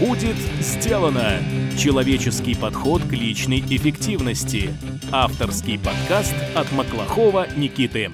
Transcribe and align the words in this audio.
Будет 0.00 0.36
сделано! 0.60 1.40
Человеческий 1.78 2.54
подход 2.54 3.02
к 3.02 3.12
личной 3.12 3.60
эффективности. 3.60 4.70
Авторский 5.12 5.78
подкаст 5.78 6.34
от 6.56 6.72
Маклахова 6.72 7.46
Никиты. 7.54 8.10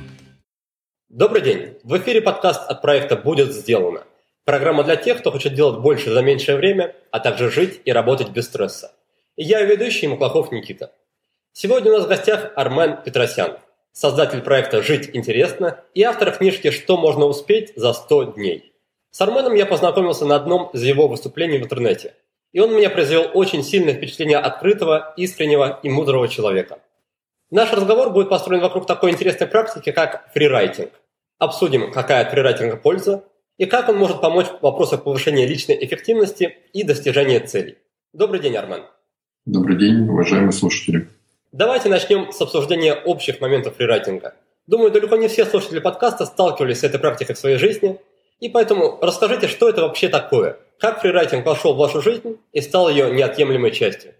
Добрый 1.08 1.42
день! 1.42 1.78
В 1.84 1.96
эфире 1.98 2.22
подкаст 2.22 2.68
от 2.68 2.82
проекта 2.82 3.14
«Будет 3.14 3.52
сделано». 3.52 4.02
Программа 4.44 4.82
для 4.82 4.96
тех, 4.96 5.20
кто 5.20 5.30
хочет 5.30 5.54
делать 5.54 5.78
больше 5.78 6.10
за 6.10 6.22
меньшее 6.22 6.56
время, 6.56 6.92
а 7.12 7.20
также 7.20 7.52
жить 7.52 7.80
и 7.84 7.92
работать 7.92 8.30
без 8.30 8.46
стресса. 8.46 8.90
Я 9.36 9.62
ведущий 9.62 10.08
Маклахов 10.08 10.50
Никита. 10.50 10.92
Сегодня 11.52 11.92
у 11.92 11.98
нас 11.98 12.06
в 12.06 12.08
гостях 12.08 12.50
Армен 12.56 12.96
Петросян, 13.04 13.58
создатель 13.92 14.40
проекта 14.40 14.82
«Жить 14.82 15.10
интересно» 15.12 15.78
и 15.94 16.02
автор 16.02 16.32
книжки 16.32 16.72
«Что 16.72 16.96
можно 16.96 17.26
успеть 17.26 17.74
за 17.76 17.92
100 17.92 18.24
дней». 18.32 18.72
С 19.16 19.20
Арменом 19.22 19.54
я 19.54 19.64
познакомился 19.64 20.26
на 20.26 20.36
одном 20.36 20.68
из 20.74 20.82
его 20.82 21.08
выступлений 21.08 21.56
в 21.56 21.62
интернете. 21.62 22.12
И 22.52 22.60
он 22.60 22.76
меня 22.76 22.90
произвел 22.90 23.30
очень 23.32 23.62
сильное 23.62 23.94
впечатление 23.94 24.36
открытого, 24.36 25.14
искреннего 25.16 25.80
и 25.82 25.88
мудрого 25.88 26.28
человека. 26.28 26.80
Наш 27.50 27.72
разговор 27.72 28.10
будет 28.10 28.28
построен 28.28 28.60
вокруг 28.60 28.86
такой 28.86 29.12
интересной 29.12 29.46
практики, 29.46 29.90
как 29.90 30.30
фрирайтинг. 30.34 30.90
Обсудим, 31.38 31.92
какая 31.92 32.26
от 32.26 32.30
фрирайтинга 32.30 32.76
польза 32.76 33.24
и 33.56 33.64
как 33.64 33.88
он 33.88 33.96
может 33.96 34.20
помочь 34.20 34.48
в 34.48 34.60
вопросах 34.60 35.02
повышения 35.02 35.46
личной 35.46 35.82
эффективности 35.82 36.58
и 36.74 36.82
достижения 36.82 37.40
целей. 37.40 37.78
Добрый 38.12 38.40
день, 38.40 38.54
Армен. 38.54 38.82
Добрый 39.46 39.78
день, 39.78 40.06
уважаемые 40.06 40.52
слушатели. 40.52 41.08
Давайте 41.52 41.88
начнем 41.88 42.32
с 42.32 42.40
обсуждения 42.42 42.92
общих 42.92 43.40
моментов 43.40 43.76
фрирайтинга. 43.76 44.34
Думаю, 44.66 44.90
далеко 44.90 45.16
не 45.16 45.28
все 45.28 45.46
слушатели 45.46 45.78
подкаста 45.78 46.26
сталкивались 46.26 46.80
с 46.80 46.84
этой 46.84 47.00
практикой 47.00 47.34
в 47.34 47.38
своей 47.38 47.56
жизни, 47.56 47.98
и 48.40 48.48
поэтому 48.48 48.98
расскажите, 49.00 49.48
что 49.48 49.68
это 49.68 49.82
вообще 49.82 50.08
такое? 50.08 50.58
Как 50.78 51.00
фрирайтинг 51.00 51.46
вошел 51.46 51.74
в 51.74 51.78
вашу 51.78 52.02
жизнь 52.02 52.36
и 52.52 52.60
стал 52.60 52.90
ее 52.90 53.10
неотъемлемой 53.10 53.70
частью? 53.70 54.12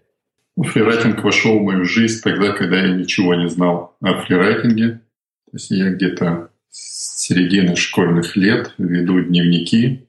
Фрирайтинг 0.59 1.23
вошел 1.23 1.59
в 1.59 1.61
мою 1.61 1.85
жизнь 1.85 2.21
тогда, 2.23 2.51
когда 2.51 2.77
я 2.77 2.93
ничего 2.93 3.35
не 3.35 3.47
знал 3.47 3.95
о 4.01 4.21
фрирайтинге. 4.21 5.01
То 5.45 5.51
есть 5.53 5.69
я 5.69 5.91
где-то 5.91 6.49
с 6.69 7.25
середины 7.27 7.75
школьных 7.75 8.35
лет 8.35 8.73
веду 8.79 9.21
дневники. 9.21 10.07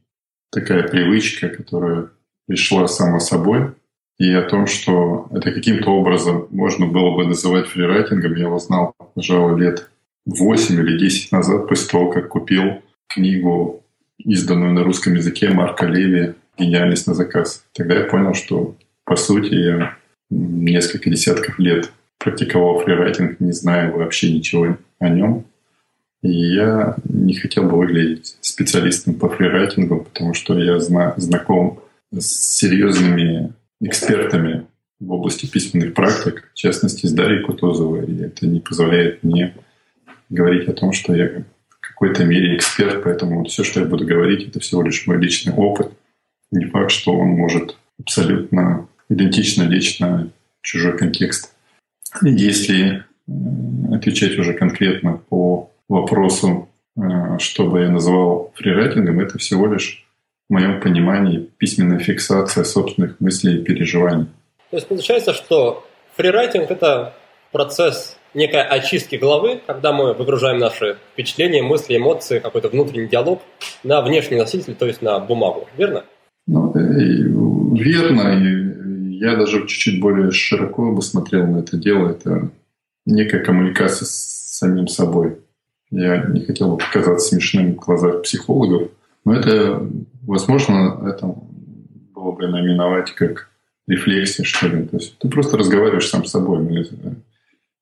Такая 0.50 0.88
привычка, 0.88 1.50
которая 1.50 2.08
пришла 2.46 2.88
сама 2.88 3.20
собой. 3.20 3.74
И 4.18 4.32
о 4.32 4.42
том, 4.42 4.66
что 4.66 5.28
это 5.32 5.52
каким-то 5.52 5.90
образом 5.90 6.48
можно 6.50 6.86
было 6.86 7.14
бы 7.14 7.26
называть 7.26 7.66
фрирайтингом, 7.66 8.34
я 8.34 8.48
узнал, 8.48 8.94
пожалуй, 9.14 9.60
лет 9.60 9.90
8 10.26 10.74
или 10.80 10.98
10 10.98 11.30
назад, 11.30 11.68
после 11.68 11.88
того, 11.88 12.10
как 12.10 12.28
купил 12.28 12.82
книгу 13.06 13.77
изданную 14.18 14.72
на 14.72 14.82
русском 14.82 15.14
языке 15.14 15.50
Марка 15.50 15.86
Леви 15.86 16.34
«Гениальность 16.58 17.06
на 17.06 17.14
заказ». 17.14 17.64
Тогда 17.72 17.96
я 17.96 18.04
понял, 18.04 18.34
что, 18.34 18.76
по 19.04 19.16
сути, 19.16 19.54
я 19.54 19.96
несколько 20.30 21.10
десятков 21.10 21.58
лет 21.58 21.90
практиковал 22.18 22.80
фрирайтинг, 22.80 23.40
не 23.40 23.52
зная 23.52 23.90
вообще 23.90 24.32
ничего 24.32 24.76
о 24.98 25.08
нем. 25.08 25.44
И 26.22 26.30
я 26.30 26.96
не 27.08 27.34
хотел 27.34 27.64
бы 27.64 27.78
выглядеть 27.78 28.36
специалистом 28.40 29.14
по 29.14 29.28
фрирайтингу, 29.28 30.00
потому 30.00 30.34
что 30.34 30.58
я 30.58 30.80
зна- 30.80 31.14
знаком 31.16 31.80
с 32.12 32.56
серьезными 32.56 33.52
экспертами 33.80 34.66
в 34.98 35.12
области 35.12 35.46
письменных 35.46 35.94
практик, 35.94 36.50
в 36.52 36.56
частности, 36.56 37.06
с 37.06 37.12
Дарьей 37.12 37.44
Кутузовой. 37.44 38.04
И 38.06 38.20
это 38.20 38.48
не 38.48 38.58
позволяет 38.58 39.22
мне 39.22 39.54
говорить 40.28 40.68
о 40.68 40.72
том, 40.72 40.92
что 40.92 41.14
я 41.14 41.44
какой-то 41.88 42.24
мере 42.24 42.56
эксперт, 42.56 43.02
поэтому 43.02 43.44
все, 43.44 43.64
что 43.64 43.80
я 43.80 43.86
буду 43.86 44.06
говорить, 44.06 44.48
это 44.48 44.60
всего 44.60 44.82
лишь 44.82 45.06
мой 45.06 45.18
личный 45.18 45.54
опыт. 45.54 45.92
Не 46.50 46.66
факт, 46.66 46.90
что 46.90 47.12
он 47.12 47.28
может 47.28 47.76
абсолютно 47.98 48.88
идентично 49.08 49.64
лечь 49.64 49.98
на 49.98 50.30
чужой 50.62 50.96
контекст. 50.96 51.52
Если 52.22 52.96
э, 52.96 53.32
отвечать 53.92 54.38
уже 54.38 54.54
конкретно 54.54 55.20
по 55.28 55.70
вопросу, 55.88 56.68
э, 56.96 57.38
что 57.38 57.66
бы 57.66 57.80
я 57.80 57.90
называл 57.90 58.52
фрирайтингом, 58.54 59.20
это 59.20 59.38
всего 59.38 59.66
лишь 59.66 60.06
в 60.48 60.52
моем 60.52 60.80
понимании 60.80 61.48
письменная 61.58 61.98
фиксация 61.98 62.64
собственных 62.64 63.20
мыслей 63.20 63.58
и 63.58 63.64
переживаний. 63.64 64.26
То 64.70 64.76
есть 64.76 64.88
получается, 64.88 65.32
что 65.32 65.86
фрирайтинг– 66.16 66.70
это 66.70 67.14
процесс 67.52 68.17
некой 68.38 68.62
очистки 68.62 69.16
головы, 69.16 69.60
когда 69.66 69.92
мы 69.92 70.14
выгружаем 70.14 70.58
наши 70.58 70.96
впечатления, 71.12 71.62
мысли, 71.62 71.96
эмоции, 71.96 72.38
какой-то 72.38 72.68
внутренний 72.68 73.08
диалог 73.08 73.42
на 73.82 74.00
внешний 74.00 74.38
носитель, 74.38 74.74
то 74.74 74.86
есть 74.86 75.02
на 75.02 75.18
бумагу. 75.18 75.68
Верно? 75.76 76.04
Ну, 76.46 76.72
верно. 77.74 78.38
И 78.42 79.16
я 79.18 79.36
даже 79.36 79.66
чуть-чуть 79.66 80.00
более 80.00 80.30
широко 80.30 80.92
бы 80.92 81.02
смотрел 81.02 81.46
на 81.46 81.58
это 81.58 81.76
дело. 81.76 82.10
Это 82.10 82.50
некая 83.04 83.44
коммуникация 83.44 84.06
с 84.06 84.56
самим 84.58 84.88
собой. 84.88 85.38
Я 85.90 86.24
не 86.24 86.44
хотел 86.44 86.70
бы 86.70 86.78
показаться 86.78 87.28
смешным 87.28 87.72
в 87.72 87.76
глазах 87.76 88.22
психологов, 88.22 88.90
но 89.24 89.34
это, 89.34 89.86
возможно, 90.22 91.02
это 91.06 91.34
было 92.14 92.32
бы 92.32 92.46
наименовать 92.46 93.12
как 93.12 93.48
рефлексия, 93.86 94.44
что 94.44 94.68
ли. 94.68 94.84
То 94.84 94.96
есть 94.98 95.18
ты 95.18 95.28
просто 95.28 95.56
разговариваешь 95.56 96.08
сам 96.08 96.24
с 96.24 96.30
собой. 96.30 96.58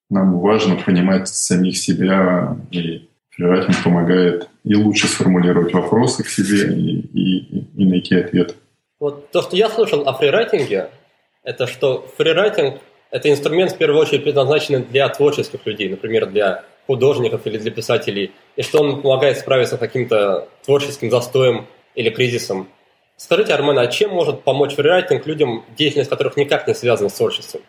Нам 0.09 0.39
важно 0.39 0.77
понимать 0.77 1.29
самих 1.29 1.77
себя, 1.77 2.57
и 2.71 3.09
фрирайтинг 3.31 3.83
помогает 3.83 4.49
и 4.65 4.75
лучше 4.75 5.09
сформулировать 5.09 5.73
вопросы 5.73 6.23
к 6.23 6.29
себе, 6.29 6.73
и, 6.75 7.01
и, 7.01 7.65
и 7.77 7.85
найти 7.85 8.15
ответ. 8.17 8.57
Вот 8.99 9.31
то, 9.31 9.43
что 9.43 9.57
я 9.57 9.69
слышал 9.69 10.09
о 10.09 10.15
фрирайтинге, 10.15 10.91
это 11.43 11.67
что 11.67 12.07
фрирайтинг– 12.17 12.81
это 13.11 13.31
инструмент, 13.31 13.73
в 13.73 13.79
первую 13.79 14.01
очередь, 14.01 14.25
предназначенный 14.25 14.83
для 14.83 15.09
творческих 15.09 15.65
людей, 15.67 15.89
например, 15.89 16.27
для 16.27 16.65
художников 16.87 17.47
или 17.47 17.59
для 17.59 17.71
писателей, 17.71 18.33
и 18.57 18.63
что 18.63 18.81
он 18.81 19.03
помогает 19.03 19.39
справиться 19.39 19.77
с 19.77 19.79
каким-то 19.79 20.49
творческим 20.65 21.11
застоем 21.11 21.67
или 21.95 22.11
кризисом. 22.11 22.69
Скажите, 23.17 23.55
Армен, 23.55 23.79
а 23.79 23.87
чем 23.87 24.11
может 24.11 24.43
помочь 24.43 24.75
фрирайтинг 24.75 25.27
людям, 25.27 25.65
деятельность 25.77 26.11
которых 26.11 26.37
никак 26.37 26.69
не 26.69 26.75
связана 26.75 27.09
с 27.09 27.15
творчеством? 27.15 27.63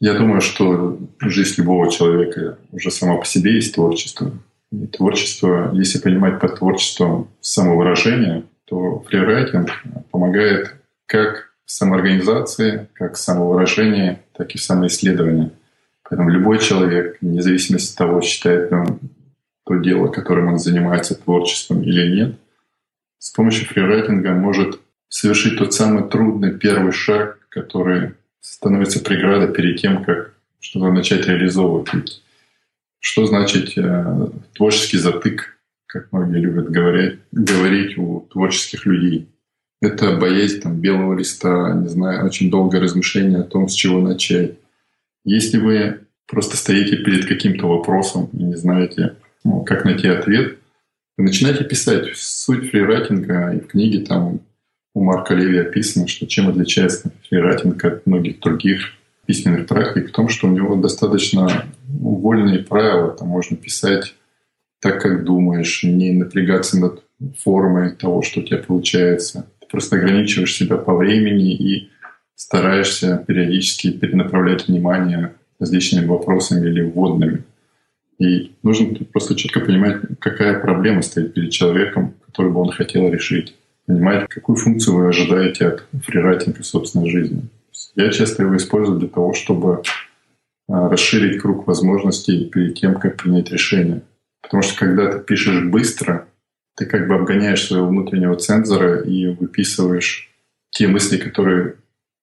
Я 0.00 0.14
думаю, 0.14 0.40
что 0.40 0.98
жизнь 1.20 1.54
любого 1.58 1.90
человека 1.90 2.58
уже 2.70 2.90
сама 2.90 3.16
по 3.16 3.24
себе 3.24 3.54
есть 3.54 3.74
творчество. 3.74 4.30
И 4.70 4.86
творчество, 4.86 5.70
если 5.72 5.98
понимать 5.98 6.38
под 6.38 6.58
творчеством 6.58 7.28
самовыражение, 7.40 8.44
то 8.66 9.00
фрирайтинг 9.00 9.70
помогает 10.10 10.74
как 11.06 11.52
в 11.64 11.70
самоорганизации, 11.70 12.88
как 12.92 13.14
в 13.14 13.18
самовыражении, 13.18 14.18
так 14.36 14.54
и 14.54 14.58
в 14.58 14.62
самоисследовании. 14.62 15.50
Поэтому 16.08 16.28
любой 16.28 16.58
человек, 16.58 17.18
вне 17.20 17.42
зависимости 17.42 17.92
от 17.92 17.98
того, 17.98 18.20
считает 18.20 18.72
он 18.72 19.00
то 19.64 19.76
дело, 19.76 20.08
которым 20.08 20.48
он 20.48 20.58
занимается 20.58 21.14
творчеством 21.14 21.82
или 21.82 22.14
нет, 22.14 22.36
с 23.18 23.30
помощью 23.30 23.66
фрирайтинга 23.66 24.32
может 24.32 24.78
совершить 25.08 25.58
тот 25.58 25.74
самый 25.74 26.08
трудный 26.08 26.56
первый 26.56 26.92
шаг, 26.92 27.38
который 27.48 28.12
становится 28.46 29.00
преградой 29.00 29.52
перед 29.52 29.80
тем, 29.80 30.04
как 30.04 30.34
что-то 30.60 30.92
начать 30.92 31.26
реализовывать. 31.26 32.22
Что 33.00 33.26
значит 33.26 33.76
э, 33.76 34.28
творческий 34.54 34.98
затык, 34.98 35.58
как 35.86 36.12
многие 36.12 36.40
любят 36.40 36.70
говорить, 36.70 37.18
говорить 37.32 37.98
у 37.98 38.20
творческих 38.32 38.86
людей? 38.86 39.28
Это 39.82 40.16
боязнь 40.16 40.60
там, 40.60 40.80
белого 40.80 41.18
листа, 41.18 41.74
не 41.74 41.88
знаю, 41.88 42.24
очень 42.24 42.50
долгое 42.50 42.80
размышление 42.80 43.40
о 43.40 43.44
том, 43.44 43.68
с 43.68 43.74
чего 43.74 44.00
начать. 44.00 44.58
Если 45.24 45.58
вы 45.58 46.00
просто 46.26 46.56
стоите 46.56 46.96
перед 46.96 47.26
каким-то 47.26 47.66
вопросом 47.66 48.30
и 48.32 48.42
не 48.42 48.54
знаете, 48.54 49.16
ну, 49.44 49.64
как 49.64 49.84
найти 49.84 50.08
ответ, 50.08 50.58
вы 51.16 51.24
начинаете 51.24 51.64
писать. 51.64 52.16
Суть 52.16 52.70
фрирайтинга 52.70 53.54
и 53.54 53.60
в 53.60 53.66
книге 53.66 54.04
там 54.06 54.40
у 54.96 55.04
Марка 55.04 55.34
Леви 55.34 55.58
описано, 55.58 56.08
что 56.08 56.26
чем 56.26 56.48
отличается 56.48 57.12
фрирайтинг 57.28 57.84
от 57.84 58.06
многих 58.06 58.40
других 58.40 58.94
письменных 59.26 59.66
практик, 59.66 60.08
в 60.08 60.12
том, 60.12 60.30
что 60.30 60.48
у 60.48 60.50
него 60.50 60.74
достаточно 60.76 61.66
вольные 61.86 62.60
правила. 62.60 63.10
Там 63.10 63.28
можно 63.28 63.58
писать 63.58 64.14
так, 64.80 65.02
как 65.02 65.24
думаешь, 65.24 65.82
не 65.82 66.12
напрягаться 66.12 66.80
над 66.80 67.04
формой 67.38 67.90
того, 67.90 68.22
что 68.22 68.40
у 68.40 68.42
тебя 68.42 68.56
получается. 68.56 69.46
Ты 69.60 69.66
просто 69.70 69.96
ограничиваешь 69.96 70.56
себя 70.56 70.78
по 70.78 70.94
времени 70.94 71.54
и 71.54 71.90
стараешься 72.34 73.22
периодически 73.26 73.90
перенаправлять 73.90 74.66
внимание 74.66 75.34
различными 75.60 76.06
вопросами 76.06 76.70
или 76.70 76.80
вводными. 76.80 77.44
И 78.18 78.52
нужно 78.62 78.94
просто 79.12 79.34
четко 79.34 79.60
понимать, 79.60 80.00
какая 80.20 80.58
проблема 80.58 81.02
стоит 81.02 81.34
перед 81.34 81.50
человеком, 81.50 82.14
которую 82.24 82.54
бы 82.54 82.60
он 82.60 82.70
хотел 82.70 83.10
решить 83.10 83.54
понимать, 83.86 84.28
какую 84.28 84.56
функцию 84.56 84.96
вы 84.96 85.08
ожидаете 85.08 85.68
от 85.68 85.84
фрирайтинга 86.04 86.62
в 86.62 86.66
собственной 86.66 87.10
жизни. 87.10 87.42
Я 87.94 88.10
часто 88.10 88.42
его 88.42 88.56
использую 88.56 88.98
для 88.98 89.08
того, 89.08 89.32
чтобы 89.32 89.82
а, 90.68 90.88
расширить 90.88 91.40
круг 91.40 91.66
возможностей 91.66 92.46
перед 92.46 92.74
тем, 92.74 92.94
как 92.96 93.16
принять 93.16 93.50
решение. 93.50 94.02
Потому 94.42 94.62
что 94.62 94.78
когда 94.78 95.12
ты 95.12 95.20
пишешь 95.20 95.64
быстро, 95.64 96.28
ты 96.76 96.86
как 96.86 97.08
бы 97.08 97.14
обгоняешь 97.14 97.64
своего 97.64 97.88
внутреннего 97.88 98.36
цензора 98.36 99.00
и 99.00 99.26
выписываешь 99.26 100.30
те 100.70 100.86
мысли, 100.88 101.16
которые 101.16 101.76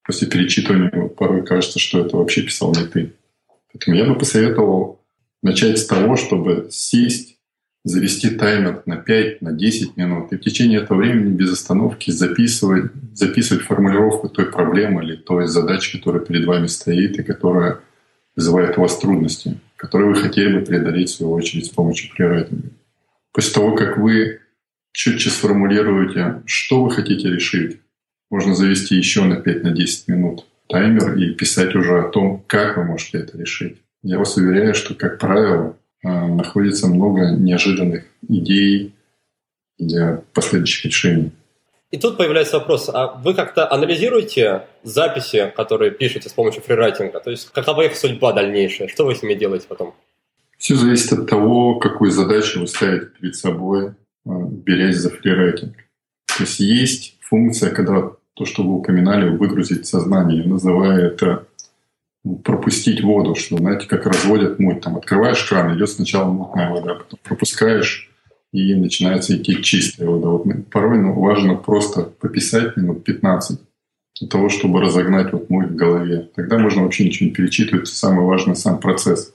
после 0.06 0.28
перечитывания 0.28 1.08
порой 1.08 1.46
кажется, 1.46 1.80
что 1.80 2.06
это 2.06 2.18
вообще 2.18 2.44
писал 2.44 2.72
не 2.72 2.86
ты. 2.86 3.14
Поэтому 3.72 3.98
я 3.98 4.06
бы 4.06 4.16
посоветовал 4.16 5.00
начать 5.42 5.80
с 5.80 5.86
того, 5.86 6.16
чтобы 6.16 6.68
сесть, 6.70 7.33
завести 7.84 8.30
таймер 8.30 8.84
на 8.86 8.98
5, 8.98 9.42
на 9.42 9.52
10 9.52 9.98
минут 9.98 10.32
и 10.32 10.38
в 10.38 10.42
течение 10.42 10.82
этого 10.82 11.00
времени 11.00 11.34
без 11.34 11.52
остановки 11.52 12.12
записывать, 12.12 12.92
записывать 13.14 13.64
формулировку 13.64 14.30
той 14.30 14.46
проблемы 14.46 15.04
или 15.04 15.16
той 15.16 15.48
задачи, 15.48 15.98
которая 15.98 16.24
перед 16.24 16.46
вами 16.46 16.68
стоит 16.68 17.20
и 17.20 17.24
которая 17.24 17.80
вызывает 18.36 18.78
у 18.78 18.82
вас 18.82 18.98
трудности, 18.98 19.60
которые 19.76 20.10
вы 20.10 20.16
хотели 20.16 20.58
бы 20.58 20.66
преодолеть 20.66 21.10
в 21.10 21.16
свою 21.16 21.34
очередь 21.34 21.66
с 21.66 21.70
помощью 21.70 22.14
прерайтинга. 22.16 22.70
После 23.34 23.54
того, 23.54 23.76
как 23.76 23.98
вы 23.98 24.40
четче 24.94 25.30
сформулируете, 25.30 26.42
что 26.46 26.84
вы 26.84 26.92
хотите 26.92 27.30
решить, 27.30 27.80
можно 28.30 28.56
завести 28.56 28.96
еще 28.96 29.26
на 29.26 29.36
5-10 29.36 30.04
на 30.08 30.12
минут 30.14 30.46
таймер 30.70 31.16
и 31.18 31.34
писать 31.34 31.76
уже 31.76 32.00
о 32.00 32.10
том, 32.10 32.44
как 32.48 32.78
вы 32.78 32.86
можете 32.86 33.20
это 33.20 33.38
решить. 33.38 33.78
Я 34.02 34.18
вас 34.18 34.38
уверяю, 34.38 34.74
что, 34.74 34.96
как 34.96 35.20
правило, 35.20 35.78
находится 36.04 36.88
много 36.88 37.32
неожиданных 37.32 38.06
идей 38.28 38.94
для 39.78 40.22
последующих 40.34 40.86
решений. 40.86 41.32
И 41.92 41.98
тут 41.98 42.18
появляется 42.18 42.58
вопрос, 42.58 42.90
а 42.92 43.22
вы 43.24 43.36
как-то 43.36 43.72
анализируете 43.72 44.64
записи, 44.82 45.54
которые 45.56 45.92
пишете 45.92 46.28
с 46.28 46.34
помощью 46.34 46.64
фрирайтинга? 46.64 47.20
То 47.20 47.30
есть 47.30 47.52
какова 47.52 47.84
их 47.84 47.96
судьба 47.96 48.34
дальнейшая? 48.34 48.88
Что 48.88 49.06
вы 49.06 49.14
с 49.14 49.22
ними 49.22 49.36
делаете 49.36 49.68
потом? 49.70 49.94
Все 50.58 50.76
зависит 50.76 51.14
от 51.14 51.30
того, 51.30 51.78
какую 51.78 52.10
задачу 52.10 52.62
вы 52.62 52.68
ставите 52.68 53.08
перед 53.20 53.36
собой, 53.36 53.90
а, 54.26 54.32
берясь 54.42 54.96
за 54.96 55.12
фрирайтинг. 55.12 55.76
То 56.36 56.44
есть 56.44 56.60
есть 56.60 57.18
функция, 57.22 57.70
когда 57.70 58.12
то, 58.34 58.46
что 58.46 58.64
вы 58.64 58.76
упоминали, 58.78 59.30
выгрузить 59.30 59.86
сознание. 59.86 60.42
Я 60.42 60.50
называю 60.50 61.06
это 61.06 61.46
пропустить 62.44 63.04
воду, 63.04 63.36
что, 63.36 63.58
знаете, 63.58 63.88
как 63.88 64.06
разводят 64.06 64.60
муть. 64.60 64.82
Там 64.82 64.98
открываешь 64.98 65.44
кран, 65.44 65.76
идет 65.76 65.90
сначала 65.90 66.32
мутная 66.32 66.70
вода, 66.70 66.96
потом 66.96 67.20
пропускаешь, 67.24 68.10
и 68.52 68.76
начинается 68.76 69.36
идти 69.36 69.62
чистая 69.62 70.08
вода. 70.08 70.30
Вот 70.30 70.46
порой 70.70 71.00
ну, 71.00 71.14
важно 71.20 71.56
просто 71.56 72.04
пописать 72.04 72.78
минут 72.78 73.04
15 73.04 73.60
для 74.20 74.28
того, 74.28 74.50
чтобы 74.50 74.80
разогнать 74.80 75.34
вот 75.34 75.50
муть 75.50 75.72
в 75.72 75.76
голове. 75.76 76.30
Тогда 76.36 76.58
можно 76.58 76.84
вообще 76.84 77.06
ничего 77.06 77.30
не 77.30 77.36
перечитывать. 77.36 77.88
Самое 77.88 78.28
важное— 78.28 78.56
сам 78.56 78.80
процесс. 78.80 79.34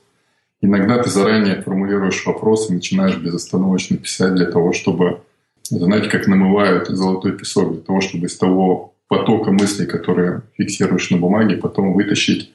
Иногда 0.60 1.02
ты 1.02 1.10
заранее 1.10 1.62
формулируешь 1.62 2.24
вопрос 2.26 2.70
и 2.70 2.74
начинаешь 2.74 3.16
безостановочно 3.16 3.96
писать 3.96 4.34
для 4.34 4.46
того, 4.46 4.72
чтобы... 4.72 5.20
Знаете, 5.64 6.08
как 6.08 6.26
намывают 6.26 6.88
золотой 6.88 7.32
песок, 7.32 7.72
для 7.72 7.82
того, 7.82 8.00
чтобы 8.00 8.26
из 8.26 8.36
того 8.38 8.94
потока 9.08 9.50
мыслей, 9.50 9.86
которые 9.86 10.42
фиксируешь 10.56 11.10
на 11.10 11.18
бумаге, 11.18 11.56
потом 11.56 11.92
вытащить 11.92 12.52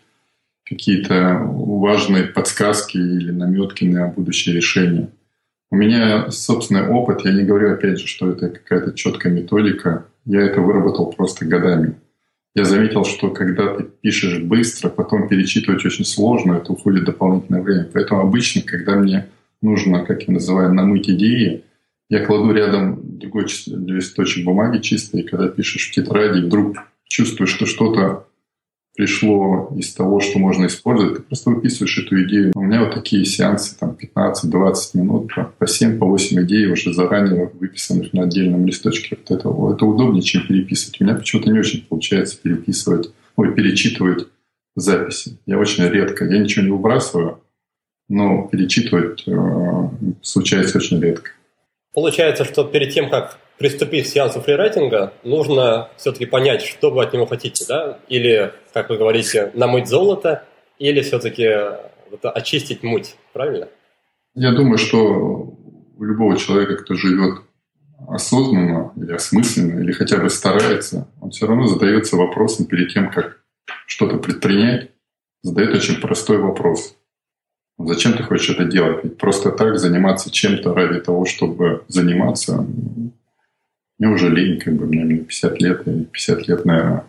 какие-то 0.74 1.40
важные 1.44 2.26
подсказки 2.26 2.98
или 2.98 3.32
наметки 3.32 3.86
на 3.86 4.08
будущее 4.08 4.56
решение. 4.56 5.10
У 5.72 5.76
меня 5.76 6.30
собственный 6.30 6.88
опыт, 6.88 7.22
я 7.26 7.32
не 7.32 7.44
говорю 7.44 7.74
опять 7.74 8.00
же, 8.00 8.08
что 8.08 8.30
это 8.30 8.50
какая-то 8.50 8.94
четкая 8.94 9.34
методика, 9.34 10.06
я 10.26 10.42
это 10.42 10.62
выработал 10.62 11.12
просто 11.12 11.46
годами. 11.46 11.96
Я 12.56 12.66
заметил, 12.66 13.04
что 13.04 13.32
когда 13.32 13.76
ты 13.76 13.84
пишешь 13.84 14.40
быстро, 14.40 14.90
потом 14.90 15.28
перечитывать 15.28 15.84
очень 15.86 16.06
сложно, 16.06 16.54
это 16.54 16.72
уходит 16.72 17.06
дополнительное 17.06 17.62
время. 17.62 17.90
Поэтому 17.92 18.22
обычно, 18.22 18.62
когда 18.62 18.96
мне 18.96 19.28
нужно, 19.64 20.06
как 20.06 20.24
я 20.24 20.34
называю, 20.34 20.72
намыть 20.74 21.10
идеи, 21.10 21.64
я 22.10 22.24
кладу 22.24 22.52
рядом 22.52 23.00
другой 23.18 23.46
листочек 23.66 24.46
бумаги 24.46 24.80
чистый, 24.80 25.22
и 25.22 25.28
когда 25.28 25.48
пишешь 25.48 25.90
в 25.90 25.92
тетради, 25.92 26.46
вдруг 26.46 26.78
чувствуешь, 27.06 27.50
что 27.50 27.66
что-то 27.66 28.28
пришло 28.96 29.74
из 29.76 29.94
того, 29.94 30.20
что 30.20 30.40
можно 30.40 30.68
использовать, 30.68 31.18
ты 31.18 31.22
просто 31.24 31.50
выписываешь 31.50 31.98
эту 31.98 32.24
идею. 32.24 32.52
У 32.56 32.62
меня 32.62 32.84
вот 32.84 32.94
такие 32.94 33.26
сеансы, 33.26 33.78
там 33.78 33.98
15-20 34.00 34.76
минут, 34.94 35.34
по 35.58 35.64
7-8 35.64 35.98
по 35.98 36.18
идей 36.44 36.68
уже 36.68 36.94
заранее 36.94 37.52
выписанных 37.54 38.14
на 38.14 38.24
отдельном 38.24 38.66
листочке. 38.66 39.18
Вот 39.18 39.32
это, 39.32 39.50
это 39.50 39.86
удобнее, 39.86 40.22
чем 40.22 40.46
переписывать. 40.48 41.02
У 41.02 41.04
меня 41.04 41.16
почему-то 41.16 41.50
не 41.50 41.60
очень 41.60 41.86
получается 41.86 42.38
переписывать, 42.42 43.12
ой, 43.36 43.54
перечитывать 43.54 44.28
записи. 44.76 45.38
Я 45.46 45.58
очень 45.58 45.86
редко, 45.86 46.26
я 46.26 46.38
ничего 46.38 46.66
не 46.66 46.72
выбрасываю, 46.72 47.40
но 48.10 48.48
перечитывать 48.52 49.24
э, 49.28 49.90
случается 50.22 50.78
очень 50.78 51.02
редко. 51.02 51.32
Получается, 51.94 52.46
что 52.46 52.64
перед 52.64 52.94
тем, 52.94 53.10
как 53.10 53.38
приступить 53.58 54.06
к 54.06 54.10
сеансу 54.10 54.42
фрирайтинга, 54.42 55.14
нужно 55.24 55.90
все-таки 55.98 56.26
понять, 56.26 56.62
что 56.62 56.92
вы 56.92 57.04
от 57.04 57.14
него 57.14 57.26
хотите, 57.26 57.66
да? 57.68 58.00
Или, 58.08 58.54
как 58.74 58.90
вы 58.90 58.98
говорите, 58.98 59.52
намыть 59.54 59.88
золото, 59.88 60.44
или 60.80 61.02
все-таки 61.02 61.50
очистить 62.22 62.84
муть, 62.84 63.16
правильно? 63.32 63.68
Я 64.36 64.52
думаю, 64.52 64.78
что 64.78 65.00
у 65.00 66.04
любого 66.04 66.38
человека, 66.38 66.78
кто 66.78 66.96
живет 66.96 67.42
осознанно 68.08 68.92
или 68.98 69.14
осмысленно, 69.14 69.80
или 69.80 69.92
хотя 69.92 70.18
бы 70.18 70.30
старается, 70.30 71.08
он 71.22 71.32
все 71.32 71.48
равно 71.48 71.68
задается 71.68 72.18
вопросом 72.18 72.66
перед 72.66 72.92
тем, 72.94 73.12
как 73.12 73.40
что-то 73.86 74.18
предпринять, 74.18 74.92
задает 75.42 75.76
очень 75.76 76.02
простой 76.02 76.38
вопрос. 76.38 76.98
Зачем 77.78 78.14
ты 78.14 78.24
хочешь 78.24 78.50
это 78.50 78.66
делать? 78.66 79.04
Ведь 79.04 79.18
просто 79.18 79.52
так 79.52 79.78
заниматься 79.78 80.32
чем-то 80.32 80.74
ради 80.74 81.00
того, 81.00 81.26
чтобы 81.26 81.84
заниматься, 81.88 82.66
мне 84.04 84.14
уже 84.14 84.30
лень, 84.30 84.60
как 84.60 84.76
бы 84.76 84.86
мне 84.86 85.20
50 85.20 85.62
лет, 85.62 85.88
и 85.88 86.04
50 86.04 86.48
лет, 86.50 86.66
наверное, 86.66 87.06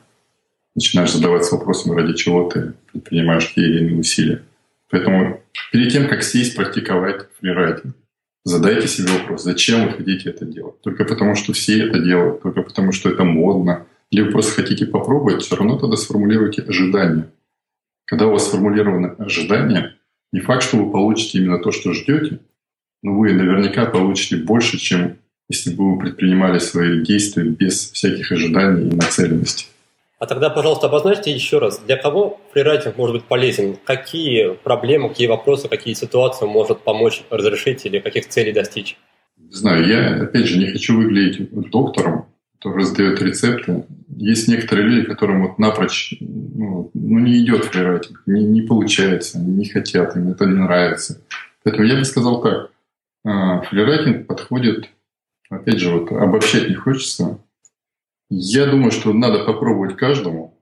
начинаешь 0.77 1.13
задаваться 1.13 1.57
вопросом, 1.57 1.97
ради 1.97 2.15
чего 2.15 2.49
ты 2.49 2.75
предпринимаешь 2.93 3.53
те 3.53 3.63
или 3.63 3.79
иные 3.81 3.99
усилия. 3.99 4.43
Поэтому 4.91 5.41
перед 5.73 5.93
тем, 5.93 6.09
как 6.09 6.23
сесть, 6.23 6.55
практиковать 6.55 7.27
фрирайтинг, 7.41 7.97
задайте 8.45 8.87
себе 8.87 9.09
вопрос, 9.11 9.43
зачем 9.43 9.87
вы 9.87 9.93
хотите 9.93 10.31
это 10.31 10.45
делать? 10.45 10.81
Только 10.83 11.05
потому, 11.05 11.35
что 11.35 11.53
все 11.53 11.85
это 11.85 11.99
делают, 11.99 12.43
только 12.43 12.63
потому, 12.63 12.93
что 12.93 13.11
это 13.11 13.25
модно, 13.25 13.87
или 14.11 14.23
вы 14.23 14.31
просто 14.31 14.63
хотите 14.63 14.87
попробовать, 14.87 15.43
все 15.43 15.57
равно 15.57 15.77
тогда 15.79 15.97
сформулируйте 15.97 16.63
ожидания. 16.63 17.29
Когда 18.05 18.29
у 18.29 18.31
вас 18.31 18.47
сформулированы 18.47 19.09
ожидания, 19.19 19.97
не 20.33 20.41
факт, 20.41 20.63
что 20.63 20.77
вы 20.77 20.93
получите 20.93 21.39
именно 21.39 21.59
то, 21.59 21.73
что 21.73 21.93
ждете, 21.93 22.39
но 23.03 23.19
вы 23.19 23.33
наверняка 23.33 23.85
получите 23.87 24.37
больше, 24.37 24.79
чем 24.79 25.17
если 25.49 25.75
бы 25.75 25.95
вы 25.95 26.01
предпринимали 26.01 26.59
свои 26.59 27.03
действия 27.03 27.45
без 27.45 27.91
всяких 27.91 28.33
ожиданий 28.33 28.89
и 28.89 28.95
нацеленности. 28.95 29.67
А 30.19 30.27
тогда, 30.27 30.49
пожалуйста, 30.49 30.87
обозначьте 30.87 31.33
еще 31.33 31.59
раз, 31.59 31.81
для 31.81 31.97
кого 31.97 32.41
фрирайтинг 32.53 32.97
может 32.97 33.17
быть 33.17 33.25
полезен? 33.25 33.77
Какие 33.85 34.55
проблемы, 34.55 35.11
какие 35.11 35.27
вопросы, 35.27 35.69
какие 35.69 35.95
ситуации 35.95 36.47
может 36.47 36.81
помочь 36.81 37.23
разрешить 37.31 37.85
или 37.85 37.99
каких 37.99 38.29
целей 38.29 38.53
достичь? 38.53 38.97
Не 39.37 39.53
знаю, 39.53 39.87
я, 39.87 40.23
опять 40.23 40.47
же, 40.47 40.59
не 40.59 40.71
хочу 40.71 40.97
выглядеть 40.97 41.51
доктором, 41.71 42.27
который 42.57 42.79
раздает 42.79 43.21
рецепты. 43.21 43.85
Есть 44.17 44.49
некоторые 44.49 44.89
люди, 44.89 45.07
которым 45.07 45.47
вот 45.47 45.59
напрочь 45.59 46.15
ну, 46.21 46.91
ну 46.95 47.19
не 47.19 47.45
идет 47.45 47.65
фрирайтинг, 47.65 48.23
не, 48.27 48.45
не 48.45 48.63
получается, 48.63 49.39
они 49.39 49.53
не 49.53 49.69
хотят, 49.69 50.17
им 50.17 50.31
это 50.31 50.47
не 50.47 50.55
нравится. 50.55 51.21
Поэтому 51.65 51.87
я 51.87 51.99
бы 51.99 52.05
сказал 52.05 52.41
так. 52.41 52.71
А, 53.25 53.61
фрирайтинг 53.63 54.27
подходит 54.27 54.89
Опять 55.51 55.79
же, 55.79 55.91
вот 55.91 56.13
обобщать 56.13 56.69
не 56.69 56.75
хочется. 56.75 57.39
Я 58.31 58.67
думаю, 58.67 58.91
что 58.91 59.13
надо 59.13 59.45
попробовать 59.45 59.97
каждому 59.97 60.59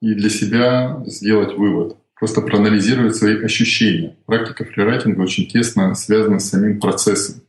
и 0.00 0.14
для 0.14 0.30
себя 0.30 1.02
сделать 1.06 1.56
вывод. 1.56 1.96
Просто 2.14 2.40
проанализировать 2.40 3.16
свои 3.16 3.42
ощущения. 3.42 4.16
Практика 4.26 4.64
фрирайтинга 4.64 5.20
очень 5.20 5.46
тесно 5.46 5.94
связана 5.94 6.38
с 6.40 6.48
самим 6.50 6.80
процессом. 6.80 7.42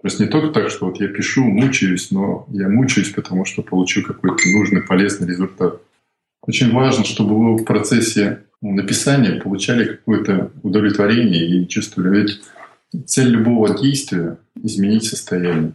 То 0.00 0.06
есть 0.06 0.20
не 0.20 0.26
только 0.26 0.48
так, 0.48 0.70
что 0.70 0.86
вот 0.86 1.00
я 1.00 1.08
пишу, 1.08 1.44
мучаюсь, 1.44 2.10
но 2.10 2.46
я 2.48 2.68
мучаюсь, 2.68 3.10
потому 3.10 3.44
что 3.44 3.62
получу 3.62 4.02
какой-то 4.02 4.48
нужный, 4.48 4.82
полезный 4.82 5.28
результат. 5.28 5.82
Очень 6.42 6.72
важно, 6.72 7.04
чтобы 7.04 7.36
вы 7.36 7.56
в 7.56 7.64
процессе 7.64 8.44
написания 8.62 9.40
получали 9.40 9.96
какое-то 9.96 10.52
удовлетворение 10.62 11.46
и 11.46 11.68
чувствовали. 11.68 12.20
Ведь 12.20 12.40
цель 13.06 13.28
любого 13.28 13.78
действия— 13.78 14.38
изменить 14.62 15.04
состояние. 15.04 15.72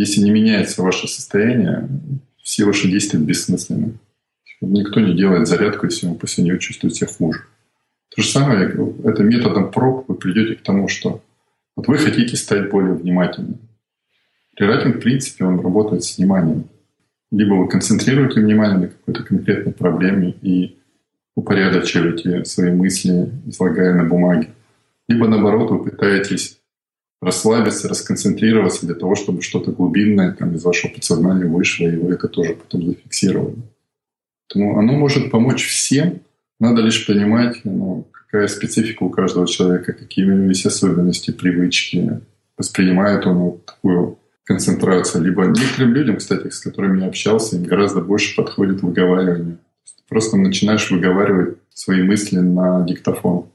Если 0.00 0.22
не 0.22 0.30
меняется 0.30 0.80
ваше 0.80 1.08
состояние, 1.08 1.86
все 2.42 2.64
ваши 2.64 2.88
действия 2.88 3.18
бессмысленны. 3.18 3.98
Никто 4.62 4.98
не 4.98 5.14
делает 5.14 5.46
зарядку, 5.46 5.84
если 5.84 6.06
он 6.06 6.14
после 6.14 6.42
нее 6.42 6.58
чувствует 6.58 6.94
себя 6.94 7.08
хуже. 7.08 7.44
То 8.08 8.22
же 8.22 8.28
самое, 8.28 8.70
это 9.04 9.22
методом 9.22 9.70
проб 9.70 10.06
вы 10.08 10.14
придете 10.14 10.54
к 10.54 10.62
тому, 10.62 10.88
что 10.88 11.22
вот 11.76 11.86
вы 11.86 11.98
хотите 11.98 12.34
стать 12.38 12.70
более 12.70 12.94
внимательным. 12.94 13.58
Рерайтинг, 14.56 14.96
в 14.96 15.00
принципе, 15.00 15.44
он 15.44 15.60
работает 15.60 16.02
с 16.02 16.16
вниманием. 16.16 16.70
Либо 17.30 17.52
вы 17.56 17.68
концентрируете 17.68 18.40
внимание 18.40 18.78
на 18.78 18.88
какой-то 18.88 19.22
конкретной 19.22 19.74
проблеме 19.74 20.34
и 20.40 20.78
упорядочиваете 21.34 22.46
свои 22.46 22.72
мысли, 22.72 23.30
излагая 23.44 23.92
на 23.92 24.04
бумаге. 24.04 24.48
Либо 25.08 25.28
наоборот, 25.28 25.70
вы 25.70 25.90
пытаетесь 25.90 26.59
расслабиться, 27.20 27.88
расконцентрироваться 27.88 28.86
для 28.86 28.94
того, 28.94 29.14
чтобы 29.14 29.42
что-то 29.42 29.72
глубинное 29.72 30.32
там, 30.32 30.54
из 30.54 30.64
вашего 30.64 30.92
подсознания 30.92 31.46
вышло, 31.46 31.86
и 31.86 31.96
вы 31.96 32.14
это 32.14 32.28
тоже 32.28 32.54
потом 32.54 32.86
зафиксировали. 32.86 33.56
Поэтому 34.48 34.78
оно 34.78 34.94
может 34.94 35.30
помочь 35.30 35.66
всем, 35.66 36.20
надо 36.58 36.82
лишь 36.82 37.06
понимать, 37.06 37.60
ну, 37.64 38.06
какая 38.12 38.48
специфика 38.48 39.02
у 39.02 39.10
каждого 39.10 39.46
человека, 39.46 39.92
какие 39.92 40.24
у 40.24 40.34
него 40.34 40.48
есть 40.48 40.66
особенности, 40.66 41.30
привычки, 41.30 42.20
воспринимает 42.56 43.26
он 43.26 43.36
вот 43.38 43.66
такую 43.66 44.18
концентрацию. 44.44 45.24
Либо 45.24 45.46
некоторым 45.46 45.94
людям, 45.94 46.16
кстати, 46.16 46.48
с 46.48 46.60
которыми 46.60 47.00
я 47.00 47.06
общался, 47.06 47.56
им 47.56 47.64
гораздо 47.64 48.00
больше 48.00 48.36
подходит 48.36 48.82
выговаривание. 48.82 49.58
Просто 50.08 50.36
начинаешь 50.36 50.90
выговаривать 50.90 51.56
свои 51.72 52.02
мысли 52.02 52.38
на 52.38 52.84
диктофон. 52.84 53.46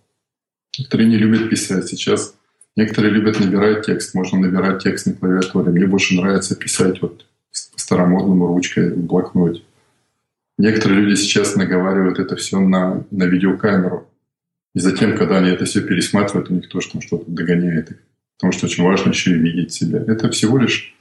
Некоторые 0.77 1.09
не 1.09 1.17
любят 1.17 1.49
писать. 1.49 1.87
Сейчас 1.87 2.33
некоторые 2.75 3.13
любят 3.13 3.39
набирать 3.39 3.85
текст. 3.85 4.13
Можно 4.13 4.39
набирать 4.39 4.83
текст 4.83 5.07
на 5.07 5.13
клавиатуре. 5.13 5.71
Мне 5.71 5.87
больше 5.87 6.15
нравится 6.15 6.55
писать 6.55 7.01
вот 7.01 7.25
по-старомодному 7.73 8.47
ручкой 8.47 8.93
в 8.93 9.05
блокноте. 9.05 9.61
Некоторые 10.57 11.01
люди 11.01 11.15
сейчас 11.15 11.55
наговаривают 11.55 12.19
это 12.19 12.35
все 12.35 12.59
на, 12.59 13.03
на 13.11 13.23
видеокамеру. 13.25 14.07
И 14.73 14.79
затем, 14.79 15.17
когда 15.17 15.37
они 15.37 15.49
это 15.49 15.65
все 15.65 15.81
пересматривают, 15.81 16.49
у 16.49 16.53
них 16.53 16.69
тоже 16.69 16.91
там 16.91 17.01
что-то 17.01 17.29
догоняет 17.29 17.91
их. 17.91 17.97
Потому 18.37 18.51
что 18.51 18.65
очень 18.65 18.83
важно 18.83 19.09
еще 19.09 19.31
и 19.31 19.39
видеть 19.39 19.73
себя. 19.73 20.03
Это 20.05 20.29
всего 20.29 20.57
лишь 20.57 20.95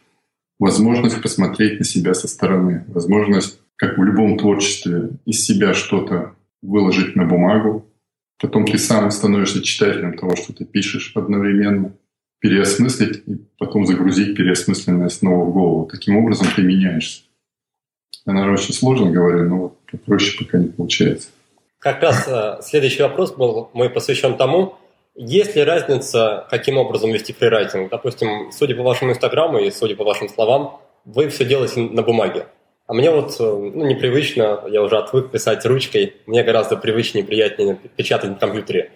возможность 0.58 1.20
посмотреть 1.20 1.78
на 1.78 1.84
себя 1.84 2.14
со 2.14 2.28
стороны. 2.28 2.84
Возможность, 2.88 3.58
как 3.76 3.98
в 3.98 4.02
любом 4.02 4.38
творчестве, 4.38 5.10
из 5.24 5.44
себя 5.44 5.74
что-то 5.74 6.34
выложить 6.62 7.16
на 7.16 7.24
бумагу. 7.24 7.86
Потом 8.40 8.66
ты 8.66 8.78
сам 8.78 9.10
становишься 9.10 9.62
читателем 9.62 10.16
того, 10.16 10.36
что 10.36 10.52
ты 10.52 10.64
пишешь 10.64 11.12
одновременно. 11.14 11.92
Переосмыслить 12.40 13.22
и 13.26 13.36
потом 13.58 13.86
загрузить 13.86 14.36
переосмысленное 14.36 15.08
снова 15.08 15.44
в 15.44 15.52
голову. 15.52 15.88
Таким 15.90 16.16
образом 16.16 16.46
ты 16.54 16.62
меняешься. 16.62 17.22
Я, 18.26 18.32
наверное, 18.34 18.58
очень 18.58 18.74
сложно 18.74 19.10
говорю, 19.10 19.48
но 19.48 19.56
вот 19.58 19.78
проще 20.04 20.44
пока 20.44 20.58
не 20.58 20.68
получается. 20.68 21.28
Как 21.78 22.02
раз 22.02 22.26
э, 22.26 22.62
следующий 22.62 23.02
вопрос 23.02 23.34
был 23.34 23.70
мой 23.72 23.88
посвящен 23.90 24.36
тому, 24.36 24.76
есть 25.14 25.54
ли 25.54 25.62
разница, 25.62 26.46
каким 26.50 26.76
образом 26.76 27.12
вести 27.12 27.32
фрирайтинг? 27.32 27.90
Допустим, 27.90 28.50
судя 28.50 28.74
по 28.74 28.82
вашему 28.82 29.12
инстаграму 29.12 29.58
и 29.58 29.70
судя 29.70 29.94
по 29.94 30.04
вашим 30.04 30.28
словам, 30.28 30.80
вы 31.04 31.28
все 31.28 31.44
делаете 31.44 31.80
на 31.80 32.02
бумаге. 32.02 32.46
А 32.86 32.92
мне 32.92 33.10
вот 33.10 33.36
э, 33.40 33.42
ну, 33.42 33.86
непривычно, 33.86 34.60
я 34.68 34.82
уже 34.82 34.98
отвык 34.98 35.30
писать 35.30 35.64
ручкой, 35.64 36.14
мне 36.26 36.42
гораздо 36.42 36.76
привычнее 36.76 37.24
и 37.24 37.26
приятнее 37.26 37.78
печатать 37.96 38.30
на 38.30 38.36
компьютере. 38.36 38.90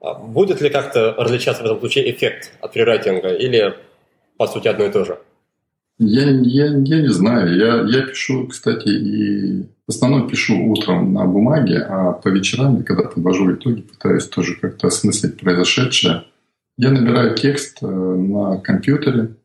А 0.00 0.14
будет 0.14 0.60
ли 0.60 0.70
как-то 0.70 1.14
различаться 1.18 1.62
в 1.62 1.66
этом 1.66 1.80
случае 1.80 2.10
эффект 2.10 2.52
от 2.60 2.72
фрирайтинга 2.72 3.28
или, 3.34 3.74
по 4.36 4.46
сути, 4.46 4.68
одно 4.68 4.84
и 4.84 4.92
то 4.92 5.04
же? 5.04 5.18
Я, 5.98 6.30
я, 6.30 6.66
я 6.66 7.02
не 7.02 7.08
знаю. 7.08 7.56
Я, 7.56 7.82
я 7.82 8.06
пишу, 8.06 8.46
кстати, 8.48 8.88
и 8.88 9.62
в 9.86 9.90
основном 9.90 10.28
пишу 10.28 10.56
утром 10.66 11.12
на 11.12 11.24
бумаге, 11.26 11.78
а 11.78 12.12
по 12.12 12.28
вечерам, 12.28 12.82
когда 12.82 13.04
подвожу 13.04 13.52
итоги, 13.52 13.82
пытаюсь 13.82 14.26
тоже 14.28 14.56
как-то 14.56 14.88
осмыслить 14.88 15.38
произошедшее. 15.38 16.24
Я 16.76 16.90
набираю 16.90 17.36
текст 17.36 17.78
э, 17.82 17.86
на 17.86 18.58
компьютере, 18.58 19.36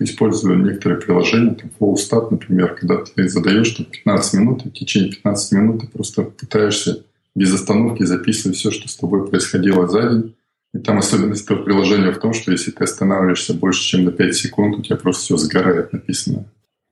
использую 0.00 0.58
некоторые 0.64 1.00
приложения, 1.00 1.54
там 1.54 1.70
FlowStat, 1.78 2.28
например, 2.30 2.74
когда 2.74 2.96
ты 3.04 3.28
задаешь 3.28 3.70
там, 3.70 3.86
15 3.86 4.34
минут, 4.34 4.66
и 4.66 4.68
в 4.68 4.72
течение 4.72 5.10
15 5.10 5.52
минут 5.52 5.80
ты 5.80 5.86
просто 5.88 6.22
пытаешься 6.22 7.04
без 7.34 7.54
остановки 7.54 8.02
записывать 8.02 8.56
все, 8.56 8.70
что 8.70 8.88
с 8.88 8.96
тобой 8.96 9.28
происходило 9.28 9.86
за 9.86 10.10
день, 10.10 10.34
и 10.74 10.78
там 10.78 10.98
особенность 10.98 11.44
этого 11.44 11.62
приложения 11.62 12.12
в 12.12 12.18
том, 12.18 12.34
что 12.34 12.52
если 12.52 12.70
ты 12.70 12.84
останавливаешься 12.84 13.54
больше, 13.54 13.82
чем 13.82 14.04
на 14.04 14.12
5 14.12 14.34
секунд, 14.34 14.78
у 14.78 14.82
тебя 14.82 14.96
просто 14.96 15.22
все 15.22 15.36
сгорает 15.36 15.92
написано. 15.92 16.44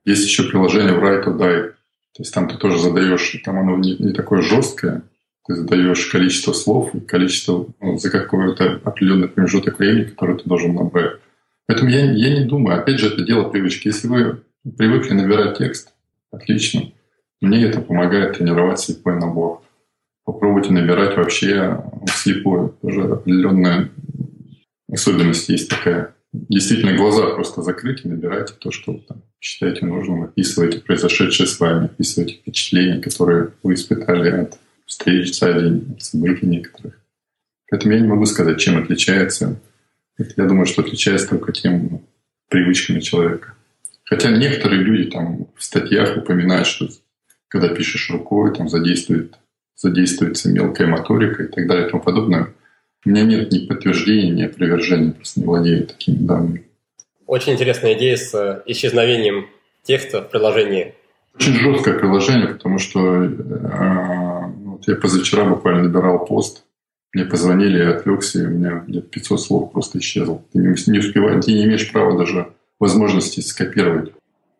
Есть 0.05 0.25
еще 0.25 0.43
приложение 0.43 0.93
Write 0.93 1.25
or 1.25 1.37
Die. 1.37 1.71
То 2.15 2.23
есть 2.23 2.33
там 2.33 2.47
ты 2.47 2.57
тоже 2.57 2.79
задаешь, 2.79 3.39
там 3.43 3.59
оно 3.59 3.77
не, 3.77 3.95
не 3.97 4.13
такое 4.13 4.41
жесткое, 4.41 5.03
ты 5.45 5.55
задаешь 5.55 6.05
количество 6.07 6.53
слов 6.53 6.95
и 6.95 6.99
количество 6.99 7.67
ну, 7.79 7.97
за 7.97 8.09
какой-то 8.09 8.81
определенный 8.83 9.27
промежуток 9.27 9.77
времени, 9.77 10.05
который 10.05 10.37
ты 10.37 10.43
должен 10.45 10.73
набрать. 10.73 11.19
Поэтому 11.67 11.89
я, 11.89 12.11
я 12.11 12.39
не 12.39 12.45
думаю, 12.45 12.79
опять 12.79 12.99
же, 12.99 13.07
это 13.07 13.23
дело 13.23 13.49
привычки. 13.49 13.87
Если 13.87 14.07
вы 14.07 14.43
привыкли 14.77 15.13
набирать 15.13 15.57
текст, 15.57 15.93
отлично. 16.31 16.91
Мне 17.41 17.63
это 17.65 17.81
помогает 17.81 18.37
тренировать 18.37 18.79
слепой 18.79 19.15
набор 19.15 19.61
попробуйте 20.27 20.73
набирать 20.73 21.15
вообще 21.15 21.81
вслепую. 22.05 22.77
Тоже 22.81 23.03
определенная 23.03 23.89
особенность 24.91 25.47
есть 25.47 25.69
такая. 25.69 26.13
Действительно, 26.33 26.97
глаза 26.97 27.27
просто 27.27 27.61
закрыть 27.61 28.03
и 28.03 28.09
набирайте 28.09 28.53
то, 28.59 28.69
что 28.69 28.91
вы 28.91 28.99
там 29.07 29.23
считаете 29.39 29.85
нужным, 29.85 30.23
описывайте 30.23 30.79
произошедшее 30.79 31.47
с 31.47 31.57
вами, 31.59 31.85
описывайте 31.85 32.35
впечатления, 32.35 32.99
которые 32.99 33.53
вы 33.63 33.75
испытали 33.75 34.29
от 34.29 34.59
встреч 34.85 35.39
за 35.39 35.53
день, 35.53 35.93
от 35.95 36.03
событий 36.03 36.45
некоторых. 36.45 36.99
Поэтому 37.71 37.93
я 37.93 38.01
не 38.01 38.07
могу 38.07 38.25
сказать, 38.25 38.59
чем 38.59 38.77
отличается. 38.77 39.61
Это, 40.17 40.33
я 40.37 40.45
думаю, 40.45 40.65
что 40.65 40.81
отличается 40.81 41.29
только 41.29 41.51
тем 41.51 42.01
привычками 42.49 42.99
человека. 42.99 43.53
Хотя 44.03 44.31
некоторые 44.31 44.81
люди 44.81 45.09
там 45.09 45.47
в 45.55 45.63
статьях 45.63 46.17
упоминают, 46.17 46.67
что 46.67 46.87
когда 47.49 47.69
пишешь 47.69 48.09
рукой, 48.09 48.53
там 48.55 48.69
задействует 48.69 49.37
задействуется 49.77 50.49
мелкая 50.49 50.87
моторика 50.87 51.43
и 51.43 51.47
так 51.47 51.67
далее 51.67 51.87
и 51.87 51.89
тому 51.89 52.01
подобное. 52.01 52.47
У 53.05 53.09
меня 53.09 53.23
нет 53.23 53.51
ни 53.51 53.65
подтверждения, 53.65 54.31
ни 54.31 54.43
опровержения, 54.43 55.11
просто 55.11 55.39
не 55.39 55.45
владею 55.45 55.87
такими 55.87 56.15
данными. 56.15 56.63
Очень 57.27 57.53
интересная 57.53 57.93
идея 57.93 58.17
с 58.17 58.33
э, 58.33 58.63
исчезновением 58.65 59.47
текста 59.83 60.21
в 60.21 60.29
приложении. 60.29 60.95
Очень 61.35 61.53
жесткое 61.53 61.99
приложение, 61.99 62.47
потому 62.47 62.79
что 62.79 63.23
э, 63.23 63.29
вот 64.65 64.87
я 64.87 64.95
позавчера 64.95 65.45
буквально 65.45 65.83
набирал 65.83 66.25
пост, 66.25 66.63
мне 67.13 67.25
позвонили, 67.25 67.79
я 67.79 67.91
отвлекся, 67.91 68.39
и 68.39 68.45
у 68.45 68.49
меня 68.49 68.83
где-то 68.87 69.07
500 69.07 69.41
слов 69.41 69.71
просто 69.71 69.99
исчезло. 69.99 70.41
Ты 70.51 70.59
не, 70.59 70.91
не 70.91 70.99
успеваешь, 70.99 71.45
ты 71.45 71.53
не 71.53 71.63
имеешь 71.63 71.91
права 71.91 72.17
даже 72.17 72.53
возможности 72.79 73.39
скопировать. 73.39 74.11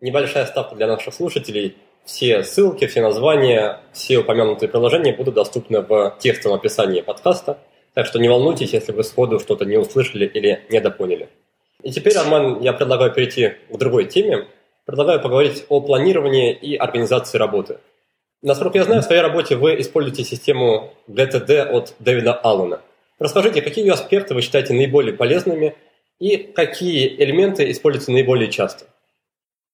Небольшая 0.01 0.46
ставка 0.46 0.75
для 0.75 0.88
наших 0.88 1.13
слушателей– 1.13 1.75
все 2.08 2.44
ссылки, 2.44 2.88
все 2.88 3.01
названия, 3.01 3.82
все 3.92 4.20
упомянутые 4.20 4.70
приложения 4.70 5.13
будут 5.13 5.36
доступны 5.36 5.82
в 5.82 6.16
текстовом 6.20 6.58
описании 6.58 7.01
подкаста, 7.01 7.60
так 7.94 8.06
что 8.06 8.18
не 8.18 8.30
волнуйтесь, 8.30 8.72
если 8.72 8.94
вы 8.94 9.04
сходу 9.04 9.39
что-то 9.39 9.66
не 9.66 9.77
услышали 9.77 10.25
или 10.25 10.62
недопоняли. 10.70 11.27
И 11.84 11.92
теперь, 11.92 12.16
Арман, 12.16 12.62
я 12.62 12.74
предлагаю 12.74 13.13
перейти 13.13 13.54
к 13.70 13.77
другой 13.77 14.06
теме. 14.06 14.48
Предлагаю 14.86 15.22
поговорить 15.22 15.66
о 15.68 15.82
планировании 15.82 16.54
и 16.54 16.75
организации 16.75 17.38
работы. 17.38 17.80
Насколько 18.44 18.77
я 18.77 18.84
знаю, 18.84 19.01
в 19.01 19.06
своей 19.06 19.22
работе 19.22 19.56
вы 19.56 19.79
используете 19.82 20.24
систему 20.24 20.94
GTD 21.08 21.63
от 21.70 21.96
Дэвида 22.00 22.34
Аллена. 22.34 22.82
Расскажите, 23.20 23.62
какие 23.62 23.86
ее 23.86 23.94
аспекты 23.94 24.36
вы 24.36 24.41
считаете 24.41 24.74
наиболее 24.74 25.13
полезными 25.13 25.75
и 26.20 26.38
какие 26.38 27.15
элементы 27.24 27.70
используются 27.72 28.12
наиболее 28.12 28.51
часто? 28.51 28.86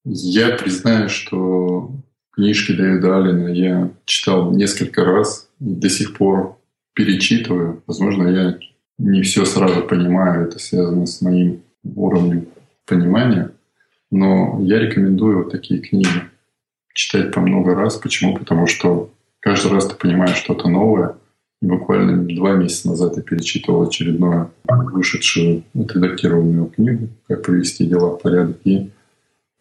Я 0.05 0.55
признаю, 0.55 1.10
что 1.10 1.91
Книжки 2.32 2.72
Дэвида 2.72 3.17
Аллена 3.17 3.48
я 3.50 3.91
читал 4.05 4.51
несколько 4.51 5.03
раз 5.03 5.50
и 5.60 5.65
до 5.65 5.89
сих 5.89 6.17
пор 6.17 6.58
перечитываю. 6.93 7.84
Возможно, 7.86 8.27
я 8.27 8.58
не 8.98 9.22
все 9.24 9.46
сразу 9.46 9.84
понимаю, 9.84 10.48
это 10.48 10.58
связано 10.58 11.05
с 11.05 11.22
моим 11.22 11.63
уровнем 11.84 12.48
понимания, 12.86 13.51
но 14.10 14.60
я 14.62 14.79
рекомендую 14.79 15.43
вот 15.43 15.51
такие 15.51 15.82
книги 15.82 16.33
читать 16.93 17.33
по 17.33 17.41
много 17.41 17.75
раз. 17.75 17.97
Почему? 17.97 18.38
Потому 18.38 18.67
что 18.67 19.12
каждый 19.39 19.71
раз 19.71 19.88
ты 19.88 19.95
понимаешь 19.95 20.38
что-то 20.38 20.69
новое. 20.69 21.15
И 21.62 21.65
буквально 21.65 22.23
два 22.23 22.53
месяца 22.53 22.89
назад 22.89 23.15
я 23.15 23.23
перечитывал 23.23 23.83
очередную 23.83 24.51
вышедшую, 24.67 25.63
отредактированную 25.73 26.67
книгу 26.67 27.07
«Как 27.27 27.43
привести 27.43 27.85
дела 27.85 28.17
в 28.17 28.21
порядок». 28.21 28.57
И 28.65 28.89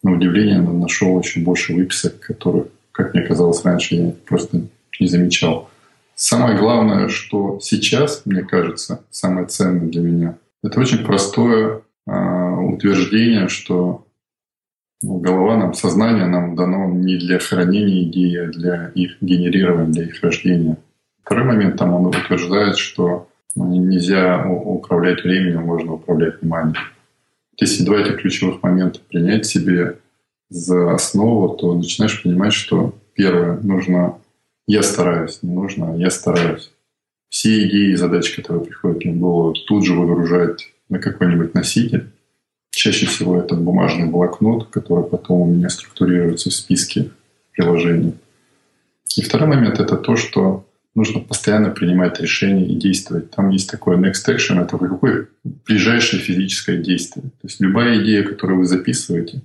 на 0.03 0.11
удивление 0.11 0.61
нашел 0.61 1.15
очень 1.15 1.43
больше 1.43 1.73
выписок, 1.73 2.19
которых, 2.19 2.67
как 2.91 3.13
мне 3.13 3.23
казалось 3.23 3.63
раньше, 3.63 3.95
я 3.95 4.11
просто 4.27 4.63
не 4.99 5.07
замечал. 5.07 5.69
Самое 6.15 6.57
главное, 6.57 7.07
что 7.07 7.59
сейчас, 7.61 8.23
мне 8.25 8.43
кажется, 8.43 9.03
самое 9.09 9.47
ценное 9.47 9.87
для 9.87 10.01
меня, 10.01 10.37
это 10.61 10.79
очень 10.79 11.05
простое 11.05 11.81
э, 12.05 12.11
утверждение, 12.11 13.47
что 13.47 14.05
голова 15.03 15.57
нам, 15.57 15.73
сознание 15.73 16.25
нам 16.25 16.55
дано 16.55 16.89
не 16.89 17.17
для 17.17 17.39
хранения 17.39 18.03
идей, 18.03 18.41
а 18.41 18.47
для 18.47 18.91
их 18.95 19.17
генерирования, 19.21 19.91
для 19.91 20.03
их 20.05 20.23
рождения. 20.23 20.77
Второй 21.23 21.45
момент, 21.45 21.77
там 21.77 21.93
он 21.93 22.07
утверждает, 22.07 22.77
что 22.77 23.27
ну, 23.55 23.67
нельзя 23.67 24.45
управлять 24.47 25.23
временем, 25.23 25.63
можно 25.63 25.93
управлять 25.93 26.41
вниманием. 26.41 26.75
Если 27.57 27.85
два 27.85 27.99
этих 27.99 28.21
ключевых 28.21 28.63
момента 28.63 28.99
принять 28.99 29.45
себе 29.45 29.99
за 30.49 30.93
основу, 30.93 31.55
то 31.55 31.73
начинаешь 31.75 32.21
понимать, 32.23 32.53
что 32.53 32.95
первое, 33.13 33.59
нужно 33.61 34.17
«я 34.67 34.81
стараюсь», 34.81 35.39
не 35.43 35.53
нужно 35.53 35.95
«я 35.97 36.09
стараюсь». 36.09 36.71
Все 37.29 37.67
идеи 37.67 37.91
и 37.91 37.95
задачи, 37.95 38.35
которые 38.35 38.65
приходят 38.65 39.03
мне 39.03 39.13
в 39.13 39.19
голову, 39.19 39.53
тут 39.53 39.85
же 39.85 39.93
выгружать 39.93 40.71
на 40.89 40.99
какой-нибудь 40.99 41.53
носитель. 41.53 42.12
Чаще 42.75 43.05
всего 43.05 43.37
это 43.37 43.53
бумажный 43.53 44.07
блокнот, 44.07 44.69
который 44.69 45.03
потом 45.03 45.41
у 45.41 45.45
меня 45.45 45.69
структурируется 45.69 46.49
в 46.49 46.53
списке 46.53 47.11
приложений. 47.51 48.15
И 49.15 49.21
второй 49.21 49.47
момент– 49.47 49.79
это 49.79 49.95
то, 49.95 50.15
что 50.15 50.65
нужно 50.95 51.19
постоянно 51.19 51.69
принимать 51.69 52.19
решения 52.19 52.65
и 52.65 52.75
действовать. 52.75 53.29
Там 53.29 53.49
есть 53.49 53.69
такое 53.69 53.97
next 53.97 54.27
action, 54.27 54.59
это 54.59 54.79
какое 54.79 55.27
ближайшее 55.67 56.19
физическое 56.19 56.77
действие. 56.77 57.25
То 57.25 57.47
есть 57.47 57.61
любая 57.61 58.01
идея, 58.01 58.23
которую 58.23 58.57
вы 58.57 58.65
записываете, 58.65 59.43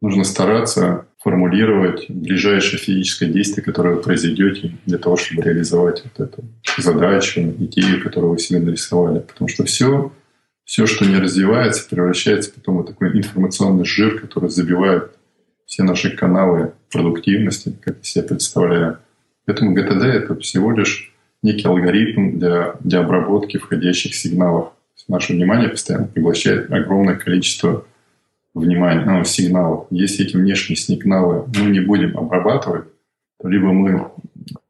нужно 0.00 0.22
стараться 0.22 1.06
формулировать 1.18 2.08
ближайшее 2.08 2.78
физическое 2.78 3.26
действие, 3.26 3.64
которое 3.64 3.96
вы 3.96 4.02
произведете 4.02 4.76
для 4.86 4.98
того, 4.98 5.16
чтобы 5.16 5.42
реализовать 5.42 6.04
вот 6.04 6.28
эту 6.28 6.44
задачу, 6.80 7.40
идею, 7.40 8.00
которую 8.04 8.34
вы 8.34 8.38
себе 8.38 8.60
нарисовали. 8.60 9.18
Потому 9.18 9.48
что 9.48 9.64
все, 9.64 10.12
все, 10.64 10.86
что 10.86 11.04
не 11.04 11.16
развивается, 11.16 11.88
превращается 11.88 12.52
потом 12.52 12.78
в 12.78 12.84
такой 12.84 13.16
информационный 13.16 13.84
жир, 13.84 14.20
который 14.20 14.48
забивает 14.48 15.12
все 15.66 15.82
наши 15.82 16.14
каналы 16.16 16.72
продуктивности, 16.90 17.76
как 17.80 17.98
я 17.98 18.02
себе 18.02 18.24
представляю. 18.24 18.98
Поэтому 19.46 19.74
ГТД— 19.74 20.02
это 20.04 20.36
всего 20.36 20.70
лишь 20.70 21.12
некий 21.42 21.66
алгоритм 21.66 22.38
для, 22.38 22.74
для 22.80 23.00
обработки 23.00 23.56
входящих 23.56 24.14
сигналов. 24.14 24.72
Наше 25.08 25.32
внимание 25.32 25.68
постоянно 25.68 26.06
поглощает 26.06 26.70
огромное 26.70 27.16
количество 27.16 27.84
внимания, 28.54 29.04
ну, 29.04 29.24
сигналов. 29.24 29.86
Если 29.90 30.26
эти 30.26 30.36
внешние 30.36 30.76
сигналы 30.76 31.44
мы 31.58 31.70
не 31.70 31.80
будем 31.80 32.16
обрабатывать, 32.16 32.84
то 33.40 33.48
либо 33.48 33.72
мы 33.72 34.10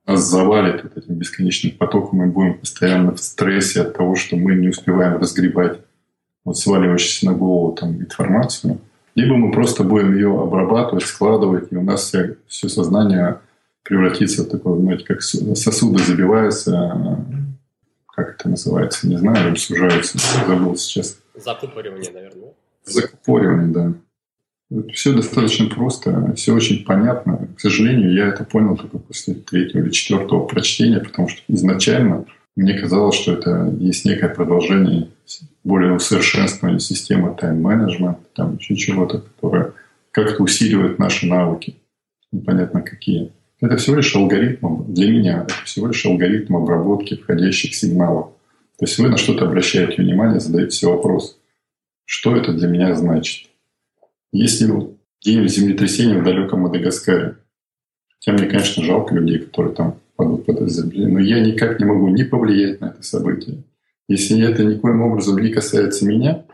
нас 0.06 0.20
завалит 0.20 0.82
вот 0.82 0.96
этим 0.96 1.14
бесконечным 1.14 1.76
потоком, 1.76 2.18
мы 2.18 2.26
будем 2.26 2.58
постоянно 2.58 3.14
в 3.14 3.20
стрессе 3.20 3.82
от 3.82 3.96
того, 3.96 4.16
что 4.16 4.36
мы 4.36 4.54
не 4.54 4.68
успеваем 4.68 5.18
разгребать 5.18 5.80
вот 6.44 6.58
сваливающуюся 6.58 7.26
на 7.26 7.34
голову 7.34 7.72
там, 7.72 8.00
информацию, 8.00 8.80
либо 9.14 9.36
мы 9.36 9.52
просто 9.52 9.84
будем 9.84 10.14
ее 10.14 10.40
обрабатывать, 10.40 11.04
складывать, 11.04 11.70
и 11.70 11.76
у 11.76 11.82
нас 11.82 12.04
все, 12.04 12.36
все 12.46 12.68
сознание 12.68 13.40
превратиться 13.84 14.44
в 14.44 14.48
такое, 14.48 14.78
знаете, 14.78 15.04
как 15.04 15.22
сосуды 15.22 16.02
забиваются, 16.02 17.24
как 18.08 18.34
это 18.34 18.48
называется, 18.48 19.08
не 19.08 19.18
знаю, 19.18 19.56
сужаются, 19.56 20.18
забыл 20.46 20.76
сейчас. 20.76 21.18
Закупоривание, 21.34 22.10
наверное. 22.10 22.52
Закупоривание, 22.84 23.68
да. 23.68 23.92
Все 24.92 25.12
достаточно 25.12 25.66
просто, 25.66 26.34
все 26.36 26.54
очень 26.54 26.84
понятно. 26.84 27.48
К 27.56 27.60
сожалению, 27.60 28.14
я 28.14 28.28
это 28.28 28.44
понял 28.44 28.76
только 28.76 28.98
после 28.98 29.34
третьего 29.34 29.82
или 29.82 29.90
четвертого 29.90 30.46
прочтения, 30.46 31.00
потому 31.00 31.28
что 31.28 31.40
изначально 31.48 32.24
мне 32.56 32.78
казалось, 32.78 33.16
что 33.16 33.32
это 33.32 33.74
есть 33.78 34.04
некое 34.04 34.28
продолжение 34.28 35.08
более 35.64 35.94
усовершенствования 35.94 36.78
системы 36.78 37.34
тайм-менеджмента, 37.38 38.20
там 38.34 38.56
еще 38.56 38.76
чего-то, 38.76 39.18
которое 39.18 39.72
как-то 40.10 40.42
усиливает 40.42 40.98
наши 40.98 41.26
навыки, 41.26 41.76
непонятно 42.30 42.82
какие. 42.82 43.32
Это 43.60 43.76
всего 43.76 43.96
лишь 43.96 44.14
алгоритм, 44.14 44.84
для 44.92 45.10
меня 45.10 45.42
это 45.42 45.54
всего 45.64 45.86
лишь 45.86 46.04
алгоритм 46.04 46.56
обработки 46.56 47.16
входящих 47.16 47.74
сигналов. 47.74 48.30
То 48.78 48.86
есть 48.86 48.98
вы 48.98 49.08
на 49.08 49.16
что-то 49.16 49.46
обращаете 49.46 50.02
внимание, 50.02 50.40
задаете 50.40 50.76
себе 50.76 50.90
вопрос, 50.90 51.38
что 52.04 52.36
это 52.36 52.52
для 52.52 52.68
меня 52.68 52.94
значит. 52.94 53.48
Если 54.32 54.66
день 55.22 55.46
землетрясения 55.46 56.18
в 56.18 56.24
далеком 56.24 56.60
Мадагаскаре, 56.60 57.36
хотя 58.14 58.32
мне, 58.32 58.46
конечно, 58.48 58.82
жалко 58.82 59.14
людей, 59.14 59.40
которые 59.40 59.74
там 59.74 60.00
падут 60.16 60.46
под 60.46 60.56
это 60.56 60.68
землетрясение, 60.68 61.12
но 61.12 61.20
я 61.20 61.40
никак 61.40 61.78
не 61.78 61.84
могу 61.84 62.08
не 62.08 62.24
повлиять 62.24 62.80
на 62.80 62.86
это 62.86 63.02
событие. 63.02 63.62
Если 64.08 64.42
это 64.42 64.64
никоим 64.64 65.02
образом 65.02 65.38
не 65.38 65.50
касается 65.50 66.06
меня, 66.06 66.44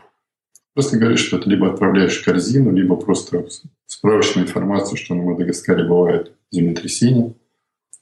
просто 0.75 0.99
говоришь, 0.99 1.21
что 1.21 1.39
это 1.39 1.49
либо 1.49 1.71
отправляешь 1.71 2.21
в 2.21 2.25
корзину, 2.25 2.73
либо 2.73 2.97
просто 2.97 3.47
справочную 3.87 4.47
информацию, 4.47 4.97
что 4.97 5.15
на 5.15 5.23
Мадагаскаре 5.23 5.85
бывает 5.85 6.33
землетрясение. 6.51 7.35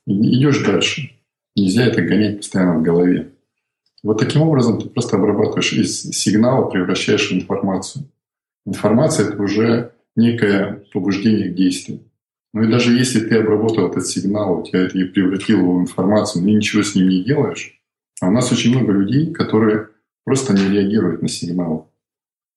Идешь 0.06 0.64
дальше. 0.64 1.10
Нельзя 1.54 1.86
это 1.86 2.02
гонять 2.02 2.38
постоянно 2.38 2.78
в 2.78 2.82
голове. 2.82 3.32
Вот 4.02 4.18
таким 4.18 4.42
образом 4.42 4.80
ты 4.80 4.88
просто 4.88 5.16
обрабатываешь 5.16 5.72
из 5.72 6.02
сигнала, 6.02 6.68
превращаешь 6.70 7.30
в 7.30 7.34
информацию. 7.34 8.04
Информация— 8.66 9.28
это 9.28 9.40
уже 9.40 9.92
некое 10.16 10.84
побуждение 10.92 11.50
к 11.50 11.54
действию. 11.54 12.00
Ну 12.52 12.64
и 12.64 12.70
даже 12.70 12.92
если 12.92 13.20
ты 13.20 13.36
обработал 13.36 13.90
этот 13.90 14.06
сигнал, 14.06 14.60
у 14.60 14.64
тебя 14.64 14.80
это 14.80 14.98
и 14.98 15.04
превратил 15.04 15.60
его 15.60 15.78
в 15.78 15.82
информацию, 15.82 16.42
но 16.42 16.50
ничего 16.50 16.82
с 16.82 16.94
ним 16.94 17.08
не 17.08 17.22
делаешь, 17.22 17.80
а 18.20 18.28
у 18.28 18.30
нас 18.30 18.50
очень 18.50 18.70
много 18.70 18.92
людей, 18.92 19.32
которые 19.32 19.88
просто 20.24 20.52
не 20.52 20.68
реагируют 20.68 21.22
на 21.22 21.28
сигнал. 21.28 21.92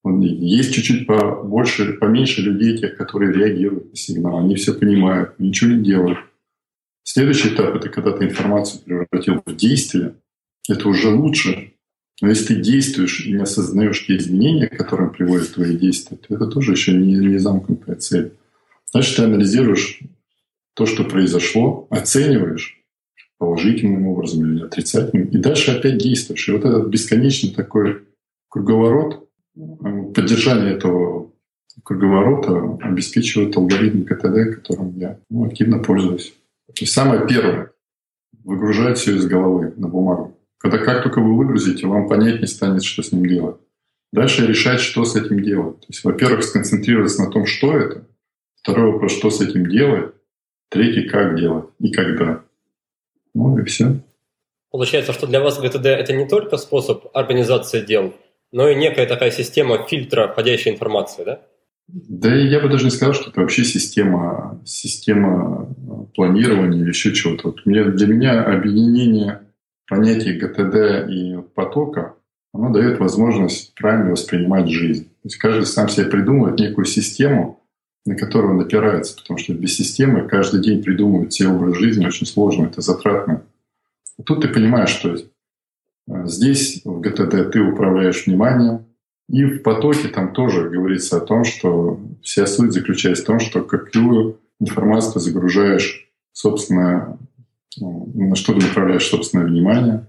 Есть 0.06 0.74
чуть-чуть 0.74 1.06
побольше, 1.06 1.94
поменьше 1.94 2.42
людей, 2.42 2.78
тех, 2.78 2.96
которые 2.98 3.34
реагируют 3.34 3.92
на 3.92 3.96
сигнал. 3.96 4.40
Они 4.40 4.56
все 4.56 4.74
понимают, 4.74 5.38
ничего 5.38 5.72
не 5.72 5.84
делают. 5.84 6.18
Следующий 7.04 7.50
этап— 7.50 7.76
это 7.76 7.90
когда 7.90 8.14
ты 8.14 8.24
информацию 8.24 8.82
превратил 8.84 9.44
в 9.46 9.56
действие. 9.56 10.16
Это 10.70 10.88
уже 10.88 11.10
лучше. 11.10 11.74
Но 12.22 12.30
если 12.30 12.56
ты 12.56 12.62
действуешь 12.62 13.26
и 13.26 13.32
не 13.32 13.42
осознаешь 13.42 14.06
те 14.06 14.18
изменения, 14.18 14.68
к 14.68 14.78
которым 14.78 15.12
приводят 15.12 15.54
твои 15.54 15.78
действия, 15.78 16.18
то 16.18 16.36
это 16.36 16.48
тоже 16.48 16.72
еще 16.72 16.94
не, 16.94 17.14
не 17.16 17.38
замкнутая 17.38 17.96
цель. 17.96 18.34
Значит, 18.92 19.16
ты 19.16 19.24
анализируешь 19.24 20.00
то, 20.74 20.86
что 20.86 21.04
произошло, 21.04 21.88
оцениваешь 21.90 22.82
положительным 23.38 24.08
образом 24.08 24.46
или 24.46 24.64
отрицательным, 24.64 25.28
и 25.28 25.38
дальше 25.38 25.72
опять 25.72 25.98
действуешь. 25.98 26.50
И 26.50 26.52
вот 26.52 26.66
этот 26.66 26.88
бесконечный 26.88 27.52
такой 27.52 28.04
круговорот 28.50 29.30
поддержание 30.14 30.74
этого 30.74 31.32
круговорота 31.84 32.78
обеспечивает 32.82 33.56
алгоритм 33.58 34.04
КТД, 34.04 34.56
которым 34.56 34.98
я 34.98 35.20
ну, 35.30 35.46
активно 35.46 35.80
пользуюсь. 35.80 36.34
Есть 36.80 36.94
самое 36.94 37.26
первое— 37.28 37.72
выгружать 38.44 38.98
все 38.98 39.16
из 39.16 39.26
головы 39.26 39.74
на 39.78 39.88
бумагу. 39.88 40.38
Когда 40.60 40.78
как 40.78 41.04
только 41.04 41.22
вы 41.22 41.38
выгрузите, 41.38 41.88
вам 41.88 42.08
понять 42.08 42.42
не 42.42 42.48
станет, 42.48 42.84
что 42.84 43.02
с 43.02 43.12
ним 43.12 43.26
делать. 43.26 43.56
Дальше 44.12 44.46
решать, 44.46 44.82
что 44.82 45.06
с 45.06 45.16
этим 45.16 45.42
делать. 45.42 45.80
То 45.80 45.86
есть, 45.88 46.04
во-первых, 46.04 46.44
сконцентрироваться 46.44 47.24
на 47.24 47.32
том, 47.32 47.46
что 47.46 47.78
это. 47.78 48.08
Второй 48.62 48.92
вопрос, 48.92 49.14
что 49.14 49.30
с 49.30 49.40
этим 49.40 49.68
делать. 49.70 50.14
Третий, 50.70 51.08
как 51.08 51.38
делать 51.40 51.66
и 51.80 51.92
когда. 51.92 52.44
Ну 53.34 53.58
и 53.58 53.64
все. 53.64 54.02
Получается, 54.70 55.14
что 55.14 55.28
для 55.28 55.40
вас 55.40 55.60
ГТД– 55.60 55.86
это 55.86 56.14
не 56.14 56.28
только 56.28 56.58
способ 56.58 57.06
организации 57.14 57.82
дел, 57.82 58.14
но 58.52 58.68
и 58.68 58.76
некая 58.76 59.08
такая 59.08 59.32
система 59.32 59.88
фильтра 59.88 60.28
входящей 60.28 60.72
информации, 60.72 61.24
да? 61.24 61.42
Да 61.88 62.36
и 62.36 62.48
я 62.48 62.60
бы 62.60 62.70
даже 62.70 62.84
не 62.84 62.92
сказал, 62.92 63.14
что 63.16 63.32
это 63.32 63.42
вообще 63.42 63.64
система, 63.64 64.62
система 64.64 65.74
планирования 66.14 66.82
или 66.82 66.90
еще 66.90 67.14
чего-то. 67.14 67.48
Вот 67.48 67.62
для 67.64 68.08
меня 68.08 68.44
объединение 68.44 69.42
понятий 69.90 70.38
ГТД 70.38 71.10
и 71.10 71.38
потока, 71.56 72.16
оно 72.54 72.72
дает 72.72 73.00
возможность 73.00 73.74
правильно 73.76 74.12
воспринимать 74.12 74.70
жизнь. 74.70 75.06
То 75.06 75.26
есть 75.26 75.38
каждый 75.38 75.66
сам 75.66 75.90
себе 75.90 76.06
придумывает 76.06 76.60
некую 76.60 76.86
систему, 76.86 77.62
на 78.06 78.16
которую 78.16 78.54
он 78.54 78.62
опирается, 78.62 79.16
потому 79.16 79.38
что 79.38 79.54
без 79.54 79.76
системы 79.76 80.28
каждый 80.28 80.62
день 80.62 80.82
придумывать 80.82 81.34
себе 81.34 81.50
образ 81.50 81.78
жизни 81.78 82.06
очень 82.06 82.26
сложно, 82.26 82.66
это 82.66 82.82
затратно. 82.82 83.44
И 84.18 84.24
тут 84.24 84.42
ты 84.42 84.48
понимаешь, 84.48 84.90
что 84.90 85.16
Здесь 86.26 86.82
в 86.84 87.02
ГТД 87.02 87.52
ты 87.52 87.62
управляешь 87.62 88.26
вниманием, 88.26 88.86
и 89.30 89.44
в 89.44 89.62
потоке 89.62 90.08
там 90.08 90.34
тоже 90.34 90.70
говорится 90.70 91.18
о 91.18 91.22
том, 91.22 91.44
что 91.44 92.00
вся 92.24 92.48
суть 92.48 92.74
заключается 92.74 93.24
в 93.24 93.28
том, 93.28 93.40
что 93.40 93.62
какую 93.62 94.40
информацию 94.60 95.14
ты 95.14 95.20
загружаешь, 95.20 96.10
собственно, 96.32 97.20
на 97.80 98.36
что 98.36 98.54
ты 98.54 98.66
направляешь 98.66 99.08
собственное 99.08 99.46
внимание. 99.46 100.08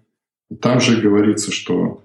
Там 0.61 0.81
же 0.81 1.01
говорится, 1.01 1.53
что 1.53 2.05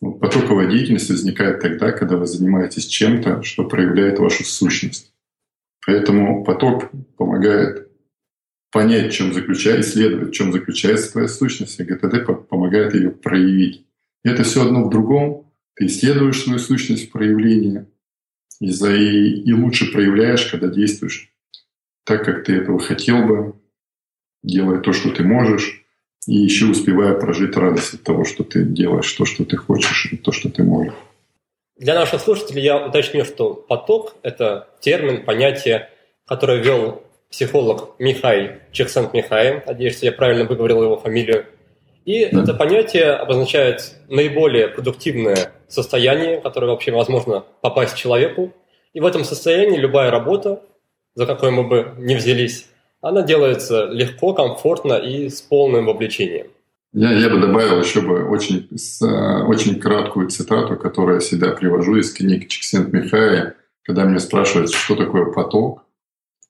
потоковая 0.00 0.70
деятельность 0.70 1.08
возникает 1.08 1.60
тогда, 1.60 1.92
когда 1.92 2.16
вы 2.16 2.26
занимаетесь 2.26 2.86
чем-то, 2.86 3.42
что 3.42 3.64
проявляет 3.64 4.18
вашу 4.18 4.44
сущность. 4.44 5.12
Поэтому 5.86 6.44
поток 6.44 6.90
помогает 7.16 7.88
понять, 8.72 9.12
чем 9.12 9.32
заключается, 9.32 9.90
исследовать, 9.90 10.30
в 10.30 10.32
чем 10.32 10.52
заключается 10.52 11.12
твоя 11.12 11.28
сущность, 11.28 11.80
и 11.80 11.84
ГТД 11.84 12.48
помогает 12.48 12.94
ее 12.94 13.10
проявить. 13.10 13.86
И 14.24 14.28
это 14.28 14.42
все 14.42 14.66
одно 14.66 14.84
в 14.84 14.90
другом. 14.90 15.50
Ты 15.74 15.86
исследуешь 15.86 16.42
свою 16.42 16.58
сущность 16.58 17.08
в 17.08 17.12
проявлении, 17.12 17.86
и, 18.60 18.70
за, 18.70 18.94
и, 18.94 19.42
и 19.42 19.52
лучше 19.52 19.92
проявляешь, 19.92 20.46
когда 20.46 20.68
действуешь 20.68 21.30
так, 22.04 22.24
как 22.24 22.44
ты 22.44 22.54
этого 22.54 22.78
хотел 22.78 23.26
бы, 23.26 23.54
делая 24.46 24.80
то, 24.80 24.92
что 24.92 25.10
ты 25.10 25.22
можешь, 25.24 25.82
и 26.26 26.34
еще 26.34 26.66
успевая 26.66 27.14
прожить 27.14 27.56
радость 27.56 27.94
от 27.94 28.02
того, 28.02 28.24
что 28.24 28.44
ты 28.44 28.64
делаешь, 28.64 29.12
то, 29.12 29.24
что 29.24 29.44
ты 29.44 29.56
хочешь, 29.56 30.08
и 30.12 30.16
то, 30.16 30.32
что 30.32 30.48
ты 30.48 30.62
можешь. 30.62 30.94
Для 31.76 31.94
наших 31.94 32.20
слушателей 32.20 32.62
я 32.62 32.86
уточню, 32.86 33.24
что 33.24 33.52
поток– 33.54 34.16
это 34.22 34.68
термин, 34.80 35.24
понятие, 35.24 35.90
которое 36.26 36.62
ввел 36.62 37.02
психолог 37.30 37.96
Михай 37.98 38.60
Чексант-Михай, 38.72 39.62
надеюсь, 39.66 40.02
я 40.02 40.12
правильно 40.12 40.44
выговорил 40.44 40.82
его 40.82 40.96
фамилию. 40.96 41.46
И 42.04 42.26
да. 42.26 42.42
это 42.42 42.54
понятие 42.54 43.10
обозначает 43.10 43.96
наиболее 44.08 44.68
продуктивное 44.68 45.52
состояние, 45.68 46.40
которое 46.40 46.68
вообще 46.68 46.92
возможно 46.92 47.44
попасть 47.60 47.96
человеку. 47.96 48.52
И 48.94 49.00
в 49.00 49.06
этом 49.06 49.24
состоянии 49.24 49.76
любая 49.76 50.10
работа, 50.10 50.62
за 51.14 51.26
какой 51.26 51.50
мы 51.50 51.64
бы 51.64 51.94
не 51.98 52.14
взялись, 52.14 52.68
она 53.00 53.22
делается 53.22 53.86
легко, 53.86 54.34
комфортно 54.34 54.94
и 54.94 55.28
с 55.28 55.40
полным 55.42 55.86
вовлечением. 55.86 56.48
Я, 56.92 57.12
я 57.12 57.28
бы 57.28 57.38
добавил 57.38 57.78
еще 57.80 58.00
бы 58.00 58.24
очень, 58.28 58.68
с, 58.76 59.02
очень 59.02 59.78
краткую 59.78 60.28
цитату, 60.28 60.76
которую 60.76 61.16
я 61.16 61.20
всегда 61.20 61.50
привожу 61.50 61.96
из 61.96 62.12
книги 62.12 62.46
Чиксент 62.46 62.92
Михая, 62.92 63.54
когда 63.82 64.04
меня 64.04 64.18
спрашивают, 64.18 64.72
что 64.72 64.96
такое 64.96 65.26
поток. 65.26 65.84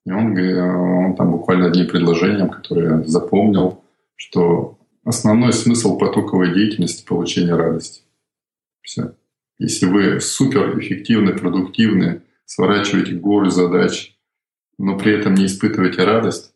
И 0.05 0.13
он, 0.13 0.39
он 0.39 1.17
там 1.17 1.33
буквально 1.33 1.67
одним 1.67 1.89
предложением, 1.89 2.49
которое 2.49 2.99
я 2.99 3.03
запомнил, 3.07 3.83
что 4.15 4.79
основной 5.05 5.53
смысл 5.53 5.99
потоковой 5.99 6.55
деятельности– 6.55 7.05
получение 7.09 7.57
радости. 7.57 8.03
Все. 8.83 9.15
Если 9.59 9.87
вы 9.87 10.21
суперэффективны, 10.21 11.33
продуктивны, 11.33 12.23
сворачиваете 12.45 13.15
горы 13.15 13.51
задач, 13.51 14.16
но 14.79 14.99
при 14.99 15.19
этом 15.19 15.35
не 15.35 15.47
испытываете 15.47 16.05
радость, 16.05 16.53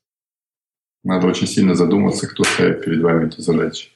надо 1.02 1.26
очень 1.26 1.46
сильно 1.46 1.74
задуматься, 1.74 2.26
кто 2.28 2.44
ставит 2.44 2.85
перед 2.85 3.00
вами 3.00 3.28
эти 3.28 3.40
задачи. 3.40 3.88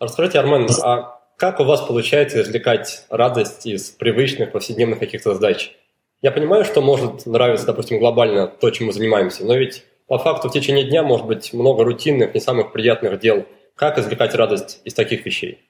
Расскажите, 0.00 0.40
Армен, 0.40 0.68
а 0.82 1.20
как 1.36 1.60
у 1.60 1.64
вас 1.64 1.82
получается 1.82 2.42
извлекать 2.42 3.06
радость 3.10 3.66
из 3.66 3.90
привычных 3.90 4.52
повседневных 4.52 4.98
каких-то 4.98 5.34
задач? 5.34 5.74
Я 6.20 6.32
понимаю, 6.32 6.64
что 6.64 6.80
может 6.80 7.26
нравиться, 7.26 7.66
допустим, 7.66 7.98
глобально 7.98 8.48
то, 8.48 8.70
чем 8.70 8.88
мы 8.88 8.92
занимаемся, 8.92 9.44
но 9.44 9.54
ведь 9.54 9.84
по 10.06 10.18
факту 10.18 10.48
в 10.48 10.52
течение 10.52 10.88
дня 10.88 11.02
может 11.02 11.26
быть 11.26 11.52
много 11.52 11.84
рутинных, 11.84 12.34
не 12.34 12.40
самых 12.40 12.72
приятных 12.72 13.20
дел. 13.20 13.46
Как 13.74 13.98
извлекать 13.98 14.34
радость 14.34 14.80
из 14.84 14.94
таких 14.94 15.24
вещей? 15.24 15.68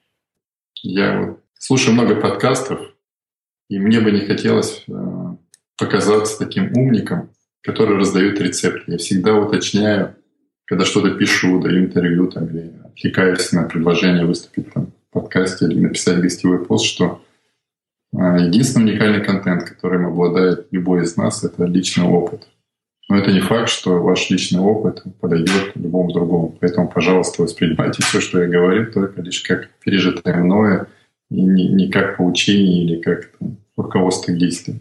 Я 0.83 1.37
слушаю 1.59 1.94
много 1.94 2.16
подкастов, 2.20 2.80
и 3.68 3.78
мне 3.78 4.00
бы 4.00 4.11
не 4.11 4.20
хотелось 4.20 4.85
э, 4.87 4.92
показаться 5.76 6.38
таким 6.38 6.72
умником, 6.76 7.34
который 7.64 7.96
раздает 7.96 8.40
рецепт. 8.40 8.85
Я 8.87 8.98
всегда 8.98 9.35
уточняю, 9.35 10.14
когда 10.66 10.85
что-то 10.85 11.12
пишу, 11.12 11.61
даю 11.61 11.87
интервью 11.87 12.29
там, 12.29 12.46
или 12.46 12.72
отвлекаюсь 12.85 13.50
на 13.53 13.62
предложение 13.62 14.27
выступить 14.27 14.72
там, 14.72 14.92
в 15.11 15.14
подкасте 15.14 15.66
или 15.66 15.81
написать 15.81 16.20
гостевой 16.20 16.64
пост, 16.64 16.85
что 16.85 17.22
э, 18.12 18.18
единственный 18.46 18.92
уникальный 18.92 19.24
контент, 19.24 19.64
которым 19.64 20.07
обладает 20.07 20.66
любой 20.72 21.05
из 21.05 21.16
нас, 21.16 21.42
это 21.42 21.64
личный 21.64 22.05
опыт. 22.05 22.46
Но 23.09 23.18
это 23.18 23.33
не 23.33 23.40
факт, 23.40 23.70
что 23.70 24.03
ваш 24.03 24.31
личный 24.31 24.61
опыт 24.61 25.03
подойдет 25.20 25.72
любому 25.74 26.12
другому. 26.12 26.57
Поэтому, 26.61 26.88
пожалуйста, 26.88 27.42
воспринимайте 27.42 28.03
все, 28.03 28.20
что 28.20 28.42
я 28.42 28.48
говорю, 28.48 28.92
только 28.92 29.22
лишь 29.22 29.40
как 29.42 29.70
пережитое 29.83 30.37
мною, 30.37 30.87
и 31.31 31.42
не, 31.42 31.68
не 31.68 31.90
как 31.90 32.18
поучение 32.18 32.85
или 32.85 33.00
как 33.00 33.31
там, 33.38 33.57
руководство 33.77 34.33
к 34.33 34.38
действию. 34.38 34.81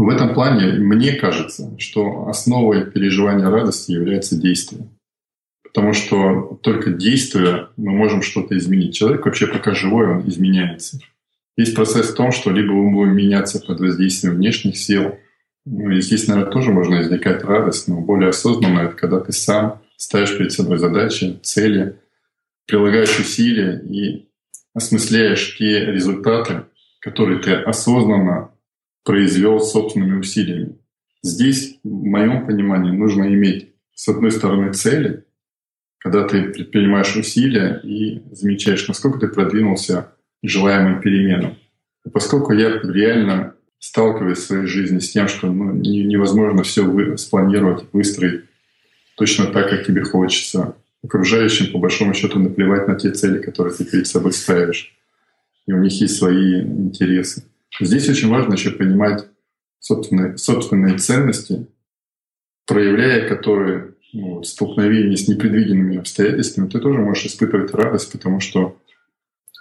В 0.00 0.08
этом 0.08 0.32
плане 0.32 0.78
мне 0.78 1.12
кажется, 1.12 1.76
что 1.78 2.26
основой 2.26 2.90
переживания 2.90 3.50
радости 3.50 3.92
является 3.92 4.40
действие. 4.40 4.88
Потому 5.62 5.92
что 5.92 6.58
только 6.62 6.88
действуя 6.88 7.68
мы 7.76 7.92
можем 7.92 8.22
что-то 8.22 8.56
изменить. 8.56 8.94
Человек 8.94 9.26
вообще 9.26 9.46
пока 9.46 9.74
живой, 9.74 10.10
он 10.10 10.26
изменяется. 10.26 11.00
Есть 11.58 11.74
процесс 11.74 12.08
в 12.08 12.14
том, 12.14 12.32
что 12.32 12.50
либо 12.50 12.72
мы 12.72 12.92
будем 12.92 13.14
меняться 13.14 13.60
под 13.60 13.78
воздействием 13.78 14.36
внешних 14.36 14.78
сил, 14.78 15.18
ну, 15.66 15.90
и 15.90 16.00
здесь, 16.00 16.26
наверное, 16.28 16.50
тоже 16.50 16.72
можно 16.72 17.02
извлекать 17.02 17.44
радость, 17.44 17.86
но 17.86 18.00
более 18.00 18.30
осознанно 18.30 18.78
это 18.78 18.96
когда 18.96 19.20
ты 19.20 19.32
сам 19.32 19.82
ставишь 19.98 20.34
перед 20.38 20.52
собой 20.52 20.78
задачи, 20.78 21.38
цели, 21.42 21.98
прилагаешь 22.66 23.20
усилия 23.20 23.78
и 23.80 24.30
осмысляешь 24.72 25.58
те 25.58 25.84
результаты, 25.84 26.62
которые 27.00 27.40
ты 27.40 27.52
осознанно 27.52 28.50
произвел 29.04 29.60
собственными 29.60 30.18
усилиями. 30.18 30.78
Здесь, 31.22 31.78
в 31.82 31.88
моем 31.88 32.46
понимании, 32.46 32.90
нужно 32.90 33.24
иметь, 33.24 33.74
с 33.94 34.08
одной 34.08 34.30
стороны, 34.30 34.72
цели, 34.72 35.24
когда 35.98 36.26
ты 36.26 36.44
предпринимаешь 36.44 37.14
усилия 37.16 37.80
и 37.84 38.22
замечаешь, 38.32 38.88
насколько 38.88 39.18
ты 39.18 39.28
продвинулся 39.28 40.14
к 40.42 40.48
желаемым 40.48 41.00
переменам. 41.00 41.58
И 42.06 42.08
поскольку 42.08 42.52
я 42.52 42.80
реально 42.82 43.54
сталкиваюсь 43.78 44.38
в 44.38 44.42
своей 44.42 44.66
жизни 44.66 44.98
с 44.98 45.10
тем, 45.10 45.28
что 45.28 45.50
ну, 45.52 45.72
невозможно 45.72 46.62
все 46.62 47.16
спланировать, 47.16 47.84
выстроить 47.92 48.44
точно 49.16 49.46
так, 49.46 49.68
как 49.68 49.86
тебе 49.86 50.02
хочется. 50.02 50.76
Окружающим, 51.02 51.72
по 51.72 51.78
большому 51.78 52.12
счету, 52.14 52.38
наплевать 52.38 52.86
на 52.88 52.94
те 52.94 53.10
цели, 53.10 53.38
которые 53.38 53.74
ты 53.74 53.84
перед 53.84 54.06
собой 54.06 54.32
ставишь. 54.32 54.94
И 55.66 55.72
у 55.72 55.78
них 55.78 55.92
есть 56.00 56.16
свои 56.16 56.60
интересы. 56.60 57.44
Здесь 57.78 58.08
очень 58.08 58.28
важно 58.28 58.54
еще 58.54 58.70
понимать 58.70 59.26
собственные, 59.78 60.36
собственные 60.38 60.98
ценности, 60.98 61.66
проявляя 62.66 63.28
которые 63.28 63.94
ну, 64.12 64.40
в 64.40 64.44
столкновении 64.44 65.16
с 65.16 65.28
непредвиденными 65.28 65.98
обстоятельствами, 65.98 66.68
ты 66.68 66.80
тоже 66.80 66.98
можешь 66.98 67.26
испытывать 67.26 67.72
радость, 67.72 68.10
потому 68.12 68.40
что 68.40 68.76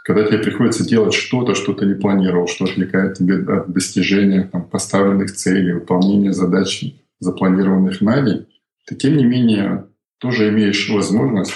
когда 0.03 0.23
тебе 0.23 0.39
приходится 0.39 0.87
делать 0.87 1.13
что-то, 1.13 1.53
что 1.53 1.73
ты 1.73 1.85
не 1.85 1.93
планировал, 1.93 2.47
что 2.47 2.65
отвлекает 2.65 3.17
тебя 3.17 3.57
от 3.57 3.71
достижения 3.71 4.49
там, 4.51 4.63
поставленных 4.63 5.31
целей, 5.33 5.73
выполнения 5.73 6.33
задач, 6.33 6.83
запланированных 7.19 8.01
на 8.01 8.21
день, 8.21 8.47
ты 8.87 8.95
тем 8.95 9.17
не 9.17 9.25
менее 9.25 9.85
тоже 10.17 10.49
имеешь 10.49 10.89
возможность 10.89 11.53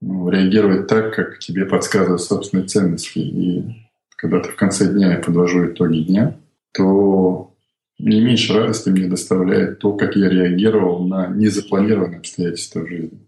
ну, 0.00 0.28
реагировать 0.28 0.86
так, 0.86 1.14
как 1.14 1.38
тебе 1.38 1.66
подсказывают 1.66 2.22
собственные 2.22 2.66
ценности. 2.66 3.18
И 3.18 3.83
когда 4.24 4.40
ты 4.40 4.48
в 4.48 4.56
конце 4.56 4.90
дня 4.90 5.12
я 5.12 5.18
подвожу 5.18 5.66
итоги 5.66 5.98
дня, 5.98 6.34
то 6.72 7.54
не 7.98 8.22
меньше 8.22 8.54
радости 8.54 8.88
мне 8.88 9.06
доставляет 9.06 9.80
то, 9.80 9.92
как 9.92 10.16
я 10.16 10.30
реагировал 10.30 11.06
на 11.06 11.26
незапланированные 11.26 12.20
обстоятельства 12.20 12.80
в 12.80 12.88
жизни 12.88 13.20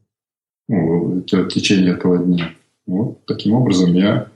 ну, 0.68 1.22
в 1.30 1.48
течение 1.48 1.92
этого 1.92 2.16
дня. 2.16 2.54
Вот 2.86 3.26
таким 3.26 3.52
образом 3.52 3.92
я 3.92 4.28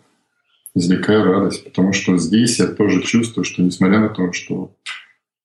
извлекаю 0.75 1.25
радость, 1.25 1.65
потому 1.65 1.95
что 1.95 2.19
здесь 2.19 2.59
я 2.59 2.67
тоже 2.67 3.01
чувствую, 3.01 3.47
что 3.47 3.63
несмотря 3.63 4.01
на 4.01 4.11
то, 4.11 4.31
что 4.35 4.77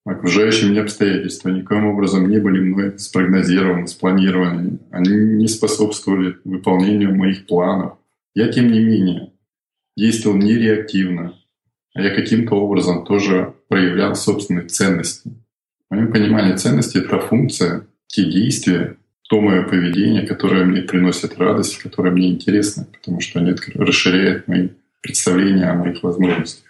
окружающие 0.04 0.70
меня 0.70 0.82
обстоятельства 0.82 1.48
никоим 1.48 1.86
образом 1.86 2.30
не 2.30 2.40
были 2.40 2.60
мной 2.60 3.00
спрогнозированы, 3.00 3.88
спланированы, 3.88 4.80
они 4.92 5.16
не 5.16 5.48
способствовали 5.48 6.36
выполнению 6.44 7.16
моих 7.16 7.46
планов. 7.46 8.00
Я, 8.34 8.52
тем 8.52 8.70
не 8.70 8.82
менее, 8.82 9.32
действовал 9.96 10.38
не 10.38 10.54
реактивно, 10.56 11.38
а 11.94 12.02
я 12.02 12.14
каким-то 12.14 12.56
образом 12.56 13.06
тоже 13.06 13.54
проявлял 13.68 14.16
собственные 14.16 14.68
ценности. 14.68 15.32
В 15.90 15.96
моем 15.96 16.58
ценности— 16.58 16.98
это 17.00 17.20
функция, 17.20 17.88
те 18.08 18.26
действия, 18.26 18.98
то 19.30 19.42
мое 19.42 19.64
поведение, 19.64 20.28
которое 20.28 20.66
мне 20.66 20.82
приносит 20.82 21.38
радость, 21.38 21.78
которое 21.78 22.12
мне 22.12 22.30
интересно, 22.30 22.88
потому 22.92 23.22
что 23.22 23.40
они 23.40 23.56
расширяют 23.74 24.48
мои 24.48 24.70
представления 25.02 25.66
о 25.66 25.76
моих 25.76 26.04
возможностях. 26.04 26.66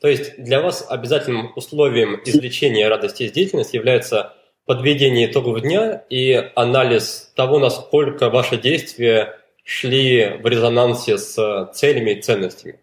То 0.00 0.08
есть 0.08 0.42
для 0.42 0.60
вас 0.60 0.86
обязательным 0.88 1.50
условием 1.56 2.20
извлечения 2.24 2.88
радости 2.88 3.24
из 3.24 3.32
деятельности 3.32 3.76
является 3.76 4.34
подведение 4.64 5.30
итогов 5.30 5.62
дня 5.62 6.04
и 6.10 6.32
анализ 6.54 7.32
того, 7.34 7.58
насколько 7.58 8.30
ваши 8.30 8.58
действия 8.58 9.34
шли 9.68 10.38
в 10.42 10.46
резонансе 10.46 11.18
с 11.18 11.70
целями 11.74 12.12
и 12.12 12.22
ценностями? 12.22 12.80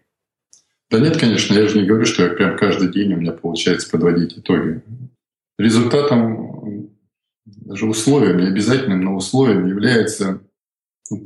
Да 0.88 1.00
нет, 1.00 1.16
конечно, 1.16 1.52
я 1.52 1.66
же 1.66 1.80
не 1.80 1.86
говорю, 1.86 2.06
что 2.06 2.22
я 2.22 2.28
прям 2.28 2.56
каждый 2.56 2.92
день 2.92 3.12
у 3.12 3.16
меня 3.16 3.32
получается 3.32 3.90
подводить 3.90 4.38
итоги. 4.38 4.82
Результатом, 5.58 6.90
даже 7.44 7.86
условием, 7.86 8.38
не 8.38 8.46
обязательным, 8.46 9.00
но 9.00 9.16
условием 9.16 9.66
является 9.66 10.40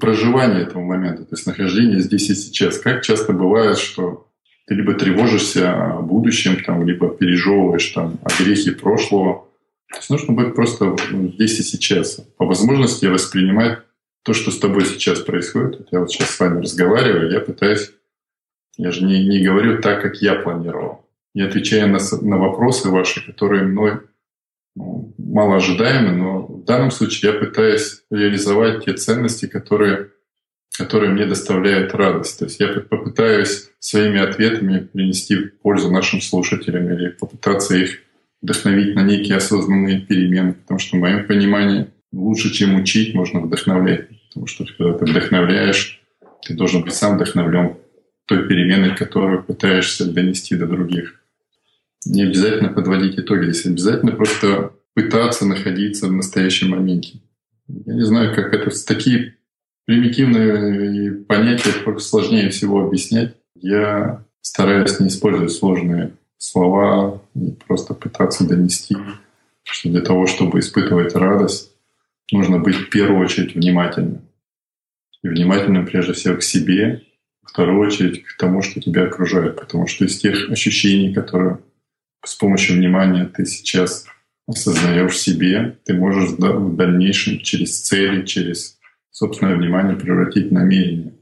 проживание 0.01 0.63
этого 0.63 0.83
момента, 0.83 1.25
то 1.25 1.35
есть 1.35 1.47
нахождение 1.47 2.01
здесь 2.01 2.31
и 2.31 2.35
сейчас. 2.35 2.79
Как 2.79 3.03
часто 3.03 3.35
бывает, 3.35 3.77
что 3.77 4.29
ты 4.67 4.75
либо 4.75 4.95
тревожишься 4.95 5.75
о 5.75 6.01
будущем, 6.01 6.65
там, 6.65 6.87
либо 6.87 7.11
пережевываешь 7.11 7.89
там, 7.89 8.19
о 8.23 8.43
грехе 8.43 8.73
прошлого. 8.73 9.47
То 9.91 9.97
есть 9.97 10.09
нужно 10.09 10.33
быть 10.33 10.55
просто 10.55 10.97
здесь 11.35 11.59
и 11.59 11.63
сейчас. 11.63 12.15
По 12.39 12.47
возможности 12.47 13.07
воспринимать 13.07 13.81
то, 14.23 14.35
что 14.35 14.51
с 14.51 14.59
тобой 14.59 14.85
сейчас 14.85 15.21
происходит, 15.21 15.79
вот 15.79 15.89
я 15.91 16.01
вот 16.01 16.11
сейчас 16.11 16.31
с 16.31 16.41
вами 16.41 16.61
разговариваю, 16.61 17.31
я 17.31 17.41
пытаюсь, 17.41 17.93
я 18.77 18.93
же 18.93 19.05
не, 19.05 19.27
не 19.27 19.43
говорю 19.43 19.81
так, 19.81 20.03
как 20.03 20.17
я 20.17 20.35
планировал. 20.35 21.07
Я 21.35 21.47
отвечаю 21.47 21.89
на, 21.89 21.99
на 22.23 22.37
вопросы 22.37 22.89
ваши, 22.89 23.25
которые 23.25 23.63
мной 23.63 24.01
ну, 24.77 25.15
мало 25.17 25.57
ожидаемы, 25.57 26.13
но 26.13 26.43
в 26.43 26.65
данном 26.65 26.91
случае 26.91 27.33
я 27.33 27.39
пытаюсь 27.39 28.03
реализовать 28.11 28.85
те 28.85 28.95
ценности, 28.95 29.47
которые, 29.47 30.11
которые 30.77 31.13
мне 31.13 31.27
доставляют 31.27 31.95
радость. 31.95 32.39
То 32.39 32.45
есть 32.47 32.61
я 32.61 32.69
попытаюсь 32.69 33.71
своими 33.79 34.21
ответами 34.21 34.81
принести 34.81 35.37
пользу 35.37 35.91
нашим 35.91 36.21
слушателям 36.21 36.91
или 36.91 37.11
попытаться 37.11 37.77
их 37.77 38.01
вдохновить 38.43 38.95
на 38.95 39.03
некие 39.03 39.37
осознанные 39.37 40.01
перемены, 40.01 40.55
потому 40.55 40.79
что 40.79 40.97
в 40.97 41.01
моем 41.01 41.27
понимании– 41.27 41.89
лучше, 42.13 42.53
чем 42.53 42.77
учить, 42.77 43.15
можно 43.15 43.41
вдохновлять. 43.41 44.09
Потому 44.29 44.47
что 44.47 44.65
когда 44.65 44.93
ты 44.99 45.05
вдохновляешь, 45.05 46.03
ты 46.43 46.55
должен 46.55 46.83
быть 46.83 46.95
сам 46.95 47.17
вдохновлен 47.17 47.77
той 48.27 48.47
переменой, 48.49 48.95
которую 48.95 49.43
пытаешься 49.43 50.11
донести 50.11 50.57
до 50.57 50.67
других. 50.67 51.21
Не 52.07 52.23
обязательно 52.23 52.69
подводить 52.71 53.19
итоги, 53.19 53.51
здесь 53.51 53.67
обязательно 53.67 54.13
просто 54.13 54.73
пытаться 54.95 55.47
находиться 55.47 56.07
в 56.07 56.13
настоящем 56.13 56.71
моменте. 56.71 57.21
Я 57.69 57.95
не 57.95 58.05
знаю, 58.05 58.35
как 58.35 58.55
это... 58.55 58.71
Такие 58.87 59.37
примитивные 59.85 61.13
понятия 61.13 61.73
сложнее 61.99 62.51
всего 62.51 62.87
объяснять. 62.87 63.35
Я 63.55 64.25
стараюсь 64.41 65.01
не 65.01 65.09
использовать 65.09 65.53
сложные 65.53 66.13
слова 66.39 67.23
и 67.35 67.51
просто 67.67 67.95
пытаться 67.95 68.47
донести, 68.47 68.97
что 69.65 69.89
для 69.89 70.01
того, 70.01 70.27
чтобы 70.27 70.61
испытывать 70.61 71.15
радость, 71.15 71.73
нужно 72.33 72.59
быть 72.59 72.77
в 72.77 72.91
первую 72.91 73.21
очередь 73.21 73.55
внимательным. 73.55 74.23
И 75.23 75.29
внимательным 75.29 75.87
прежде 75.87 76.13
всего 76.13 76.37
к 76.37 76.43
себе, 76.43 77.03
в 77.43 77.51
вторую 77.51 77.81
очередь 77.81 78.25
к 78.25 78.37
тому, 78.37 78.63
что 78.63 78.81
тебя 78.81 79.05
окружает. 79.05 79.57
Потому 79.57 79.87
что 79.87 80.05
из 80.05 80.19
тех 80.19 80.51
ощущений, 80.51 81.13
которые 81.13 81.59
с 82.25 82.35
помощью 82.35 82.77
внимания 82.77 83.27
ты 83.27 83.47
сейчас 83.47 84.07
осознаешь 84.47 85.19
себе, 85.19 85.79
ты 85.85 85.95
можешь 85.95 86.31
в 86.31 86.77
дальнейшем 86.77 87.41
через 87.41 87.81
цели, 87.81 88.25
через 88.25 88.79
собственное 89.11 89.57
внимание 89.57 89.97
превратить 89.97 90.49
в 90.49 90.53
намерение. 90.53 91.15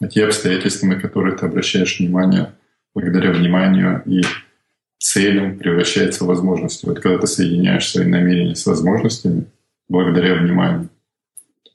А 0.00 0.08
те 0.08 0.24
обстоятельства, 0.24 0.86
на 0.86 1.00
которые 1.00 1.36
ты 1.36 1.46
обращаешь 1.46 1.98
внимание, 1.98 2.54
благодаря 2.94 3.32
вниманию 3.32 4.02
и 4.06 4.22
целям 4.98 5.58
превращается 5.58 6.24
в 6.24 6.28
возможности. 6.28 6.86
Вот 6.86 7.00
когда 7.00 7.18
ты 7.18 7.26
соединяешь 7.26 7.88
свои 7.88 8.06
намерения 8.06 8.54
с 8.54 8.66
возможностями, 8.66 9.46
благодаря 9.92 10.34
вниманию, 10.36 10.88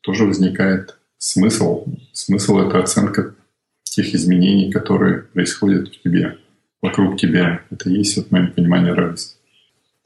тоже 0.02 0.26
возникает 0.26 0.98
смысл. 1.18 1.86
Смысл— 2.12 2.58
это 2.68 2.80
оценка 2.80 3.36
тех 3.84 4.14
изменений, 4.14 4.72
которые 4.72 5.20
происходят 5.34 5.88
в 5.88 6.02
тебе, 6.02 6.38
вокруг 6.82 7.18
тебя. 7.18 7.62
Это 7.72 7.90
и 7.90 7.94
есть, 7.94 8.18
вот 8.18 8.32
мое 8.32 8.48
понимание, 8.48 8.94
радости. 8.94 9.38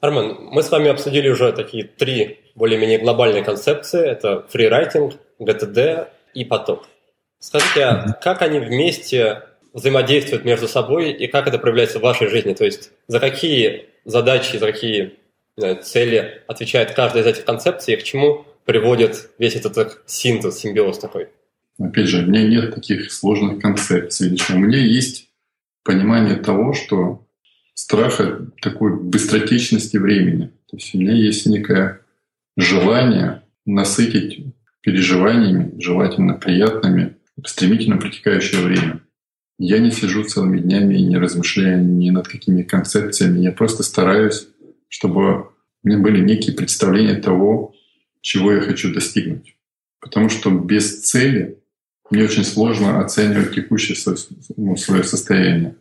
Армен, 0.00 0.36
мы 0.50 0.62
с 0.62 0.70
вами 0.70 0.88
обсудили 0.88 1.28
уже 1.28 1.52
такие 1.52 1.84
три 1.84 2.40
более-менее 2.54 2.98
глобальные 2.98 3.44
концепции. 3.44 4.04
Это 4.06 4.46
фрирайтинг, 4.48 5.14
ГТД 5.38 6.08
и 6.34 6.44
поток. 6.44 6.88
Скажите, 7.38 7.84
а 7.84 8.12
как 8.22 8.42
они 8.42 8.58
вместе 8.58 9.42
взаимодействуют 9.72 10.44
между 10.44 10.68
собой 10.68 11.12
и 11.12 11.26
как 11.28 11.46
это 11.46 11.58
проявляется 11.58 11.98
в 11.98 12.02
вашей 12.02 12.28
жизни? 12.28 12.52
То 12.52 12.64
есть 12.64 12.90
за 13.08 13.20
какие 13.20 13.86
задачи, 14.04 14.56
за 14.56 14.66
какие 14.66 15.14
знаю, 15.56 15.82
цели 15.82 16.42
отвечает 16.46 16.92
каждая 16.92 17.22
из 17.22 17.26
этих 17.26 17.44
концепций 17.44 17.94
и 17.94 17.96
к 17.96 18.02
чему 18.02 18.44
приводит 18.64 19.30
весь 19.38 19.56
этот 19.56 20.02
синтез, 20.06 20.58
симбиоз 20.58 20.98
такой? 20.98 21.28
Опять 21.78 22.08
же, 22.08 22.22
у 22.22 22.26
меня 22.26 22.46
нет 22.46 22.74
таких 22.74 23.12
сложных 23.12 23.60
концепций. 23.60 24.38
У 24.50 24.58
меня 24.58 24.78
есть 24.78 25.30
понимание 25.84 26.36
того, 26.36 26.74
что 26.74 27.26
страха 27.74 28.46
такой 28.60 29.00
быстротечности 29.00 29.96
времени. 29.96 30.52
То 30.70 30.76
есть 30.76 30.94
у 30.94 30.98
меня 30.98 31.12
есть 31.12 31.46
некое 31.46 32.00
желание 32.56 33.42
насытить 33.64 34.46
переживаниями, 34.82 35.78
желательно 35.80 36.34
приятными, 36.34 37.16
стремительно 37.44 37.96
протекающее 37.96 38.60
время. 38.60 39.00
Я 39.58 39.78
не 39.78 39.90
сижу 39.90 40.24
целыми 40.24 40.58
днями 40.58 40.96
и 40.96 41.02
не 41.02 41.18
размышляю 41.18 41.84
ни 41.84 42.10
над 42.10 42.26
какими 42.26 42.62
концепциями. 42.62 43.40
Я 43.40 43.52
просто 43.52 43.82
стараюсь, 43.82 44.48
чтобы 44.92 45.46
у 45.82 45.88
меня 45.88 45.98
были 45.98 46.20
некие 46.20 46.54
представления 46.54 47.14
того, 47.14 47.74
чего 48.20 48.52
я 48.52 48.60
хочу 48.60 48.92
достигнуть. 48.92 49.56
Потому 50.00 50.28
что 50.28 50.50
без 50.50 51.00
цели 51.00 51.58
мне 52.10 52.24
очень 52.24 52.44
сложно 52.44 53.00
оценивать 53.00 53.54
текущее 53.54 53.96
ну, 54.58 54.76
свое 54.76 55.02
состояние. 55.02 55.76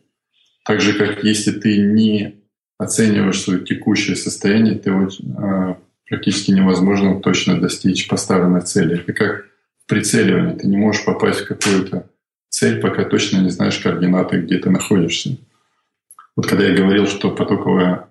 Так 0.63 0.80
же, 0.80 0.93
как 0.93 1.26
если 1.26 1.52
ты 1.52 1.78
не 1.78 2.36
оцениваешь 2.78 3.41
свое 3.41 3.65
текущее 3.65 4.15
состояние, 4.15 4.80
ты 4.80 4.91
э, 4.91 5.76
практически 6.08 6.52
невозможно 6.52 7.19
точно 7.19 7.60
достичь 7.60 8.08
поставленной 8.08 8.62
цели. 8.62 9.02
Это 9.02 9.12
как 9.12 9.45
прицеливание. 9.88 10.56
Ты 10.56 10.67
не 10.67 10.78
можешь 10.78 11.04
попасть 11.04 11.41
в 11.41 11.47
какую-то 11.47 12.10
цель, 12.47 12.80
пока 12.80 13.04
точно 13.04 13.39
не 13.39 13.50
знаешь 13.50 13.78
координаты, 13.80 14.38
где 14.38 14.58
ты 14.58 14.69
находишься. 14.69 15.36
Вот 16.38 16.47
когда 16.47 16.65
я 16.65 16.76
говорил, 16.76 17.08
что 17.08 17.30
потоковое 17.32 17.95
э, 17.95 18.11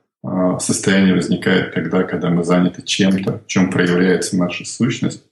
состояние 0.59 1.15
возникает 1.15 1.75
тогда, 1.75 2.03
когда 2.03 2.31
мы 2.31 2.45
заняты 2.45 2.83
чем-то, 2.83 3.39
в 3.39 3.47
чем 3.47 3.71
проявляется 3.71 4.37
наша 4.37 4.65
сущность, 4.65 5.25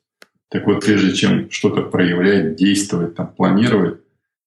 так 0.50 0.66
вот, 0.66 0.84
прежде 0.84 1.12
чем 1.14 1.50
что-то 1.50 1.82
проявлять, 1.82 2.56
действовать, 2.56 3.14
там, 3.14 3.28
планировать, 3.28 4.00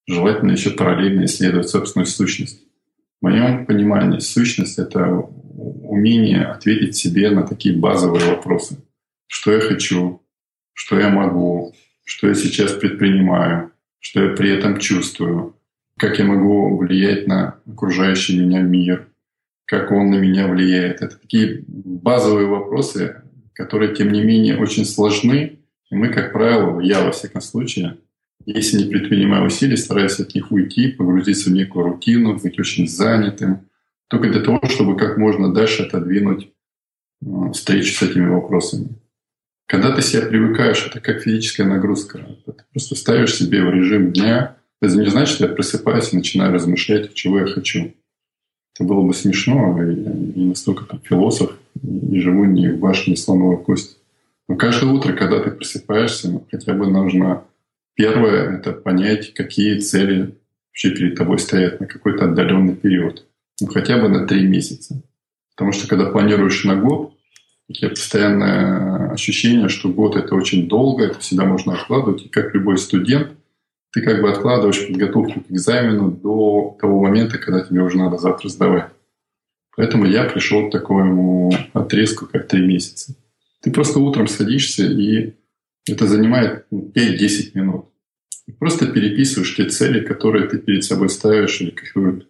желательно 0.06 0.52
еще 0.52 0.70
параллельно 0.70 1.24
исследовать 1.26 1.68
собственную 1.68 2.06
сущность. 2.06 2.62
В 3.20 3.24
моем 3.24 3.66
понимании 3.66 4.18
сущность— 4.18 4.78
это 4.80 5.06
умение 5.54 6.44
ответить 6.44 6.96
себе 6.96 7.30
на 7.30 7.46
такие 7.46 7.76
базовые 7.76 8.26
вопросы. 8.26 8.78
Что 9.28 9.52
я 9.52 9.60
хочу, 9.60 10.20
что 10.72 10.98
я 10.98 11.08
могу, 11.08 11.72
что 12.04 12.28
я 12.28 12.34
сейчас 12.34 12.72
предпринимаю, 12.72 13.70
что 14.00 14.24
я 14.24 14.34
при 14.34 14.50
этом 14.50 14.80
чувствую, 14.80 15.54
как 15.96 16.18
я 16.18 16.24
могу 16.24 16.78
влиять 16.78 17.28
на 17.28 17.58
окружающий 17.70 18.40
меня 18.40 18.60
мир, 18.60 19.06
как 19.66 19.90
он 19.90 20.10
на 20.10 20.16
меня 20.16 20.48
влияет. 20.48 21.02
Это 21.02 21.18
такие 21.18 21.64
базовые 21.66 22.46
вопросы, 22.46 23.22
которые, 23.54 23.94
тем 23.94 24.12
не 24.12 24.22
менее, 24.22 24.58
очень 24.58 24.84
сложны. 24.84 25.58
И 25.90 25.94
мы, 25.94 26.08
как 26.08 26.32
правило, 26.32 26.80
я 26.80 27.04
во 27.04 27.12
всяком 27.12 27.40
случае, 27.40 27.98
если 28.44 28.78
не 28.78 28.90
предпринимаю 28.90 29.46
усилий, 29.46 29.76
стараюсь 29.76 30.18
от 30.18 30.34
них 30.34 30.50
уйти, 30.50 30.88
погрузиться 30.88 31.50
в 31.50 31.52
некую 31.52 31.86
рутину, 31.86 32.38
быть 32.38 32.58
очень 32.58 32.88
занятым, 32.88 33.68
только 34.08 34.28
для 34.30 34.40
того, 34.40 34.60
чтобы 34.68 34.96
как 34.96 35.16
можно 35.16 35.54
дальше 35.54 35.84
отодвинуть 35.84 36.48
э, 37.22 37.26
встречу 37.52 37.94
с 37.94 38.02
этими 38.02 38.28
вопросами. 38.28 38.88
Когда 39.66 39.94
ты 39.94 40.02
себя 40.02 40.26
привыкаешь, 40.26 40.86
это 40.86 41.00
как 41.00 41.22
физическая 41.22 41.66
нагрузка. 41.66 42.18
Ты 42.44 42.52
просто 42.72 42.94
ставишь 42.94 43.34
себе 43.34 43.62
в 43.62 43.70
режим 43.70 44.12
дня. 44.12 44.58
Это 44.82 44.98
не 44.98 45.08
значит, 45.08 45.36
что 45.36 45.46
я 45.46 45.54
просыпаюсь 45.54 46.12
и 46.12 46.16
начинаю 46.16 46.52
размышлять, 46.52 47.14
чего 47.14 47.38
я 47.38 47.46
хочу. 47.46 47.94
Это 48.74 48.84
было 48.84 49.06
бы 49.06 49.14
смешно, 49.14 49.82
и, 49.82 49.94
и 49.94 50.44
настолько 50.44 50.84
там 50.84 51.00
философ, 51.02 51.56
и 51.82 52.20
живу 52.20 52.44
не 52.44 52.68
в 52.68 52.78
башне 52.78 53.16
слоновой 53.16 53.62
кости. 53.62 53.96
Но 54.48 54.56
каждое 54.56 54.90
утро, 54.90 55.12
когда 55.12 55.40
ты 55.40 55.50
просыпаешься, 55.50 56.30
ну, 56.30 56.46
хотя 56.50 56.72
бы 56.74 56.86
нужно 56.86 57.44
Первое— 57.94 58.56
это 58.58 58.72
понять, 58.72 59.34
какие 59.34 59.78
цели 59.78 60.34
вообще 60.68 60.90
перед 60.90 61.16
тобой 61.16 61.38
стоят 61.38 61.80
на 61.80 61.86
какой-то 61.86 62.24
отдаленный 62.24 62.74
период. 62.74 63.26
Ну, 63.60 63.66
хотя 63.68 63.98
бы 63.98 64.08
на 64.08 64.26
три 64.26 64.46
месяца. 64.46 65.02
Потому 65.54 65.72
что 65.72 65.86
когда 65.86 66.06
планируешь 66.06 66.64
на 66.64 66.76
год, 66.76 67.14
тебя 67.70 67.90
постоянное 67.90 69.10
ощущение, 69.12 69.68
что 69.68 69.90
год— 69.90 70.16
это 70.16 70.34
очень 70.34 70.68
долго, 70.68 71.04
это 71.04 71.18
всегда 71.20 71.44
можно 71.44 71.74
откладывать. 71.74 72.26
И 72.26 72.28
как 72.28 72.54
любой 72.54 72.78
студент, 72.78 73.32
ты 73.92 74.00
как 74.00 74.22
бы 74.22 74.30
откладываешь 74.30 74.86
подготовку 74.86 75.40
к 75.40 75.50
экзамену 75.50 76.10
до 76.10 76.76
того 76.80 77.00
момента, 77.00 77.38
когда 77.38 77.60
тебе 77.60 77.82
уже 77.82 77.98
надо 77.98 78.18
завтра 78.18 78.48
сдавать. 78.48 78.90
Поэтому 79.76 80.06
я 80.06 80.24
пришел 80.24 80.68
к 80.68 80.72
такому 80.72 81.52
отрезку, 81.72 82.26
как 82.26 82.48
три 82.48 82.66
месяца. 82.66 83.14
Ты 83.62 83.70
просто 83.70 84.00
утром 84.00 84.26
садишься 84.26 84.84
и 84.84 85.34
это 85.88 86.06
занимает 86.06 86.66
5-10 86.72 87.50
минут. 87.54 87.86
И 88.46 88.52
просто 88.52 88.86
переписываешь 88.86 89.54
те 89.56 89.68
цели, 89.68 90.04
которые 90.04 90.48
ты 90.48 90.58
перед 90.58 90.84
собой 90.84 91.08
ставишь, 91.08 91.60
или 91.60 91.74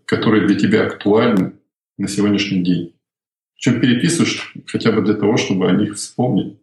которые 0.04 0.46
для 0.46 0.58
тебя 0.58 0.86
актуальны 0.86 1.52
на 1.96 2.08
сегодняшний 2.08 2.62
день. 2.62 2.94
Причем 3.54 3.80
переписываешь 3.80 4.54
хотя 4.66 4.92
бы 4.92 5.02
для 5.02 5.14
того, 5.14 5.36
чтобы 5.36 5.68
о 5.68 5.72
них 5.72 5.94
вспомнить. 5.94 6.58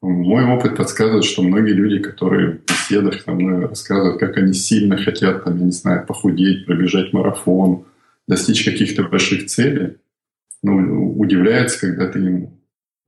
Мой 0.00 0.44
опыт 0.44 0.76
подсказывает, 0.76 1.24
что 1.24 1.42
многие 1.42 1.72
люди, 1.72 1.98
которые 1.98 2.52
в 2.52 2.64
беседах 2.66 3.20
со 3.22 3.32
мной 3.32 3.66
рассказывают, 3.66 4.20
как 4.20 4.36
они 4.36 4.52
сильно 4.52 4.96
хотят, 4.96 5.44
там, 5.44 5.58
я 5.58 5.64
не 5.64 5.72
знаю, 5.72 6.06
похудеть, 6.06 6.66
пробежать 6.66 7.12
марафон, 7.12 7.84
достичь 8.28 8.64
каких-то 8.64 9.04
больших 9.04 9.46
целей, 9.46 9.96
ну, 10.62 11.18
удивляются, 11.18 11.80
когда 11.80 12.08
ты 12.08 12.18
им 12.20 12.50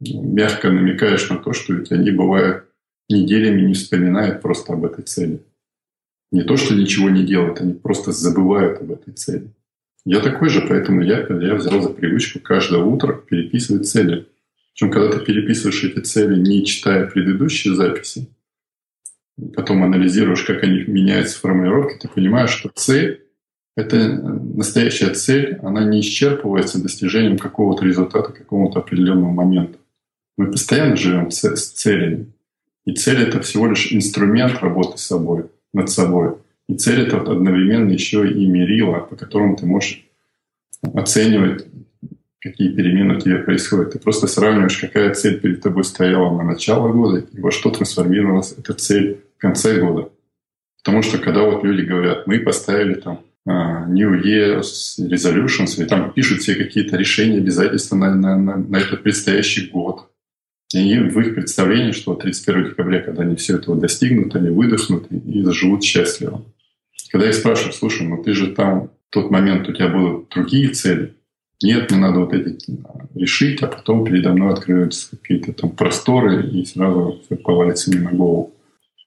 мягко 0.00 0.70
намекаешь 0.70 1.29
на 1.29 1.37
то, 1.37 1.53
что 1.53 1.74
ведь 1.74 1.92
они 1.92 2.11
бывают 2.11 2.64
неделями 3.09 3.62
не 3.62 3.74
вспоминают 3.74 4.40
просто 4.40 4.72
об 4.72 4.85
этой 4.85 5.03
цели. 5.03 5.40
Не 6.33 6.42
то, 6.42 6.57
что 6.57 6.74
ничего 6.74 7.11
не 7.11 7.24
делают, 7.24 7.61
они 7.61 7.74
просто 7.74 8.12
забывают 8.12 8.81
об 8.81 8.92
этой 8.92 9.12
цели. 9.12 9.50
Я 10.05 10.20
такой 10.20 10.48
же, 10.48 10.62
поэтому 10.66 11.03
я, 11.03 11.26
я 11.29 11.55
взял 11.55 11.83
за 11.83 11.90
привычку 11.90 12.38
каждое 12.38 12.83
утро 12.83 13.12
переписывать 13.14 13.88
цели. 13.88 14.26
Причем, 14.80 14.92
когда 14.92 15.18
ты 15.18 15.24
переписываешь 15.24 15.84
эти 15.84 15.98
цели, 16.00 16.40
не 16.40 16.64
читая 16.64 17.06
предыдущие 17.06 17.74
записи, 17.74 18.28
потом 19.54 19.82
анализируешь, 19.82 20.42
как 20.42 20.62
они 20.62 20.84
меняются 20.86 21.36
в 21.36 21.40
формулировке, 21.42 21.98
ты 21.98 22.08
понимаешь, 22.08 22.48
что 22.48 22.70
цель— 22.74 23.26
это 23.76 23.98
настоящая 23.98 25.10
цель, 25.10 25.56
она 25.62 25.84
не 25.84 26.00
исчерпывается 26.00 26.82
достижением 26.82 27.36
какого-то 27.36 27.84
результата, 27.84 28.32
какого-то 28.32 28.78
определенного 28.78 29.30
момента. 29.30 29.78
Мы 30.38 30.50
постоянно 30.50 30.96
живем 30.96 31.30
с 31.30 31.72
целями. 31.72 32.32
И 32.86 32.94
цель— 32.94 33.18
это 33.22 33.42
всего 33.42 33.66
лишь 33.66 33.92
инструмент 33.92 34.62
работы 34.62 34.96
с 34.96 35.02
собой, 35.02 35.44
над 35.74 35.90
собой. 35.90 36.36
И 36.70 36.74
цель— 36.74 37.02
это 37.06 37.18
одновременно 37.20 37.90
еще 37.90 38.26
и 38.26 38.46
мерило, 38.46 39.00
по 39.00 39.14
которому 39.14 39.56
ты 39.56 39.66
можешь 39.66 40.06
оценивать 40.94 41.66
какие 42.40 42.70
перемены 42.70 43.16
у 43.16 43.20
тебя 43.20 43.38
происходят. 43.38 43.92
Ты 43.92 43.98
просто 43.98 44.26
сравниваешь, 44.26 44.79
какая 44.79 45.14
цель 45.14 45.40
перед 45.40 45.62
тобой 45.62 45.85
стояла 45.85 46.37
на 46.37 46.42
начало 46.42 46.92
года 46.92 47.18
и 47.18 47.40
во 47.40 47.50
что 47.50 47.70
трансформировалась 47.70 48.55
эта 48.57 48.74
цель 48.74 49.20
в 49.37 49.40
конце 49.40 49.81
года. 49.81 50.11
Потому 50.83 51.03
что 51.03 51.18
когда 51.18 51.42
вот 51.42 51.62
люди 51.62 51.83
говорят, 51.83 52.26
мы 52.26 52.40
поставили 52.40 52.94
там 52.94 53.20
uh, 53.46 53.87
New 53.88 54.14
Year's 54.22 54.98
Resolutions, 54.98 55.83
и 55.83 55.87
там 55.87 56.12
пишут 56.12 56.40
все 56.40 56.55
какие-то 56.55 56.96
решения, 56.96 57.38
обязательства 57.38 57.96
на, 57.96 58.14
на, 58.14 58.37
на, 58.37 58.57
на 58.57 58.76
этот 58.76 59.03
предстоящий 59.03 59.68
год. 59.68 60.11
И 60.72 60.98
в 60.98 61.18
их 61.18 61.35
представлении, 61.35 61.92
что 61.92 62.14
31 62.14 62.70
декабря, 62.70 63.00
когда 63.00 63.22
они 63.22 63.37
все 63.37 63.57
этого 63.57 63.76
достигнут, 63.76 64.35
они 64.37 64.50
выдохнут 64.50 65.11
и 65.11 65.42
заживут 65.42 65.83
счастливо. 65.83 66.44
Когда 67.11 67.26
я 67.26 67.33
спрашиваю, 67.33 67.72
слушай, 67.72 68.07
ну 68.07 68.22
ты 68.22 68.35
же 68.35 68.55
там 68.55 68.90
в 69.09 69.12
тот 69.12 69.31
момент 69.31 69.68
у 69.68 69.72
тебя 69.72 69.88
будут 69.88 70.29
другие 70.29 70.68
цели. 70.68 71.16
Нет, 71.62 71.90
мне 71.90 72.00
надо 72.00 72.20
вот 72.20 72.32
эти 72.32 72.58
решить, 73.14 73.62
а 73.62 73.66
потом 73.66 74.04
передо 74.04 74.32
мной 74.32 74.54
открываются 74.54 75.16
какие-то 75.16 75.52
там 75.52 75.70
просторы, 75.70 76.48
и 76.48 76.64
сразу 76.64 77.20
все 77.24 77.36
повалится 77.36 77.90
мне 77.90 78.00
на 78.00 78.12
голову. 78.12 78.54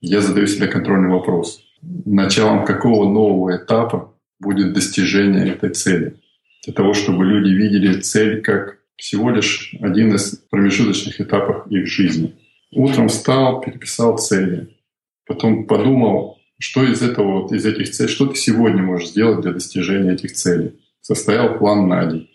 Я 0.02 0.22
задаю 0.22 0.46
себе 0.48 0.68
контрольный 0.68 1.10
вопрос. 1.10 1.62
Началом 1.82 2.66
какого 2.66 3.10
нового 3.10 3.56
этапа 3.56 4.14
будет 4.40 4.74
достижение 4.74 5.48
этой 5.48 5.72
цели? 5.72 6.16
Для 6.64 6.74
того, 6.74 6.94
чтобы 6.94 7.26
люди 7.26 7.50
видели 7.54 8.00
цель 8.02 8.42
как 8.42 8.78
всего 8.98 9.32
лишь 9.32 9.76
один 9.82 10.14
из 10.16 10.36
промежуточных 10.50 11.20
этапов 11.20 11.68
их 11.68 11.88
жизни. 11.88 12.36
Утром 12.72 13.08
встал, 13.08 13.62
переписал 13.62 14.18
цели, 14.18 14.78
потом 15.26 15.66
подумал, 15.66 16.38
что 16.60 16.84
из 16.84 17.02
этого, 17.02 17.54
из 17.54 17.66
этих 17.66 17.90
целей, 17.92 18.10
что 18.10 18.28
ты 18.28 18.36
сегодня 18.36 18.82
можешь 18.82 19.10
сделать 19.10 19.42
для 19.42 19.52
достижения 19.52 20.14
этих 20.14 20.34
целей. 20.34 20.80
Состоял 21.02 21.58
план 21.58 21.88
на 21.88 22.06
день. 22.06 22.30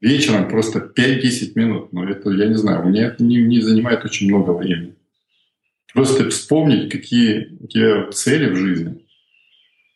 Вечером 0.00 0.48
просто 0.48 0.78
5-10 0.78 1.52
минут, 1.56 1.92
но 1.92 2.08
это, 2.08 2.30
я 2.30 2.46
не 2.46 2.54
знаю, 2.54 2.84
у 2.84 2.88
меня 2.88 3.08
это 3.08 3.22
не, 3.22 3.36
не 3.36 3.60
занимает 3.60 4.04
очень 4.04 4.28
много 4.28 4.52
времени. 4.52 4.94
Просто 5.92 6.30
вспомнить, 6.30 6.90
какие 6.90 7.58
у 7.60 7.66
тебя 7.66 8.10
цели 8.10 8.50
в 8.50 8.56
жизни, 8.56 9.04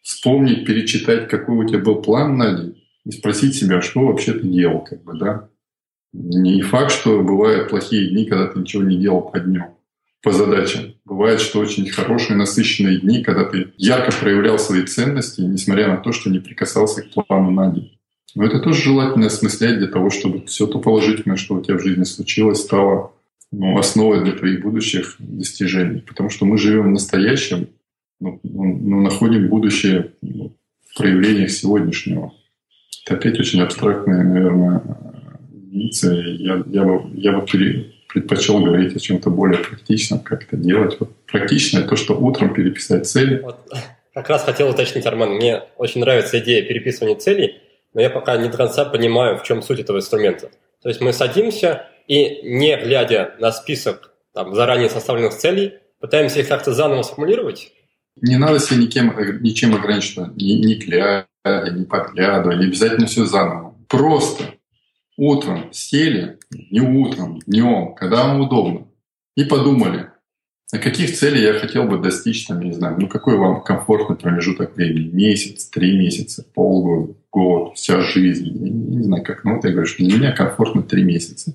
вспомнить, 0.03 0.67
перечитать, 0.67 1.29
какой 1.29 1.57
у 1.57 1.69
тебя 1.69 1.79
был 1.79 2.03
план 2.03 2.37
на 2.37 2.55
день, 2.55 2.83
и 3.07 3.13
спросить 3.13 3.55
себя, 3.55 3.81
что 3.81 4.07
вообще 4.07 4.35
ты 4.35 4.47
делал, 4.47 4.85
как 4.85 5.03
бы, 5.05 5.19
да. 5.19 5.49
Не 6.13 6.63
факт, 6.63 6.93
что 6.93 7.23
бывают 7.23 7.71
плохие 7.71 8.11
дни, 8.11 8.27
когда 8.27 8.47
ты 8.47 8.59
ничего 8.59 8.83
не 8.83 8.99
делал 8.99 9.23
по 9.23 9.41
дню, 9.41 9.77
по 10.23 10.33
задачам. 10.33 10.95
Бывает, 11.05 11.41
что 11.41 11.61
очень 11.61 11.89
хорошие, 11.89 12.37
насыщенные 12.37 13.01
дни, 13.01 13.23
когда 13.23 13.45
ты 13.45 13.73
ярко 13.79 14.15
проявлял 14.17 14.59
свои 14.59 14.83
ценности, 14.83 15.41
несмотря 15.41 15.89
на 15.89 15.97
то, 15.97 16.13
что 16.13 16.31
не 16.31 16.41
прикасался 16.41 17.03
к 17.03 17.11
плану 17.11 17.51
на 17.51 17.73
день. 17.73 17.94
Но 18.35 18.45
это 18.45 18.59
тоже 18.59 18.83
желательно 18.83 19.27
осмыслять 19.27 19.79
для 19.79 19.87
того, 19.87 20.11
чтобы 20.11 20.45
все 20.47 20.67
то 20.67 20.79
положительное, 20.81 21.37
что 21.37 21.55
у 21.55 21.63
тебя 21.63 21.79
в 21.79 21.83
жизни 21.83 22.05
случилось, 22.05 22.61
стало 22.61 23.13
ну, 23.53 23.79
основой 23.79 24.25
для 24.25 24.33
твоих 24.33 24.63
будущих 24.63 25.17
достижений. 25.19 26.01
Потому 26.01 26.31
что 26.31 26.45
мы 26.45 26.59
живем 26.59 26.85
в 26.85 26.93
настоящем, 26.93 27.69
но 28.21 28.41
ну, 28.43 28.79
ну, 28.83 29.01
находим 29.03 29.49
будущее 29.49 30.13
ну, 30.23 30.57
в 30.89 30.99
проявлениях 30.99 31.51
сегодняшнего. 31.51 32.33
Это 33.07 33.17
опять 33.17 33.39
очень 33.39 33.61
абстрактная, 33.61 34.25
наверное, 34.25 34.83
единица. 35.53 36.13
Я, 36.15 36.65
я 36.67 36.85
бы, 36.85 37.03
я 37.15 37.33
бы 37.33 37.47
предпочел 38.09 38.61
говорить 38.61 38.97
о 38.97 39.01
чем-то 39.01 39.31
более 39.31 39.59
практичном, 39.59 40.21
как 40.21 40.45
это 40.45 40.57
делать. 40.57 40.97
Вот 40.99 41.11
практичное 41.27 41.83
то, 41.83 41.97
что 41.97 42.19
утром 42.19 42.55
переписать 42.55 43.07
цели. 43.07 43.41
Вот, 43.43 43.59
как 44.15 44.29
раз 44.29 44.45
хотел 44.45 44.71
уточнить, 44.71 45.07
Арман, 45.07 45.35
мне 45.35 45.63
очень 45.77 46.01
нравится 46.01 46.39
идея 46.39 46.63
переписывания 46.63 47.17
целей, 47.17 47.61
но 47.95 48.01
я 48.01 48.11
пока 48.11 48.37
не 48.37 48.49
до 48.49 48.57
конца 48.57 48.85
понимаю, 48.85 49.39
в 49.39 49.45
чем 49.45 49.63
суть 49.63 49.81
этого 49.81 49.99
инструмента. 49.99 50.51
То 50.83 50.89
есть 50.89 51.01
мы 51.01 51.13
садимся 51.13 51.89
и, 52.07 52.43
не 52.43 52.77
глядя 52.77 53.35
на 53.39 53.53
список 53.53 54.13
там, 54.35 54.55
заранее 54.55 54.91
составленных 54.91 55.35
целей, 55.35 55.75
пытаемся 56.01 56.41
их 56.41 56.49
как-то 56.49 56.75
заново 56.75 57.03
сформулировать? 57.03 57.73
Не 58.21 58.37
надо 58.37 58.59
себя 58.59 58.81
никем, 58.81 59.15
ничем 59.43 59.75
ограничивать, 59.75 60.37
ни, 60.37 60.53
ни 60.53 60.75
глядя, 60.75 61.27
ни 61.45 61.85
подглядывая, 61.85 62.57
не 62.57 62.67
обязательно 62.67 63.07
все 63.07 63.25
заново. 63.25 63.75
Просто 63.89 64.45
утром 65.17 65.73
сели, 65.73 66.39
не 66.51 66.81
утром, 66.81 67.39
днем, 67.47 67.95
когда 67.95 68.25
вам 68.25 68.41
удобно, 68.41 68.89
и 69.37 69.45
подумали, 69.45 70.11
а 70.75 70.79
каких 70.79 71.15
целей 71.17 71.43
я 71.43 71.55
хотел 71.55 71.85
бы 71.85 71.99
достичь, 71.99 72.47
там, 72.47 72.61
я 72.61 72.69
не 72.69 72.75
знаю, 72.75 72.97
ну 72.99 73.09
какой 73.09 73.37
вам 73.37 73.63
комфортный 73.63 74.17
промежуток 74.17 74.77
времени, 74.77 75.11
месяц, 75.13 75.67
три 75.67 75.97
месяца, 75.97 76.45
полгода, 76.55 77.15
год, 77.31 77.77
вся 77.77 78.01
жизнь, 78.01 78.47
я 78.47 78.71
не, 78.71 78.71
не 78.71 79.03
знаю, 79.05 79.25
как, 79.25 79.45
ну 79.45 79.61
я 79.63 79.71
говорю, 79.71 79.87
что 79.87 80.05
для 80.05 80.17
меня 80.17 80.33
комфортно 80.33 80.83
три 80.83 81.05
месяца, 81.05 81.55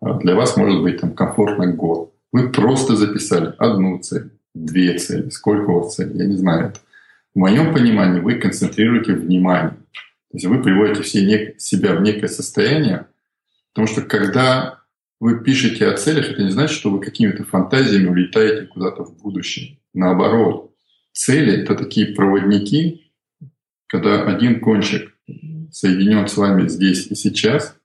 а 0.00 0.14
для 0.14 0.34
вас 0.34 0.56
может 0.56 0.82
быть 0.82 1.00
там 1.00 1.14
комфортно 1.14 1.72
год. 1.72 2.12
Вы 2.32 2.50
просто 2.50 2.96
записали 2.96 3.54
одну 3.58 3.98
цель, 3.98 4.30
две 4.54 4.98
цели, 4.98 5.28
сколько 5.30 5.70
у 5.70 5.80
вас 5.80 5.94
целей, 5.94 6.18
я 6.18 6.26
не 6.26 6.36
знаю. 6.36 6.72
В 7.34 7.38
моем 7.38 7.74
понимании 7.74 8.20
вы 8.20 8.36
концентрируете 8.36 9.12
внимание 9.12 9.76
то 10.30 10.38
есть 10.38 10.46
вы 10.46 10.62
приводите 10.62 11.02
все 11.02 11.24
нек- 11.24 11.58
себя 11.58 11.94
в 11.94 12.02
некое 12.02 12.28
состояние, 12.28 13.06
потому 13.72 13.86
что 13.86 14.02
когда 14.02 14.80
вы 15.20 15.42
пишете 15.42 15.86
о 15.86 15.96
целях, 15.96 16.30
это 16.30 16.42
не 16.42 16.50
значит, 16.50 16.76
что 16.76 16.90
вы 16.90 17.00
какими-то 17.00 17.44
фантазиями 17.44 18.08
улетаете 18.08 18.66
куда-то 18.66 19.04
в 19.04 19.16
будущее. 19.20 19.78
Наоборот, 19.94 20.74
цели— 21.12 21.52
это 21.62 21.74
такие 21.74 22.14
проводники, 22.14 23.12
когда 23.86 24.24
один 24.24 24.60
кончик 24.60 25.14
соединен 25.70 26.28
с 26.28 26.36
вами 26.36 26.68
здесь 26.68 27.06
и 27.06 27.14
сейчас, 27.14 27.76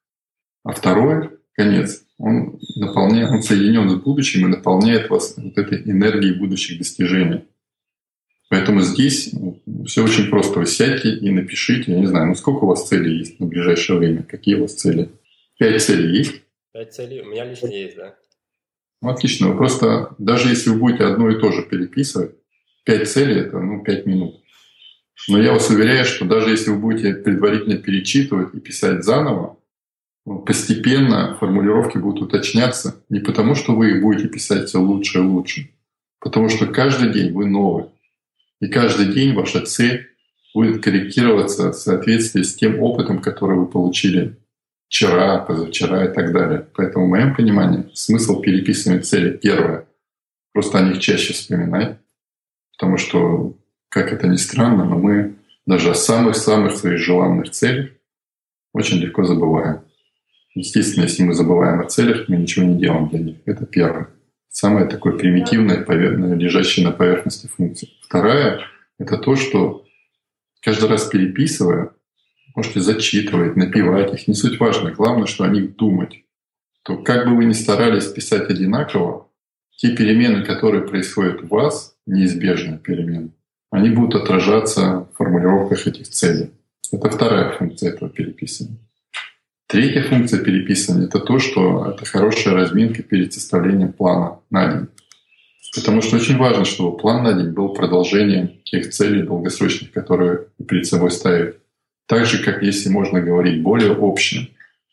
а 0.64 0.74
второй— 0.74 1.30
конец. 1.54 2.04
Он, 2.18 2.60
наполняет, 2.76 3.32
он 3.32 3.42
соединен 3.42 3.90
с 3.90 3.96
будущим 3.96 4.46
и 4.46 4.50
наполняет 4.50 5.10
вас 5.10 5.36
вот 5.38 5.58
этой 5.58 5.82
энергией 5.90 6.36
будущих 6.36 6.78
достижений. 6.78 7.46
Поэтому 8.50 8.82
здесь 8.82 9.32
ну, 9.32 9.62
все 9.86 10.04
очень 10.04 10.30
просто. 10.30 10.60
Вы 10.60 10.66
сядьте 10.66 11.16
и 11.16 11.30
напишите, 11.32 11.94
я 11.94 12.00
не 12.00 12.06
знаю, 12.06 12.28
ну 12.28 12.36
сколько 12.36 12.66
у 12.66 12.68
вас 12.68 12.88
целей 12.88 13.20
есть 13.20 13.40
на 13.40 13.48
ближайшее 13.48 13.98
время? 13.98 14.24
Какие 14.24 14.56
у 14.56 14.64
вас 14.64 14.76
цели? 14.76 15.10
Пять 15.58 15.82
целей 15.82 16.18
есть? 16.18 16.42
Пять 16.74 16.94
целей 16.94 17.22
у 17.22 17.26
меня 17.26 17.46
лично 17.46 17.68
есть, 17.68 17.98
да. 17.98 18.16
Ну, 19.02 19.10
отлично. 19.10 19.50
Вы 19.50 19.58
просто, 19.58 20.16
даже 20.18 20.50
если 20.50 20.70
вы 20.70 20.80
будете 20.80 21.04
одно 21.04 21.30
и 21.30 21.40
то 21.40 21.52
же 21.52 21.64
переписывать, 21.64 22.36
пять 22.86 23.10
целей– 23.10 23.42
это 23.42 23.60
ну, 23.60 23.84
пять 23.84 24.06
минут. 24.06 24.42
Но 25.28 25.42
я 25.42 25.52
вас 25.52 25.70
уверяю, 25.70 26.06
что 26.06 26.26
даже 26.26 26.50
если 26.50 26.72
вы 26.72 26.78
будете 26.78 27.14
предварительно 27.14 27.78
перечитывать 27.78 28.54
и 28.56 28.60
писать 28.60 29.04
заново, 29.04 29.58
ну, 30.26 30.40
постепенно 30.40 31.36
формулировки 31.40 31.98
будут 31.98 32.24
уточняться 32.24 33.04
не 33.10 33.20
потому, 33.20 33.56
что 33.56 33.76
вы 33.76 33.92
их 33.92 34.02
будете 34.02 34.30
писать 34.30 34.70
все 34.70 34.80
лучше 34.80 35.20
и 35.20 35.22
лучше, 35.22 35.72
потому 36.20 36.50
что 36.50 36.68
каждый 36.68 37.12
день 37.12 37.34
вы 37.34 37.48
новый. 37.48 37.86
И 38.62 38.68
каждый 38.68 39.14
день 39.14 39.34
ваша 39.34 39.62
цель 39.62 40.08
будет 40.54 40.84
корректироваться 40.84 41.72
в 41.72 41.76
соответствии 41.76 42.44
с 42.44 42.56
тем 42.56 42.80
опытом, 42.80 43.20
который 43.20 43.58
вы 43.58 43.66
получили 43.66 44.38
вчера, 44.92 45.38
позавчера 45.40 46.04
и 46.06 46.14
так 46.14 46.34
далее. 46.34 46.68
Поэтому, 46.76 47.06
в 47.06 47.10
моем 47.10 47.34
понимании, 47.34 47.90
смысл 47.94 48.42
переписывания 48.42 49.02
цели 49.02 49.38
первое— 49.38 49.86
просто 50.54 50.80
о 50.80 50.82
них 50.82 51.00
чаще 51.00 51.34
вспоминать, 51.34 51.98
потому 52.74 52.98
что, 52.98 53.58
как 53.88 54.12
это 54.12 54.28
ни 54.28 54.36
странно, 54.36 54.84
но 54.84 54.98
мы 54.98 55.36
даже 55.66 55.92
о 55.92 55.96
самых-самых 55.96 56.76
своих 56.76 57.00
желанных 57.00 57.52
целях 57.52 57.92
очень 58.74 58.98
легко 58.98 59.24
забываем. 59.24 59.80
Естественно, 60.56 61.04
если 61.04 61.24
мы 61.24 61.34
забываем 61.36 61.80
о 61.80 61.86
целях, 61.88 62.28
мы 62.28 62.36
ничего 62.36 62.66
не 62.66 62.78
делаем 62.78 63.08
для 63.08 63.20
них. 63.20 63.38
Это 63.46 63.66
первое. 63.66 64.10
Самое 64.50 64.88
такое 64.88 65.14
примитивное, 65.14 65.86
лежащее 65.88 66.86
на 66.86 66.92
поверхности 66.92 67.48
функции. 67.48 67.88
Вторая— 68.02 68.60
это 69.00 69.18
то, 69.18 69.38
что 69.38 69.86
каждый 70.62 70.90
раз 70.90 71.06
переписывая, 71.06 71.94
можете 72.56 72.82
зачитывать, 72.82 73.56
напевать 73.56 74.14
их, 74.14 74.28
не 74.28 74.34
суть 74.34 74.60
важно. 74.60 74.92
Главное, 74.92 75.28
что 75.28 75.44
о 75.44 75.50
них 75.50 75.76
думать. 75.76 76.24
То 76.84 76.98
как 76.98 77.28
бы 77.28 77.36
вы 77.36 77.46
ни 77.46 77.54
старались 77.54 78.08
писать 78.08 78.50
одинаково, 78.50 79.28
те 79.76 79.96
перемены, 79.96 80.44
которые 80.44 80.88
происходят 80.88 81.44
у 81.44 81.48
вас, 81.48 81.96
неизбежные 82.06 82.78
перемены, 82.78 83.32
они 83.72 83.90
будут 83.90 84.22
отражаться 84.22 85.08
в 85.12 85.18
формулировках 85.18 85.88
этих 85.88 86.08
целей. 86.08 86.52
Это 86.92 87.10
вторая 87.10 87.52
функция 87.54 87.92
этого 87.92 88.10
переписывания. 88.10 88.78
Третья 89.68 90.04
функция 90.04 90.44
переписывания— 90.44 91.06
это 91.08 91.20
то, 91.20 91.40
что 91.40 91.92
это 91.92 92.06
хорошая 92.06 92.54
разминка 92.54 93.04
перед 93.04 93.34
составлением 93.34 93.94
плана 93.94 94.40
на 94.50 94.74
день. 94.74 94.88
Потому 95.74 96.02
что 96.02 96.18
очень 96.18 96.38
важно, 96.38 96.66
чтобы 96.66 96.98
план 96.98 97.24
на 97.24 97.32
день 97.32 97.52
был 97.52 97.74
продолжением 97.74 98.62
тех 98.66 98.90
целей 98.90 99.24
долгосрочных, 99.24 99.94
которые 99.94 100.48
вы 100.58 100.66
перед 100.66 100.86
собой 100.86 101.12
ставите. 101.12 101.61
Так 102.12 102.26
же, 102.26 102.44
как 102.44 102.62
если 102.62 102.90
можно 102.90 103.22
говорить 103.22 103.62
более 103.62 103.96
общим, 103.98 104.50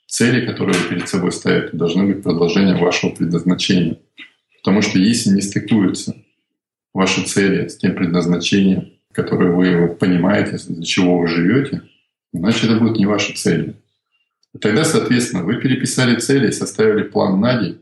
цели, 0.07 0.47
которые 0.47 0.79
вы 0.79 0.89
перед 0.89 1.09
собой 1.09 1.33
ставите, 1.33 1.77
должны 1.77 2.07
быть 2.07 2.23
продолжением 2.23 2.79
вашего 2.79 3.11
предназначения. 3.11 3.99
Потому 4.59 4.83
что 4.83 5.01
если 5.01 5.31
не 5.31 5.41
стыкуются 5.41 6.15
ваши 6.95 7.25
цели 7.25 7.67
с 7.67 7.77
тем 7.77 7.97
предназначением, 7.97 8.93
которое 9.11 9.51
вы 9.51 9.97
понимаете, 9.97 10.59
для 10.69 10.85
чего 10.85 11.19
вы 11.19 11.27
живете, 11.27 11.83
значит, 12.33 12.71
это 12.71 12.79
будут 12.79 12.99
не 12.99 13.07
ваши 13.07 13.33
цели. 13.35 13.75
Тогда, 14.61 14.85
соответственно, 14.85 15.43
вы 15.43 15.57
переписали 15.57 16.21
цели 16.21 16.51
и 16.51 16.53
составили 16.53 17.03
план 17.03 17.41
на 17.41 17.61
день, 17.61 17.81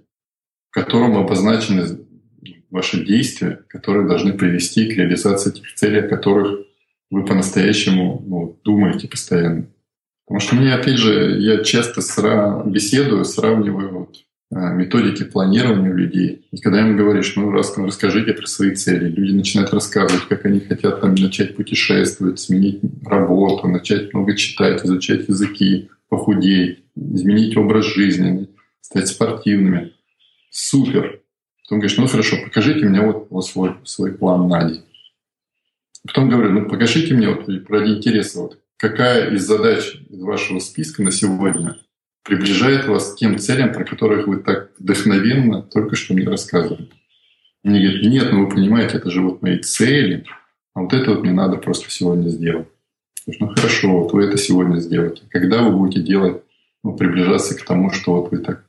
в 0.70 0.72
котором 0.72 1.14
обозначены 1.18 1.98
ваши 2.70 3.04
действия, 3.04 3.60
которые 3.68 4.08
должны 4.08 4.32
привести 4.32 4.86
к 4.86 4.96
реализации 4.96 5.50
этих 5.50 5.74
целей, 5.74 6.00
о 6.00 6.08
которых 6.08 6.66
вы 7.10 7.24
по-настоящему 7.24 8.22
ну, 8.26 8.60
думаете 8.64 9.08
постоянно. 9.08 9.66
Потому 10.26 10.40
что 10.40 10.56
мне, 10.56 10.74
опять 10.74 10.98
же, 10.98 11.38
я 11.40 11.62
часто 11.62 12.00
сра... 12.00 12.62
беседую, 12.66 13.24
сравниваю 13.24 13.98
вот, 13.98 14.16
а, 14.52 14.72
методики 14.72 15.24
планирования 15.24 15.90
у 15.90 15.94
людей. 15.94 16.46
И 16.50 16.60
когда 16.60 16.80
им 16.80 16.96
говоришь, 16.96 17.34
ну, 17.36 17.50
раз, 17.50 17.76
расскажите 17.76 18.32
про 18.32 18.46
свои 18.46 18.74
цели, 18.74 19.08
люди 19.08 19.32
начинают 19.32 19.72
рассказывать, 19.72 20.26
как 20.28 20.44
они 20.44 20.60
хотят 20.60 21.00
там 21.00 21.14
начать 21.14 21.56
путешествовать, 21.56 22.40
сменить 22.40 22.80
работу, 23.04 23.68
начать 23.68 24.12
много 24.12 24.36
читать, 24.36 24.84
изучать 24.84 25.28
языки, 25.28 25.90
похудеть, 26.08 26.84
изменить 26.96 27.56
образ 27.56 27.86
жизни, 27.86 28.48
стать 28.80 29.08
спортивными. 29.08 29.92
Супер. 30.50 31.20
Потом 31.64 31.80
говоришь, 31.80 31.98
ну 31.98 32.06
хорошо, 32.06 32.36
покажите 32.44 32.86
мне 32.86 33.00
вот, 33.00 33.26
вот 33.30 33.46
свой, 33.46 33.74
свой 33.84 34.12
план 34.12 34.48
на 34.48 34.70
день. 34.70 34.82
Потом 36.06 36.28
говорю, 36.28 36.50
ну 36.50 36.68
покажите 36.68 37.14
мне 37.14 37.28
вот 37.28 37.48
ради 37.68 37.90
интереса, 37.90 38.40
вот, 38.40 38.58
какая 38.76 39.30
из 39.30 39.46
задач 39.46 39.96
из 40.08 40.20
вашего 40.20 40.58
списка 40.58 41.02
на 41.02 41.10
сегодня 41.10 41.76
приближает 42.22 42.86
вас 42.86 43.14
к 43.14 43.16
тем 43.16 43.38
целям, 43.38 43.72
про 43.72 43.84
которых 43.84 44.26
вы 44.26 44.38
так 44.38 44.70
вдохновенно 44.78 45.62
только 45.62 45.96
что 45.96 46.14
мне 46.14 46.26
рассказывали. 46.26 46.90
Мне 47.62 47.80
говорят, 47.80 48.02
нет, 48.02 48.32
ну 48.32 48.44
вы 48.44 48.54
понимаете, 48.54 48.98
это 48.98 49.10
же 49.10 49.22
вот 49.22 49.42
мои 49.42 49.58
цели, 49.58 50.24
а 50.74 50.82
вот 50.82 50.92
это 50.92 51.10
вот 51.10 51.22
мне 51.22 51.32
надо 51.32 51.56
просто 51.56 51.90
сегодня 51.90 52.28
сделать. 52.28 52.68
Ну 53.26 53.48
хорошо, 53.48 54.02
вот 54.02 54.12
вы 54.12 54.24
это 54.24 54.36
сегодня 54.36 54.78
сделаете. 54.78 55.22
Когда 55.30 55.62
вы 55.62 55.76
будете 55.76 56.00
делать, 56.00 56.42
ну, 56.84 56.96
приближаться 56.96 57.56
к 57.56 57.64
тому, 57.64 57.90
что 57.90 58.14
вот 58.14 58.30
вы 58.30 58.38
так 58.38 58.64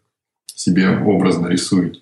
себе 0.47 0.89
образно 0.89 1.47
рисуете. 1.47 1.99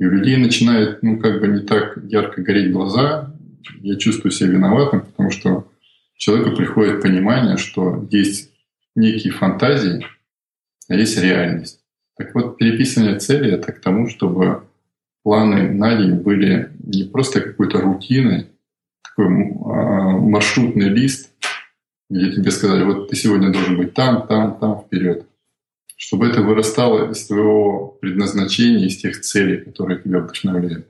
И 0.00 0.04
у 0.04 0.10
людей 0.10 0.36
начинает, 0.36 1.02
ну, 1.02 1.20
как 1.20 1.40
бы 1.40 1.46
не 1.46 1.60
так 1.60 1.98
ярко 2.02 2.42
гореть 2.42 2.72
глаза. 2.72 3.32
Я 3.80 3.96
чувствую 3.96 4.32
себя 4.32 4.50
виноватым, 4.50 5.00
потому 5.00 5.30
что 5.30 5.70
человеку 6.16 6.56
приходит 6.56 7.02
понимание, 7.02 7.56
что 7.56 8.06
есть 8.10 8.52
некие 8.94 9.32
фантазии, 9.32 10.06
а 10.88 10.94
есть 10.94 11.18
реальность. 11.18 11.80
Так 12.16 12.34
вот, 12.34 12.56
переписывание 12.56 13.18
цели— 13.18 13.52
это 13.52 13.72
к 13.72 13.80
тому, 13.80 14.08
чтобы 14.08 14.64
планы 15.22 15.70
на 15.70 15.96
день 15.96 16.14
были 16.14 16.70
не 16.78 17.04
просто 17.04 17.40
какой-то 17.40 17.80
рутиной, 17.80 18.46
такой 19.02 19.26
а, 19.26 20.10
маршрутный 20.18 20.88
лист, 20.88 21.32
где 22.08 22.32
тебе 22.32 22.50
сказали, 22.50 22.84
вот 22.84 23.10
ты 23.10 23.16
сегодня 23.16 23.50
должен 23.50 23.76
быть 23.76 23.92
там, 23.92 24.26
там, 24.26 24.58
там, 24.58 24.80
вперед. 24.80 25.26
Чтобы 25.96 26.28
это 26.28 26.42
вырастало 26.42 27.10
из 27.10 27.26
твоего 27.26 27.88
предназначения, 28.00 28.86
из 28.86 28.98
тех 28.98 29.20
целей, 29.20 29.58
которые 29.58 30.00
тебя 30.00 30.20
вдохновляют. 30.20 30.86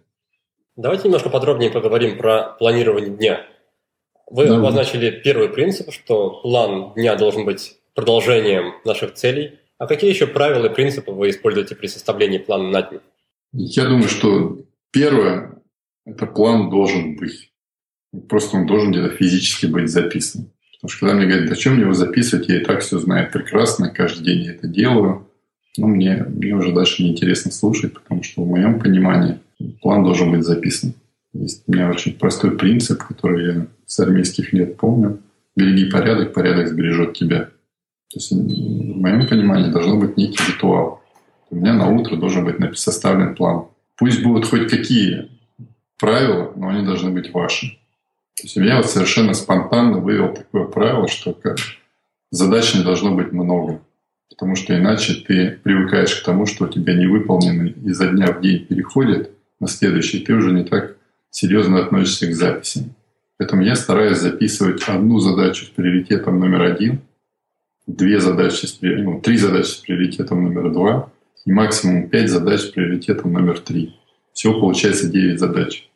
Давайте 0.77 1.05
немножко 1.05 1.31
подробнее 1.31 1.71
поговорим 1.71 2.19
про 2.19 2.55
планирование 2.59 3.11
дня. 3.11 3.47
Вы 4.31 4.47
да. 4.47 4.59
обозначили 4.59 5.11
первый 5.11 5.49
принцип, 5.49 5.91
что 5.91 6.41
план 6.43 6.93
дня 6.95 7.17
должен 7.17 7.47
быть 7.47 7.77
продолжением 7.95 8.75
наших 8.85 9.15
целей. 9.15 9.59
А 9.79 9.87
какие 9.87 10.11
еще 10.11 10.27
правила 10.27 10.67
и 10.67 10.75
принципы 10.75 11.13
вы 11.13 11.31
используете 11.31 11.75
при 11.75 11.87
составлении 11.87 12.39
плана 12.39 12.69
на 12.71 12.83
день? 12.83 13.01
Я 13.53 13.85
думаю, 13.85 14.09
что 14.09 14.59
первое– 14.91 15.63
это 16.05 16.27
план 16.27 16.69
должен 16.69 17.17
быть. 17.17 17.53
Просто 18.29 18.59
он 18.59 18.67
должен 18.67 18.91
где-то 18.91 19.11
физически 19.11 19.67
быть 19.67 19.89
записан. 19.89 20.53
Потому 20.75 20.91
что 20.91 21.01
когда 21.01 21.15
мне 21.15 21.27
говорят, 21.27 21.49
зачем 21.49 21.75
мне 21.75 21.83
его 21.83 21.95
записывать, 21.95 22.49
я 22.49 22.61
и 22.61 22.65
так 22.65 22.83
все 22.83 22.99
знаю 22.99 23.31
прекрасно, 23.33 23.91
каждый 23.91 24.25
день 24.25 24.45
я 24.45 24.53
это 24.53 24.67
делаю. 24.67 25.31
Но 25.79 25.87
мне, 25.87 26.25
мне 26.29 26.55
уже 26.55 26.73
дальше 26.73 27.03
неинтересно 27.03 27.51
слушать, 27.51 27.95
потому 27.95 28.23
что 28.23 28.43
в 28.43 28.47
моем 28.47 28.79
понимании 28.79 29.39
план 29.81 30.05
должен 30.05 30.31
быть 30.31 30.45
записан. 30.45 30.95
Есть 31.33 31.65
у 31.67 31.73
меня 31.73 31.91
очень 31.91 32.19
простой 32.19 32.53
принцип, 32.53 33.03
который 33.03 33.47
я 33.47 33.67
с 33.87 33.99
армейских 34.01 34.53
лет 34.53 34.77
помню. 34.77 35.21
Береги 35.55 35.91
порядок, 35.91 36.33
порядок 36.33 36.69
сбережет 36.69 37.15
тебя. 37.15 37.51
То 38.11 38.19
есть 38.19 38.31
в 38.31 38.97
моем 39.01 39.27
понимании 39.27 39.71
должно 39.71 39.99
быть 39.99 40.17
некий 40.17 40.39
ритуал. 40.53 41.03
У 41.51 41.57
меня 41.57 41.75
на 41.75 41.89
утро 41.89 42.17
должен 42.17 42.45
быть 42.45 42.79
составлен 42.79 43.35
план. 43.35 43.67
Пусть 43.97 44.23
будут 44.23 44.47
хоть 44.47 44.69
какие 44.69 45.31
правила, 45.99 46.53
но 46.57 46.69
они 46.69 46.85
должны 46.85 47.11
быть 47.11 47.33
ваши. 47.33 47.79
То 48.37 48.43
есть 48.43 48.57
я 48.57 48.77
вот 48.77 48.87
совершенно 48.87 49.33
спонтанно 49.33 49.99
вывел 49.99 50.35
такое 50.35 50.65
правило, 50.65 51.09
что 51.09 51.37
задач 52.31 52.75
не 52.75 52.83
должно 52.83 53.15
быть 53.15 53.33
много. 53.33 53.81
Потому 54.29 54.57
что 54.57 54.77
иначе 54.77 55.15
ты 55.15 55.59
привыкаешь 55.63 56.15
к 56.15 56.25
тому, 56.25 56.45
что 56.47 56.67
у 56.67 56.69
тебя 56.69 56.95
невыполненный 56.95 57.71
изо 57.85 58.09
дня 58.09 58.33
в 58.33 58.43
день 58.43 58.67
переходит 58.67 59.36
на 59.61 59.69
следующий, 59.69 60.21
ты 60.21 60.35
уже 60.35 60.53
не 60.53 60.65
так 60.65 60.97
серьезно 61.31 61.79
относишься 61.79 62.27
к 62.27 62.35
записям. 62.35 62.95
Поэтому 63.39 63.63
я 63.63 63.75
стараюсь 63.75 64.19
записывать 64.19 64.83
одну 64.89 65.19
задачу 65.19 65.67
с 65.67 65.69
приоритетом 65.69 66.41
номер 66.41 66.63
один, 66.63 67.01
две 67.87 68.19
задачи 68.21 68.67
с, 68.67 68.79
ну, 68.81 69.21
три 69.21 69.37
задачи 69.37 69.69
с 69.69 69.75
приоритетом 69.77 70.43
номер 70.45 70.73
два 70.73 71.13
и 71.45 71.53
максимум 71.53 72.09
пять 72.09 72.31
задач 72.31 72.61
с 72.61 72.67
приоритетом 72.67 73.33
номер 73.33 73.59
три. 73.59 73.95
Всего 74.33 74.61
получается 74.61 75.09
девять 75.09 75.39
задач. 75.39 75.89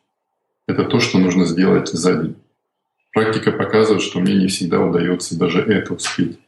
Это 0.67 0.85
то, 0.85 0.99
что 0.99 1.19
нужно 1.19 1.45
сделать 1.45 1.89
за 1.89 2.21
день. 2.21 2.35
Практика 3.11 3.51
показывает, 3.51 4.01
что 4.01 4.19
мне 4.19 4.35
не 4.35 4.47
всегда 4.47 4.79
удается 4.79 5.37
даже 5.37 5.59
это 5.59 5.93
успеть. 5.93 6.39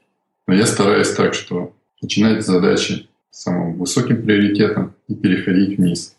Но 0.48 0.54
я 0.54 0.66
стараюсь 0.66 1.12
так, 1.12 1.34
что 1.34 1.76
начинать 2.02 2.46
задачи 2.46 3.08
самым 3.32 3.78
высоким 3.78 4.24
приоритетом 4.24 4.94
и 5.08 5.16
переходить 5.16 5.78
вниз. 5.78 6.16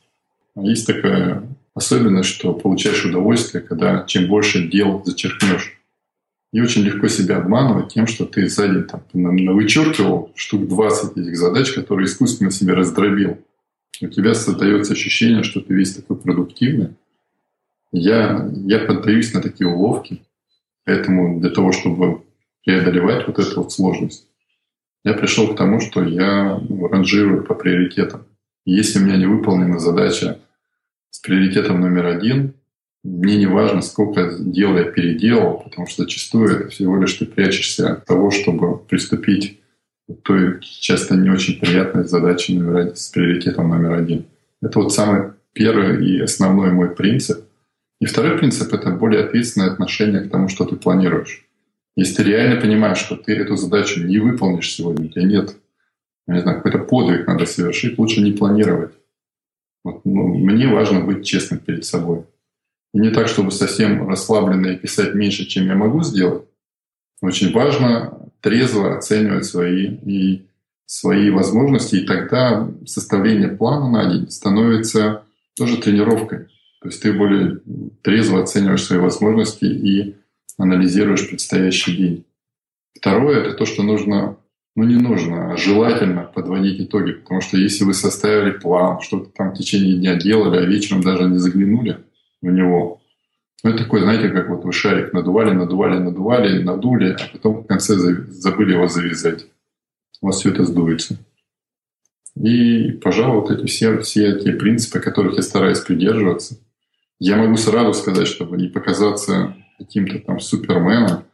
Есть 0.57 0.87
такая 0.87 1.47
особенность, 1.75 2.29
что 2.29 2.53
получаешь 2.53 3.05
удовольствие, 3.05 3.63
когда 3.63 4.05
чем 4.07 4.29
больше 4.29 4.69
дел 4.69 5.03
зачеркнешь. 5.05 5.81
И 6.53 6.61
очень 6.61 6.83
легко 6.83 7.09
себя 7.09 7.39
обманывать 7.39 7.93
тем, 7.93 8.07
что 8.07 8.27
ты 8.27 8.49
сзади 8.49 8.83
там, 8.83 9.03
вычеркивал 9.13 10.31
штук 10.37 10.69
20 10.69 11.17
этих 11.17 11.37
задач, 11.37 11.73
которые 11.73 12.07
искусственно 12.07 12.53
себе 12.53 12.75
раздробил. 12.75 13.39
У 14.01 14.07
тебя 14.07 14.35
создается 14.35 14.93
ощущение, 14.93 15.43
что 15.43 15.61
ты 15.61 15.75
весь 15.75 15.95
такой 15.97 16.17
продуктивный, 16.17 16.91
я, 17.97 18.51
я 18.67 18.81
поддаюсь 18.81 19.33
на 19.35 19.41
такие 19.41 19.69
уловки, 19.69 20.23
поэтому 20.85 21.41
для 21.41 21.51
того, 21.51 21.71
чтобы 21.71 22.23
преодолевать 22.65 23.27
вот 23.27 23.39
эту 23.39 23.63
вот 23.63 23.73
сложность, 23.73 24.27
я 25.05 25.15
пришел 25.15 25.53
к 25.53 25.57
тому, 25.57 25.81
что 25.81 26.03
я 26.03 26.61
ну, 26.69 26.89
ранжирую 26.89 27.45
по 27.45 27.55
приоритетам. 27.55 28.27
если 28.65 28.99
у 28.99 29.03
меня 29.03 29.17
не 29.17 29.27
выполнена 29.27 29.79
задача 29.79 30.41
с 31.15 31.21
приоритетом 31.21 31.81
номер 31.81 32.07
один, 32.07 32.55
мне 33.05 33.37
не 33.37 33.47
важно, 33.47 33.83
сколько 33.83 34.37
дел 34.39 34.77
я 34.77 34.85
переделал, 34.85 35.61
потому 35.61 35.87
что 35.87 36.03
зачастую 36.03 36.51
это 36.51 36.69
всего 36.71 37.01
лишь 37.01 37.15
ты 37.15 37.27
прячешься 37.27 37.93
от 37.93 38.05
того, 38.05 38.31
чтобы 38.31 38.79
приступить 38.79 39.61
к 40.09 40.15
той 40.23 40.61
часто 40.61 41.15
не 41.15 41.31
очень 41.31 41.61
приятной 41.61 42.05
задаче 42.05 42.55
номер 42.55 42.77
один, 42.77 42.97
с 42.97 43.09
приоритетом 43.11 43.69
номер 43.69 43.93
один. 43.93 44.25
Это 44.61 44.79
вот 44.81 44.93
самый 44.93 45.33
первый 45.53 46.05
и 46.05 46.21
основной 46.21 46.73
мой 46.73 46.91
принцип– 46.91 47.45
и 48.01 48.07
второй 48.07 48.37
принцип— 48.37 48.73
это 48.75 48.91
более 48.91 49.25
ответственное 49.25 49.71
отношение 49.71 50.21
к 50.23 50.31
тому, 50.31 50.49
что 50.49 50.65
ты 50.65 50.77
планируешь. 50.77 51.47
Если 51.97 52.17
ты 52.17 52.25
реально 52.25 52.61
понимаешь, 52.61 52.99
что 52.99 53.17
ты 53.17 53.35
эту 53.35 53.57
задачу 53.57 54.05
не 54.05 54.19
выполнишь 54.19 54.75
сегодня, 54.75 55.07
у 55.07 55.09
тебя 55.09 55.25
нет, 55.25 55.57
не 56.27 56.41
знаю, 56.41 56.61
какой-то 56.61 56.81
подвиг 56.81 57.27
надо 57.27 57.47
совершить, 57.47 57.99
лучше 57.99 58.21
не 58.21 58.33
планировать. 58.33 58.93
Вот, 59.85 60.05
ну, 60.05 60.35
мне 60.35 60.67
важно 60.67 61.01
быть 61.01 61.27
честным 61.27 61.61
перед 61.61 61.85
собой. 61.85 62.25
И 62.95 62.99
не 62.99 63.11
так, 63.11 63.29
чтобы 63.29 63.51
совсем 63.51 64.09
расслабленно 64.09 64.69
и 64.69 64.79
писать 64.79 65.15
меньше, 65.15 65.45
чем 65.45 65.67
я 65.67 65.75
могу 65.75 66.03
сделать. 66.03 66.45
Очень 67.21 67.53
важно 67.53 68.31
трезво 68.41 68.97
оценивать 68.97 69.45
свои, 69.45 69.87
и 69.87 70.47
свои 70.87 71.31
возможности, 71.31 71.97
и 71.97 72.07
тогда 72.07 72.71
составление 72.87 73.49
плана 73.49 73.91
на 73.91 74.13
день 74.13 74.31
становится 74.31 75.23
тоже 75.57 75.81
тренировкой. 75.81 76.47
То 76.81 76.89
есть 76.89 77.03
ты 77.03 77.13
более 77.13 77.61
трезво 78.03 78.43
оцениваешь 78.43 78.85
свои 78.85 78.99
возможности 78.99 79.65
и 79.65 80.17
анализируешь 80.59 81.29
предстоящий 81.29 81.97
день. 81.97 82.25
Второе— 82.95 83.41
это 83.43 83.55
то, 83.55 83.65
что 83.65 83.83
нужно, 83.83 84.37
ну 84.77 84.85
не 84.85 84.97
нужно, 84.97 85.53
а 85.53 85.57
желательно 85.57 86.23
подводить 86.23 86.81
итоги. 86.81 87.13
Потому 87.13 87.41
что 87.41 87.57
если 87.57 87.85
вы 87.85 87.95
составили 87.95 88.51
план, 88.51 89.01
что-то 89.01 89.31
там 89.31 89.53
в 89.53 89.59
течение 89.59 89.97
дня 89.97 90.17
делали, 90.17 90.59
а 90.59 90.67
вечером 90.67 91.03
даже 91.03 91.25
не 91.25 91.39
заглянули 91.39 92.05
в 92.43 92.51
него, 92.51 93.01
ну 93.63 93.71
это 93.71 93.85
такой, 93.85 94.01
знаете, 94.01 94.29
как 94.29 94.49
вот 94.49 94.65
вы 94.65 94.73
шарик 94.73 95.13
надували, 95.13 95.53
надували, 95.53 95.99
надували, 95.99 96.63
надули, 96.63 97.17
а 97.19 97.29
потом 97.33 97.63
в 97.63 97.67
конце 97.67 97.95
забыли 97.97 98.73
его 98.73 98.89
завязать. 98.89 99.47
У 100.21 100.27
вас 100.27 100.41
все 100.41 100.51
это 100.51 100.65
сдуется. 100.65 101.19
И, 102.37 102.91
пожалуй, 102.91 103.41
вот 103.41 103.51
эти 103.51 103.67
все, 103.67 103.99
все 104.01 104.39
те 104.39 104.53
принципы, 104.53 104.99
которых 104.99 105.37
я 105.37 105.43
стараюсь 105.43 105.79
придерживаться, 105.79 106.59
я 107.21 107.37
могу 107.37 107.57
сразу 107.57 107.95
сказать, 107.95 108.27
чтобы 108.27 108.57
не 108.57 108.69
показаться 108.69 109.57
каким-то 109.79 110.19
там 110.19 110.41
суперменом, 110.41 111.25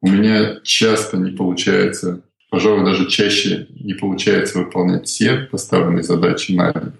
у 0.00 0.08
меня 0.08 0.60
часто 0.62 1.18
не 1.18 1.32
получается 1.32 2.22
пожалуй, 2.50 2.84
даже 2.84 3.08
чаще 3.08 3.66
не 3.70 3.94
получается 3.94 4.58
выполнять 4.58 5.06
все 5.06 5.48
поставленные 5.50 6.02
задачи 6.02 6.52
на 6.52 6.72
день. 6.72 6.92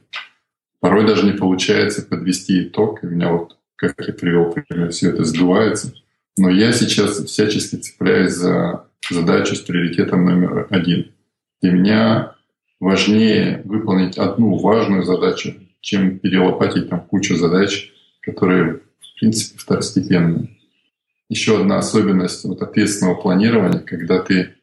Порой 0.81 1.07
даже 1.07 1.25
не 1.25 1.33
получается 1.33 2.03
подвести 2.03 2.65
итог. 2.65 3.03
И 3.03 3.07
у 3.07 3.11
меня 3.11 3.33
вот, 3.33 3.57
как 3.77 3.95
я 4.07 4.13
привел 4.13 4.53
пример, 4.53 4.91
все 4.91 5.11
это 5.11 5.25
сдувается. 5.25 5.95
Но 6.37 6.51
я 6.51 6.73
сейчас 6.73 7.25
всячески 7.25 7.77
цепляюсь 7.77 8.33
за 8.33 8.87
задачу 9.11 9.55
с 9.55 9.61
приоритетом 9.61 10.25
номер 10.25 10.67
один. 10.71 11.13
Для 11.63 11.73
меня 11.73 12.35
важнее 12.79 13.63
выполнить 13.65 14.19
одну 14.19 14.59
важную 14.59 15.05
задачу, 15.05 15.55
чем 15.81 16.19
перелопатить 16.19 16.91
там 16.91 17.01
кучу 17.01 17.37
задач, 17.37 17.93
которые, 18.21 18.81
в 19.01 19.21
принципе, 19.21 19.59
второстепенные. 19.59 20.51
Еще 21.29 21.61
одна 21.61 21.79
особенность 21.79 22.45
вот 22.45 22.63
ответственного 22.63 23.15
планирования, 23.15 23.81
когда 23.81 24.21
ты 24.21 24.56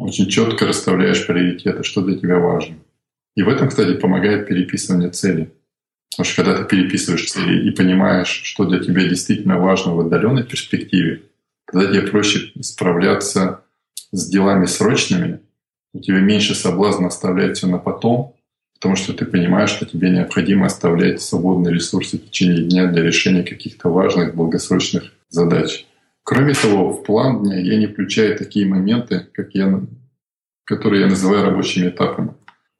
очень 0.00 0.28
четко 0.28 0.66
расставляешь 0.66 1.26
приоритеты, 1.26 1.82
что 1.84 2.00
для 2.00 2.16
тебя 2.16 2.38
важно. 2.38 2.76
И 3.36 3.42
в 3.42 3.48
этом, 3.48 3.68
кстати, 3.68 3.94
помогает 3.96 4.48
переписывание 4.48 5.10
целей. 5.10 5.50
Потому 6.10 6.24
что 6.24 6.42
когда 6.42 6.58
ты 6.58 6.64
переписываешь 6.64 7.30
цели 7.30 7.68
и 7.68 7.70
понимаешь, 7.70 8.40
что 8.44 8.64
для 8.64 8.80
тебя 8.80 9.08
действительно 9.08 9.58
важно 9.58 9.94
в 9.94 10.00
отдаленной 10.00 10.44
перспективе, 10.44 11.22
тогда 11.66 11.86
тебе 11.86 12.02
проще 12.02 12.52
справляться 12.60 13.60
с 14.10 14.28
делами 14.28 14.66
срочными, 14.66 15.40
у 15.92 16.00
тебя 16.00 16.18
меньше 16.18 16.54
соблазна 16.54 17.08
оставлять 17.08 17.56
все 17.56 17.66
на 17.66 17.78
потом, 17.78 18.34
потому 18.74 18.96
что 18.96 19.12
ты 19.12 19.24
понимаешь, 19.24 19.70
что 19.70 19.86
тебе 19.86 20.10
необходимо 20.10 20.66
оставлять 20.66 21.20
свободные 21.20 21.74
ресурсы 21.74 22.18
в 22.18 22.24
течение 22.24 22.64
дня 22.64 22.86
для 22.86 23.02
решения 23.02 23.42
каких-то 23.42 23.88
важных 23.88 24.34
долгосрочных 24.34 25.12
задач. 25.28 25.86
Кроме 26.30 26.54
того, 26.54 26.92
в 26.92 27.02
план 27.02 27.42
дня 27.42 27.58
я 27.58 27.76
не 27.76 27.88
включаю 27.88 28.38
такие 28.38 28.64
моменты, 28.64 29.26
как 29.32 29.52
я, 29.52 29.82
которые 30.62 31.02
я 31.02 31.08
называю 31.08 31.44
рабочими 31.44 31.88
этапами. 31.88 32.28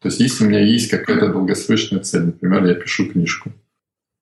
То 0.00 0.06
есть 0.06 0.20
если 0.20 0.44
у 0.44 0.48
меня 0.48 0.60
есть 0.60 0.88
какая-то 0.88 1.32
долгосрочная 1.32 1.98
цель, 1.98 2.26
например, 2.26 2.64
я 2.64 2.74
пишу 2.74 3.10
книжку, 3.10 3.50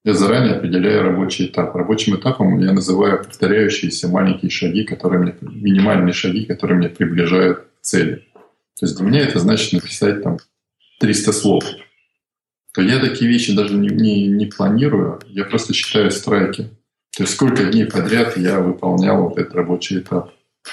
я 0.02 0.14
заранее 0.14 0.54
определяю 0.54 1.02
рабочий 1.02 1.44
этап. 1.44 1.76
Рабочим 1.76 2.16
этапом 2.16 2.58
я 2.60 2.72
называю 2.72 3.22
повторяющиеся 3.22 4.08
маленькие 4.08 4.50
шаги, 4.50 4.84
которые 4.84 5.20
мне, 5.20 5.34
минимальные 5.42 6.14
шаги, 6.14 6.46
которые 6.46 6.78
меня 6.78 6.88
приближают 6.88 7.58
к 7.58 7.82
цели. 7.82 8.24
То 8.80 8.86
есть 8.86 8.96
для 8.96 9.06
меня 9.06 9.20
это 9.20 9.40
значит 9.40 9.74
написать 9.74 10.22
там 10.22 10.38
300 11.00 11.32
слов. 11.34 11.64
То 12.72 12.80
я 12.80 12.98
такие 12.98 13.30
вещи 13.30 13.54
даже 13.54 13.74
не, 13.74 13.90
не, 13.90 14.26
не 14.26 14.46
планирую, 14.46 15.20
я 15.26 15.44
просто 15.44 15.74
считаю 15.74 16.10
страйки. 16.12 16.70
То 17.18 17.24
есть 17.24 17.34
сколько 17.34 17.64
дней 17.64 17.84
подряд 17.84 18.36
я 18.36 18.60
выполнял 18.60 19.24
вот 19.24 19.38
этот 19.38 19.52
рабочий 19.56 19.98
этап. 19.98 20.30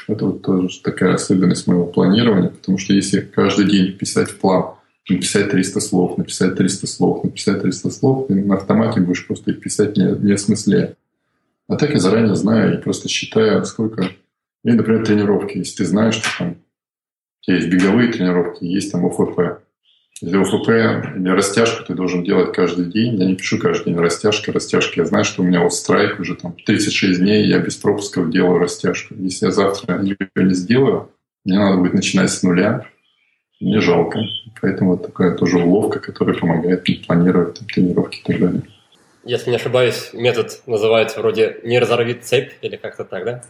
Это 0.08 0.28
вот 0.28 0.44
тоже 0.44 0.80
такая 0.84 1.16
особенность 1.16 1.66
моего 1.66 1.88
планирования, 1.88 2.50
потому 2.50 2.78
что 2.78 2.94
если 2.94 3.22
каждый 3.22 3.66
день 3.66 3.94
писать 3.94 4.38
план, 4.38 4.76
написать 5.10 5.50
300 5.50 5.80
слов, 5.80 6.20
написать 6.20 6.56
300 6.56 6.86
слов, 6.86 7.24
написать 7.24 7.64
300 7.64 7.90
слов, 7.90 8.28
ты 8.28 8.36
на 8.36 8.58
автомате 8.58 9.02
будешь 9.02 9.26
просто 9.26 9.52
их 9.52 9.60
писать, 9.60 9.98
не, 9.98 10.04
не 10.04 10.34
осмысляя. 10.34 10.96
А 11.68 11.78
так 11.78 11.90
я 11.90 11.98
заранее 11.98 12.36
знаю 12.36 12.78
и 12.78 12.82
просто 12.82 13.10
считаю, 13.10 13.66
сколько... 13.66 14.12
И, 14.64 14.72
например, 14.72 15.04
тренировки. 15.04 15.58
Если 15.58 15.78
ты 15.78 15.86
знаешь, 15.86 16.14
что 16.14 16.30
там 16.38 16.58
есть 17.48 17.70
беговые 17.70 18.12
тренировки, 18.12 18.66
есть 18.66 18.92
там 18.92 19.04
ОФП, 19.08 19.65
если 20.22 20.38
ОФП 20.38 20.70
или 21.18 21.30
растяжку 21.30 21.84
ты 21.84 21.94
должен 21.94 22.24
делать 22.24 22.54
каждый 22.54 22.86
день, 22.86 23.16
я 23.16 23.26
не 23.26 23.36
пишу 23.36 23.60
каждый 23.60 23.92
день 23.92 24.00
растяжка, 24.00 24.54
растяжка. 24.54 25.02
Я 25.02 25.06
знаю, 25.06 25.26
что 25.26 25.42
у 25.42 25.46
меня 25.46 25.62
вот 25.62 25.74
страйк 25.74 26.20
уже 26.20 26.36
там 26.36 26.56
36 26.66 27.20
дней, 27.20 27.46
я 27.46 27.60
без 27.60 27.76
пропусков 27.76 28.30
делаю 28.30 28.60
растяжку. 28.60 29.14
Если 29.16 29.48
я 29.48 29.52
завтра 29.52 30.02
ее 30.02 30.18
не 30.36 30.54
сделаю, 30.54 31.12
мне 31.44 31.60
надо 31.60 31.78
будет 31.78 31.94
начинать 31.94 32.32
с 32.32 32.44
нуля. 32.44 32.88
Мне 33.60 33.82
жалко. 33.82 34.20
Поэтому 34.62 34.92
вот 34.92 35.06
такая 35.06 35.36
тоже 35.36 35.60
уловка, 35.60 36.00
которая 36.00 36.38
помогает 36.38 36.88
мне 36.88 36.98
планировать 37.06 37.60
там, 37.60 37.68
тренировки 37.68 38.20
и 38.20 38.24
так 38.24 38.40
далее. 38.40 38.62
Если 39.26 39.50
не 39.50 39.56
ошибаюсь, 39.58 40.12
метод 40.14 40.62
называется 40.66 41.20
вроде 41.20 41.58
«не 41.64 41.80
разорви 41.80 42.14
цепь» 42.14 42.54
или 42.62 42.76
как-то 42.76 43.04
так, 43.04 43.26
да? 43.26 43.44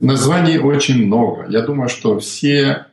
Названий 0.00 0.58
очень 0.58 1.06
много. 1.06 1.46
Я 1.48 1.62
думаю, 1.62 1.88
что 1.88 2.18
все 2.18 2.86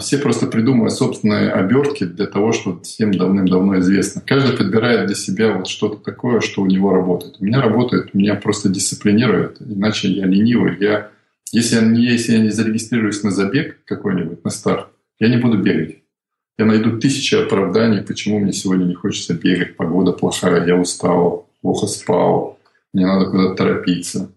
все 0.00 0.18
просто 0.18 0.46
придумывают 0.46 0.92
собственные 0.92 1.52
обертки 1.52 2.04
для 2.04 2.26
того, 2.26 2.52
что 2.52 2.80
всем 2.80 3.12
давным-давно 3.12 3.78
известно. 3.78 4.22
Каждый 4.24 4.56
подбирает 4.56 5.06
для 5.06 5.14
себя 5.14 5.52
вот 5.52 5.68
что-то 5.68 5.96
такое, 5.98 6.40
что 6.40 6.62
у 6.62 6.66
него 6.66 6.92
работает. 6.92 7.36
У 7.38 7.44
меня 7.44 7.60
работает, 7.60 8.12
меня 8.14 8.34
просто 8.34 8.68
дисциплинирует, 8.68 9.58
иначе 9.60 10.08
я 10.08 10.26
ленивый. 10.26 10.76
Я, 10.80 11.10
если, 11.52 11.76
я, 11.76 12.12
если 12.12 12.32
я 12.32 12.38
не 12.40 12.50
зарегистрируюсь 12.50 13.22
на 13.22 13.30
забег 13.30 13.78
какой-нибудь, 13.84 14.44
на 14.44 14.50
старт, 14.50 14.88
я 15.20 15.28
не 15.28 15.36
буду 15.36 15.58
бегать. 15.58 15.98
Я 16.58 16.64
найду 16.64 16.98
тысячи 16.98 17.34
оправданий, 17.34 18.02
почему 18.02 18.38
мне 18.38 18.52
сегодня 18.52 18.84
не 18.84 18.94
хочется 18.94 19.34
бегать, 19.34 19.76
погода 19.76 20.12
плохая, 20.12 20.66
я 20.66 20.74
устал, 20.74 21.48
плохо 21.60 21.86
спал, 21.86 22.58
мне 22.92 23.06
надо 23.06 23.30
куда-то 23.30 23.54
торопиться. 23.54 24.30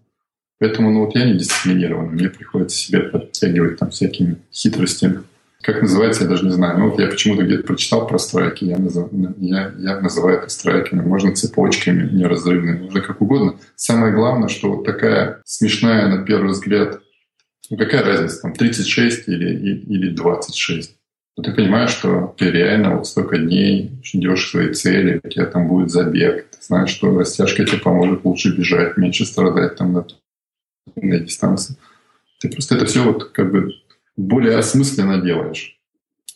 Поэтому 0.60 0.90
ну, 0.90 1.06
вот 1.06 1.16
я 1.16 1.24
не 1.24 1.38
дисциплинирован, 1.38 2.10
мне 2.10 2.28
приходится 2.28 2.76
себя 2.76 3.00
подтягивать 3.00 3.78
там 3.78 3.90
всякими 3.90 4.36
хитростями. 4.52 5.22
Как 5.62 5.80
называется, 5.80 6.24
я 6.24 6.28
даже 6.28 6.44
не 6.44 6.52
знаю. 6.52 6.78
Ну 6.78 6.90
вот 6.90 7.00
я 7.00 7.06
почему-то 7.06 7.42
где-то 7.42 7.64
прочитал 7.64 8.06
про 8.06 8.18
страйки, 8.18 8.64
я, 8.64 8.78
назов... 8.78 9.10
я, 9.38 9.72
я 9.78 10.00
называю 10.00 10.38
это 10.38 10.50
страйками. 10.50 11.00
Можно 11.00 11.34
цепочками 11.34 12.10
неразрывными, 12.10 12.84
можно 12.84 13.00
как 13.00 13.20
угодно. 13.22 13.56
Самое 13.74 14.12
главное, 14.12 14.48
что 14.48 14.72
вот 14.72 14.84
такая 14.84 15.40
смешная 15.44 16.14
на 16.14 16.24
первый 16.24 16.50
взгляд, 16.50 17.00
ну 17.70 17.76
какая 17.78 18.04
разница, 18.04 18.42
там 18.42 18.54
36 18.54 19.28
или, 19.28 19.54
или 19.54 20.10
26. 20.10 20.96
Но 21.36 21.42
ты 21.42 21.52
понимаешь, 21.52 21.90
что 21.90 22.34
ты 22.36 22.50
реально 22.50 22.96
вот 22.96 23.06
столько 23.06 23.38
дней 23.38 23.92
идешь 24.12 24.46
к 24.46 24.50
своей 24.50 24.74
цели, 24.74 25.20
у 25.22 25.28
тебя 25.28 25.46
там 25.46 25.68
будет 25.68 25.90
забег, 25.90 26.48
ты 26.50 26.58
знаешь, 26.60 26.90
что 26.90 27.18
растяжка 27.18 27.64
тебе 27.64 27.78
поможет 27.78 28.24
лучше 28.24 28.54
бежать, 28.54 28.98
меньше 28.98 29.24
страдать 29.24 29.76
там 29.76 29.92
на 29.92 30.04
длинной 30.96 31.20
дистанции. 31.20 31.76
Ты 32.40 32.48
просто 32.48 32.76
это 32.76 32.86
все 32.86 33.02
вот 33.04 33.30
как 33.30 33.50
бы 33.52 33.74
более 34.16 34.56
осмысленно 34.56 35.20
делаешь. 35.20 35.78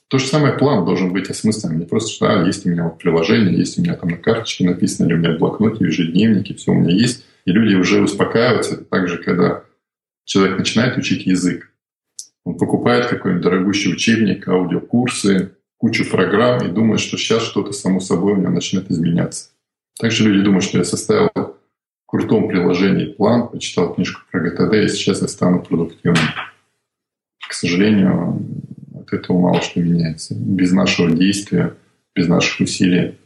То 0.09 0.19
же 0.19 0.27
самое 0.27 0.55
план 0.55 0.85
должен 0.85 1.13
быть 1.13 1.31
осмысленным. 1.31 1.79
Не 1.79 1.87
просто, 1.87 2.13
что 2.13 2.27
а, 2.29 2.47
есть 2.47 2.67
у 2.67 2.69
меня 2.69 2.85
вот 2.85 2.99
приложение, 2.99 3.57
есть 3.57 3.79
у 3.79 3.83
меня 3.83 3.95
там 3.95 4.11
на 4.11 4.17
карточке 4.17 4.65
написано, 4.65 5.07
или 5.07 5.15
у 5.15 5.19
меня 5.19 5.35
в 5.35 5.39
блокноте, 5.39 5.79
в 5.85 5.89
ежедневнике, 5.89 6.55
все 6.55 6.73
у 6.73 6.75
меня 6.75 6.95
есть. 6.95 7.25
И 7.47 7.53
люди 7.53 7.75
уже 7.75 8.03
успокаиваются. 8.03 8.75
Это 8.75 8.85
также, 8.85 9.19
когда 9.19 9.65
человек 10.25 10.59
начинает 10.59 10.97
учить 10.97 11.27
язык. 11.27 11.71
Он 12.45 12.57
покупает 12.57 13.07
какой-нибудь 13.07 13.43
дорогущий 13.43 13.93
учебник, 13.93 14.47
аудиокурсы, 14.47 15.53
кучу 15.79 16.09
программ 16.09 16.65
и 16.65 16.71
думает, 16.71 17.01
что 17.01 17.17
сейчас 17.17 17.43
что-то 17.43 17.73
само 17.73 18.01
собой 18.01 18.35
у 18.35 18.37
него 18.37 18.51
начнет 18.51 18.91
изменяться. 18.91 19.51
Также 19.99 20.25
люди 20.25 20.45
думают, 20.45 20.65
что 20.65 20.79
я 20.79 20.85
составил 20.85 21.31
крутом 22.15 22.47
приложении 22.47 23.07
план, 23.07 23.49
почитал 23.49 23.93
книжку 23.93 24.23
про 24.31 24.39
ГТД, 24.39 24.75
и 24.75 24.89
сейчас 24.89 25.21
я 25.21 25.27
стану 25.27 25.61
продуктивным. 25.61 26.23
К 27.49 27.53
сожалению, 27.53 28.41
от 28.95 29.13
этого 29.13 29.41
мало 29.41 29.61
что 29.61 29.81
меняется. 29.81 30.37
Без 30.37 30.71
нашего 30.71 31.11
действия, 31.11 31.75
без 32.15 32.29
наших 32.29 32.61
усилий 32.61 33.19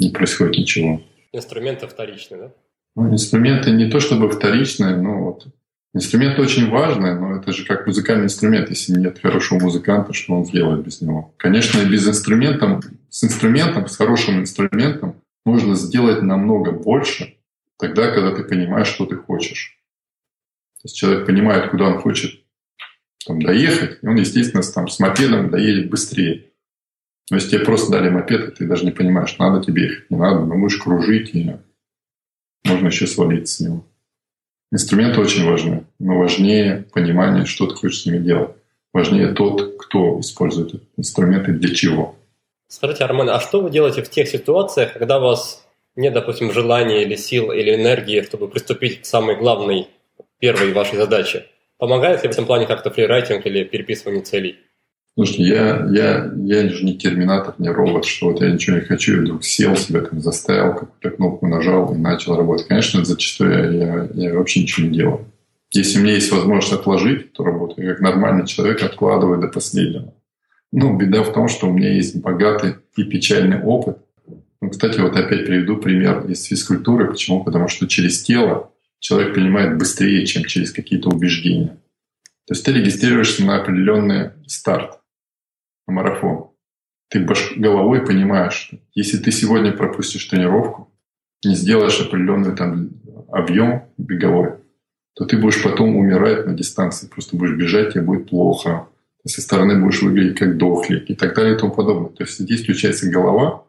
не 0.00 0.10
происходит 0.10 0.58
ничего. 0.58 1.00
Инструменты 1.32 1.86
вторичные, 1.86 2.40
да? 2.40 2.52
Ну, 2.96 3.12
инструменты 3.12 3.70
не 3.70 3.88
то 3.88 4.00
чтобы 4.00 4.28
вторичные, 4.28 4.96
но 4.96 5.22
вот 5.22 5.46
Инструмент 5.92 6.38
очень 6.38 6.70
важный, 6.70 7.18
но 7.18 7.34
это 7.34 7.52
же 7.52 7.64
как 7.64 7.84
музыкальный 7.84 8.26
инструмент. 8.26 8.70
Если 8.70 8.92
нет 8.92 9.18
хорошего 9.20 9.58
музыканта, 9.58 10.12
что 10.12 10.34
он 10.34 10.44
сделает 10.44 10.84
без 10.84 11.00
него? 11.00 11.34
Конечно, 11.36 11.84
без 11.84 12.06
инструмента, 12.08 12.80
с 13.08 13.24
инструментом, 13.24 13.88
с 13.88 13.96
хорошим 13.96 14.38
инструментом 14.38 15.16
можно 15.44 15.74
сделать 15.74 16.22
намного 16.22 16.70
больше, 16.70 17.34
тогда, 17.80 18.10
когда 18.12 18.34
ты 18.34 18.44
понимаешь, 18.44 18.88
что 18.88 19.06
ты 19.06 19.16
хочешь. 19.16 19.78
То 20.80 20.86
есть 20.86 20.96
человек 20.96 21.26
понимает, 21.26 21.70
куда 21.70 21.86
он 21.86 21.98
хочет 21.98 22.40
там, 23.26 23.42
доехать, 23.42 23.98
и 24.02 24.06
он, 24.06 24.16
естественно, 24.16 24.62
там, 24.62 24.88
с 24.88 24.98
мопедом 24.98 25.50
доедет 25.50 25.90
быстрее. 25.90 26.46
Но 27.30 27.36
если 27.36 27.50
тебе 27.50 27.64
просто 27.64 27.90
дали 27.92 28.08
мопед, 28.08 28.48
и 28.48 28.52
ты 28.52 28.66
даже 28.66 28.84
не 28.84 28.90
понимаешь, 28.90 29.36
надо 29.38 29.64
тебе 29.64 29.84
ехать, 29.84 30.10
не 30.10 30.16
надо, 30.16 30.44
но 30.44 30.56
будешь 30.56 30.78
кружить, 30.78 31.34
и 31.34 31.56
можно 32.64 32.86
еще 32.88 33.06
свалиться 33.06 33.56
с 33.56 33.60
него. 33.60 33.84
Инструменты 34.72 35.20
очень 35.20 35.44
важны, 35.44 35.84
но 35.98 36.18
важнее 36.18 36.86
понимание, 36.92 37.44
что 37.44 37.66
ты 37.66 37.74
хочешь 37.74 38.02
с 38.02 38.06
ними 38.06 38.18
делать. 38.18 38.56
Важнее 38.92 39.32
тот, 39.32 39.76
кто 39.78 40.18
использует 40.20 40.82
инструменты 40.96 41.52
для 41.52 41.74
чего. 41.74 42.16
Скажите, 42.68 43.04
Армен, 43.04 43.28
а 43.28 43.40
что 43.40 43.60
вы 43.60 43.70
делаете 43.70 44.02
в 44.02 44.10
тех 44.10 44.28
ситуациях, 44.28 44.92
когда 44.94 45.18
вас 45.18 45.66
нет, 45.96 46.12
допустим, 46.12 46.52
желания 46.52 47.02
или 47.02 47.16
сил 47.16 47.52
или 47.52 47.74
энергии, 47.74 48.22
чтобы 48.22 48.48
приступить 48.48 49.02
к 49.02 49.06
самой 49.06 49.36
главной, 49.36 49.88
первой 50.38 50.72
вашей 50.72 50.96
задаче. 50.96 51.46
Помогает 51.78 52.22
ли 52.22 52.28
в 52.28 52.32
этом 52.32 52.46
плане 52.46 52.66
как-то 52.66 52.90
фрирайтинг 52.90 53.46
или 53.46 53.64
переписывание 53.64 54.22
целей? 54.22 54.58
Слушайте, 55.14 55.42
я, 55.42 55.86
я, 55.90 56.32
я 56.36 56.68
же 56.68 56.84
не 56.84 56.96
терминатор, 56.96 57.54
не 57.58 57.68
робот, 57.68 58.04
что 58.04 58.30
вот 58.30 58.40
я 58.40 58.50
ничего 58.50 58.76
не 58.76 58.82
хочу, 58.82 59.16
я 59.16 59.22
вдруг 59.22 59.44
сел 59.44 59.76
себя 59.76 60.02
там 60.02 60.20
заставил, 60.20 60.74
какую-то 60.74 61.10
кнопку 61.10 61.46
нажал 61.48 61.92
и 61.92 61.98
начал 61.98 62.36
работать. 62.36 62.68
Конечно, 62.68 63.04
зачастую 63.04 63.76
я, 63.76 64.08
я 64.14 64.34
вообще 64.34 64.62
ничего 64.62 64.86
не 64.86 64.94
делаю. 64.94 65.26
Если 65.72 65.98
у 65.98 66.02
меня 66.02 66.14
есть 66.14 66.32
возможность 66.32 66.72
отложить 66.72 67.26
эту 67.26 67.44
работу, 67.44 67.80
я 67.82 67.90
как 67.90 68.00
нормальный 68.00 68.46
человек 68.46 68.82
откладываю 68.82 69.40
до 69.40 69.48
последнего. 69.48 70.14
Ну, 70.72 70.96
беда 70.96 71.22
в 71.22 71.32
том, 71.32 71.48
что 71.48 71.68
у 71.68 71.72
меня 71.72 71.92
есть 71.92 72.20
богатый 72.20 72.76
и 72.96 73.04
печальный 73.04 73.60
опыт. 73.60 73.98
Ну, 74.60 74.70
кстати, 74.70 75.00
вот 75.00 75.16
опять 75.16 75.46
приведу 75.46 75.78
пример 75.78 76.26
из 76.26 76.44
физкультуры. 76.44 77.08
Почему? 77.08 77.44
Потому 77.44 77.68
что 77.68 77.88
через 77.88 78.22
тело 78.22 78.72
человек 78.98 79.34
понимает 79.34 79.78
быстрее, 79.78 80.26
чем 80.26 80.44
через 80.44 80.72
какие-то 80.72 81.08
убеждения. 81.08 81.78
То 82.46 82.54
есть 82.54 82.64
ты 82.64 82.72
регистрируешься 82.72 83.44
на 83.44 83.60
определенный 83.60 84.30
старт, 84.46 85.00
на 85.86 85.94
марафон. 85.94 86.50
Ты 87.08 87.26
головой 87.56 88.04
понимаешь, 88.04 88.54
что 88.54 88.78
если 88.94 89.16
ты 89.16 89.32
сегодня 89.32 89.72
пропустишь 89.72 90.26
тренировку, 90.26 90.92
не 91.44 91.54
сделаешь 91.54 92.00
определенный 92.00 92.54
там 92.54 92.90
объем 93.32 93.84
беговой, 93.96 94.56
то 95.14 95.24
ты 95.24 95.38
будешь 95.38 95.62
потом 95.62 95.96
умирать 95.96 96.46
на 96.46 96.54
дистанции. 96.54 97.08
Просто 97.08 97.36
будешь 97.36 97.56
бежать, 97.56 97.94
тебе 97.94 98.02
будет 98.02 98.28
плохо. 98.28 98.88
Со 99.26 99.40
стороны 99.40 99.80
будешь 99.82 100.02
выглядеть 100.02 100.38
как 100.38 100.56
дохлик 100.56 101.10
и 101.10 101.14
так 101.14 101.34
далее 101.34 101.56
и 101.56 101.58
тому 101.58 101.72
подобное. 101.72 102.10
То 102.10 102.24
есть 102.24 102.38
здесь 102.38 102.62
включается 102.62 103.10
голова, 103.10 103.64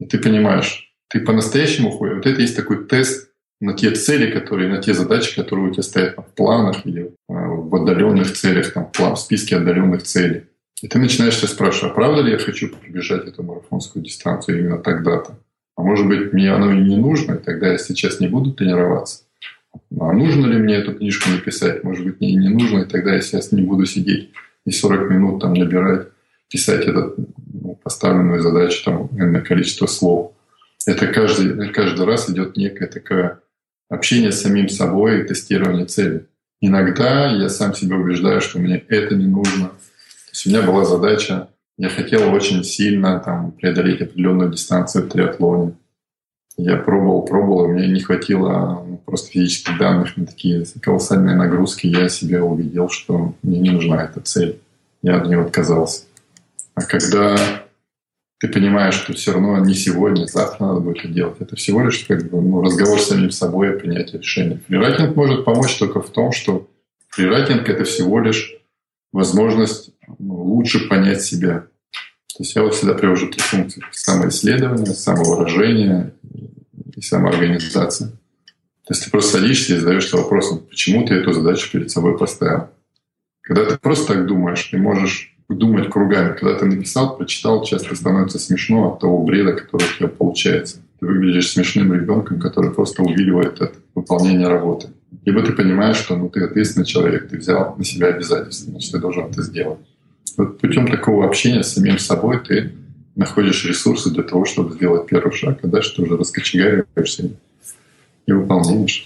и 0.00 0.06
ты 0.06 0.18
понимаешь, 0.18 0.92
ты 1.08 1.20
по-настоящему 1.20 1.90
ходишь. 1.90 2.16
Вот 2.16 2.26
это 2.26 2.40
есть 2.40 2.56
такой 2.56 2.84
тест 2.84 3.30
на 3.60 3.74
те 3.74 3.90
цели, 3.90 4.30
которые, 4.30 4.68
на 4.68 4.80
те 4.80 4.94
задачи, 4.94 5.34
которые 5.34 5.68
у 5.68 5.72
тебя 5.72 5.82
стоят 5.82 6.16
в 6.16 6.34
планах 6.34 6.86
или 6.86 7.14
а, 7.28 7.48
в 7.48 7.74
отдаленных 7.74 8.32
целях, 8.32 8.72
там, 8.72 8.90
в 8.92 9.16
списке 9.16 9.56
отдаленных 9.56 10.02
целей. 10.02 10.44
И 10.80 10.86
ты 10.86 10.98
начинаешь 10.98 11.36
себя 11.36 11.48
спрашивать, 11.48 11.92
а 11.92 11.94
правда 11.94 12.22
ли 12.22 12.32
я 12.32 12.38
хочу 12.38 12.68
пробежать 12.68 13.26
эту 13.26 13.42
марафонскую 13.42 14.04
дистанцию 14.04 14.60
именно 14.60 14.78
тогда-то? 14.78 15.38
А 15.76 15.82
может 15.82 16.06
быть, 16.06 16.32
мне 16.32 16.52
оно 16.52 16.72
и 16.72 16.80
не 16.80 16.96
нужно, 16.96 17.34
и 17.34 17.42
тогда 17.42 17.72
я 17.72 17.78
сейчас 17.78 18.20
не 18.20 18.28
буду 18.28 18.52
тренироваться. 18.52 19.24
А 19.98 20.12
нужно 20.12 20.46
ли 20.46 20.58
мне 20.58 20.76
эту 20.76 20.94
книжку 20.94 21.30
написать? 21.30 21.82
Может 21.82 22.04
быть, 22.04 22.20
мне 22.20 22.30
и 22.30 22.36
не 22.36 22.48
нужно, 22.48 22.80
и 22.80 22.84
тогда 22.84 23.14
я 23.14 23.20
сейчас 23.20 23.50
не 23.52 23.62
буду 23.62 23.86
сидеть 23.86 24.30
и 24.68 24.70
40 24.70 25.10
минут 25.10 25.40
там 25.40 25.54
набирать, 25.54 26.08
писать 26.50 26.86
ну, 26.86 27.14
поставленную 27.88 28.42
задачу, 28.42 28.84
там, 28.84 29.08
энное 29.18 29.40
количество 29.40 29.86
слов. 29.86 30.32
Это 30.86 31.06
каждый, 31.06 31.70
каждый 31.70 32.04
раз 32.04 32.28
идет 32.28 32.54
некое 32.54 32.86
такое 32.86 33.40
общение 33.88 34.30
с 34.30 34.42
самим 34.42 34.68
собой 34.68 35.20
и 35.20 35.24
тестирование 35.24 35.86
цели. 35.86 36.26
Иногда 36.60 37.30
я 37.30 37.48
сам 37.48 37.74
себя 37.74 37.96
убеждаю, 37.96 38.42
что 38.42 38.58
мне 38.58 38.76
это 38.88 39.14
не 39.14 39.24
нужно. 39.24 39.68
То 39.68 40.32
есть 40.32 40.46
у 40.46 40.50
меня 40.50 40.60
была 40.60 40.84
задача, 40.84 41.48
я 41.78 41.88
хотел 41.88 42.30
очень 42.30 42.62
сильно 42.62 43.20
там, 43.20 43.52
преодолеть 43.52 44.02
определенную 44.02 44.50
дистанцию 44.50 45.06
в 45.06 45.08
триатлоне. 45.08 45.72
Я 46.58 46.76
пробовал, 46.76 47.22
пробовал, 47.22 47.64
и 47.64 47.68
мне 47.68 47.88
не 47.88 48.00
хватило 48.00 48.84
ну, 48.86 49.00
просто 49.06 49.30
физических 49.30 49.78
данных 49.78 50.14
на 50.18 50.26
такие 50.26 50.66
колоссальные 50.82 51.36
нагрузки. 51.36 51.86
Я 51.86 52.10
себя 52.10 52.44
убедил, 52.44 52.90
что 52.90 53.34
мне 53.42 53.60
не 53.60 53.70
нужна 53.70 54.04
эта 54.04 54.20
цель. 54.20 54.60
Я 55.00 55.16
от 55.16 55.26
нее 55.26 55.40
отказался. 55.40 56.02
А 56.74 56.82
когда 56.82 57.36
ты 58.38 58.48
понимаешь, 58.48 58.94
что 58.94 59.12
все 59.14 59.32
равно 59.32 59.58
не 59.58 59.74
сегодня, 59.74 60.26
завтра 60.26 60.66
надо 60.66 60.80
будет 60.80 60.98
это 60.98 61.08
делать. 61.08 61.36
Это 61.40 61.56
всего 61.56 61.82
лишь 61.82 62.04
как 62.04 62.30
бы, 62.30 62.40
ну, 62.40 62.62
разговор 62.62 63.00
с 63.00 63.08
самим 63.08 63.30
собой 63.30 63.70
и 63.74 63.78
принятие 63.78 64.20
решения. 64.20 64.60
Фрирайтинг 64.68 65.16
может 65.16 65.44
помочь 65.44 65.76
только 65.76 66.00
в 66.00 66.10
том, 66.10 66.30
что 66.32 66.68
фрирайтинг— 67.08 67.68
это 67.70 67.84
всего 67.84 68.20
лишь 68.20 68.56
возможность 69.12 69.90
ну, 70.18 70.34
лучше 70.34 70.88
понять 70.88 71.22
себя. 71.22 71.66
То 72.36 72.44
есть 72.44 72.54
я 72.54 72.62
вот 72.62 72.74
всегда 72.74 72.94
привожу 72.94 73.28
три 73.28 73.40
функции. 73.40 73.82
Самоисследование, 73.90 74.86
самовыражение 74.86 76.14
и 76.94 77.00
самоорганизация. 77.00 78.08
То 78.08 78.94
есть 78.94 79.04
ты 79.04 79.10
просто 79.10 79.38
садишься 79.38 79.74
и 79.74 79.78
задаешься 79.78 80.16
вопросом, 80.16 80.60
почему 80.60 81.04
ты 81.04 81.14
эту 81.14 81.32
задачу 81.32 81.70
перед 81.72 81.90
собой 81.90 82.16
поставил. 82.16 82.68
Когда 83.40 83.64
ты 83.64 83.76
просто 83.76 84.14
так 84.14 84.26
думаешь, 84.26 84.62
ты 84.64 84.78
можешь 84.78 85.36
думать 85.48 85.90
кругами. 85.90 86.34
Когда 86.34 86.58
ты 86.58 86.66
написал, 86.66 87.16
прочитал, 87.16 87.64
часто 87.64 87.94
становится 87.94 88.38
смешно 88.38 88.92
от 88.92 89.00
того 89.00 89.22
бреда, 89.22 89.52
который 89.54 89.86
у 89.86 89.98
тебя 89.98 90.08
получается. 90.08 90.78
Ты 91.00 91.06
выглядишь 91.06 91.52
смешным 91.52 91.92
ребенком, 91.92 92.40
который 92.40 92.70
просто 92.70 93.02
увиливает 93.02 93.60
от 93.60 93.74
выполнения 93.94 94.48
работы. 94.48 94.88
Либо 95.24 95.42
ты 95.42 95.52
понимаешь, 95.52 95.96
что 95.96 96.16
ну, 96.16 96.28
ты 96.28 96.44
ответственный 96.44 96.86
человек, 96.86 97.28
ты 97.28 97.38
взял 97.38 97.74
на 97.76 97.84
себя 97.84 98.08
обязательства, 98.08 98.70
значит, 98.72 98.92
ты 98.92 98.98
должен 98.98 99.26
это 99.26 99.42
сделать. 99.42 99.78
Вот 100.36 100.60
путем 100.60 100.86
такого 100.88 101.24
общения 101.24 101.62
с 101.62 101.72
самим 101.72 101.98
собой 101.98 102.40
ты 102.40 102.72
находишь 103.16 103.64
ресурсы 103.64 104.10
для 104.10 104.22
того, 104.22 104.44
чтобы 104.44 104.74
сделать 104.74 105.06
первый 105.06 105.32
шаг, 105.32 105.58
а 105.62 105.66
дальше 105.66 105.96
ты 105.96 106.02
уже 106.02 106.16
раскочегариваешься 106.16 107.30
и 108.26 108.32
выполняешь. 108.32 109.04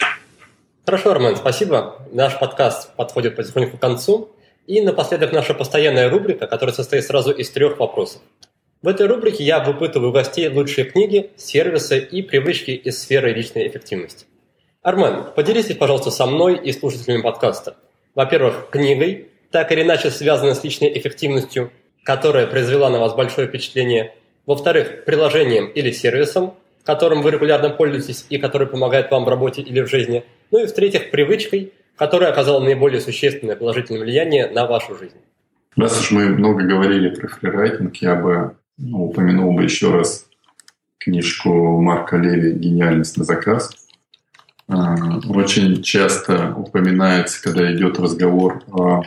Хорошо, 0.84 1.12
Армен, 1.12 1.36
спасибо. 1.36 2.02
Наш 2.12 2.38
подкаст 2.38 2.94
подходит 2.96 3.36
потихоньку 3.36 3.76
к 3.76 3.80
концу. 3.80 4.30
И 4.66 4.80
напоследок 4.80 5.32
наша 5.32 5.54
постоянная 5.54 6.08
рубрика, 6.08 6.46
которая 6.46 6.74
состоит 6.74 7.04
сразу 7.04 7.32
из 7.32 7.50
трех 7.50 7.78
вопросов. 7.80 8.22
В 8.80 8.88
этой 8.88 9.06
рубрике 9.06 9.42
я 9.44 9.60
выпытываю 9.60 10.10
у 10.10 10.12
гостей 10.12 10.48
лучшие 10.48 10.84
книги, 10.84 11.30
сервисы 11.36 11.98
и 11.98 12.22
привычки 12.22 12.70
из 12.70 13.00
сферы 13.00 13.32
личной 13.32 13.66
эффективности. 13.66 14.26
Армен, 14.82 15.26
поделитесь, 15.34 15.76
пожалуйста, 15.76 16.10
со 16.10 16.26
мной 16.26 16.58
и 16.58 16.72
слушателями 16.72 17.22
подкаста. 17.22 17.76
Во-первых, 18.14 18.68
книгой, 18.70 19.28
так 19.50 19.70
или 19.72 19.82
иначе 19.82 20.10
связанной 20.10 20.54
с 20.54 20.64
личной 20.64 20.96
эффективностью, 20.96 21.72
которая 22.04 22.46
произвела 22.46 22.90
на 22.90 22.98
вас 22.98 23.14
большое 23.14 23.48
впечатление. 23.48 24.14
Во-вторых, 24.46 25.04
приложением 25.04 25.68
или 25.68 25.92
сервисом, 25.92 26.54
которым 26.84 27.22
вы 27.22 27.30
регулярно 27.30 27.70
пользуетесь 27.70 28.26
и 28.28 28.38
который 28.38 28.66
помогает 28.66 29.10
вам 29.10 29.24
в 29.24 29.28
работе 29.28 29.62
или 29.62 29.80
в 29.80 29.88
жизни. 29.88 30.24
Ну 30.50 30.64
и 30.64 30.66
в-третьих, 30.66 31.10
привычкой, 31.10 31.72
которая 31.96 32.30
оказала 32.30 32.60
наиболее 32.60 33.00
существенное 33.00 33.56
положительное 33.56 34.00
влияние 34.00 34.48
на 34.50 34.66
вашу 34.66 34.96
жизнь? 34.96 35.16
Раз 35.76 35.98
уж 36.00 36.10
мы 36.10 36.28
много 36.28 36.64
говорили 36.64 37.08
про 37.08 37.28
фрирайтинг, 37.28 37.96
я 37.96 38.14
бы 38.14 38.56
ну, 38.76 39.06
упомянул 39.06 39.54
бы 39.54 39.64
еще 39.64 39.90
раз 39.90 40.26
книжку 40.98 41.80
Марка 41.80 42.16
Леви 42.16 42.52
«Гениальность 42.52 43.16
на 43.16 43.24
заказ». 43.24 43.70
А, 44.68 44.96
очень 45.28 45.82
часто 45.82 46.54
упоминается, 46.54 47.42
когда 47.42 47.72
идет 47.74 47.98
разговор 47.98 48.62
о 48.70 49.02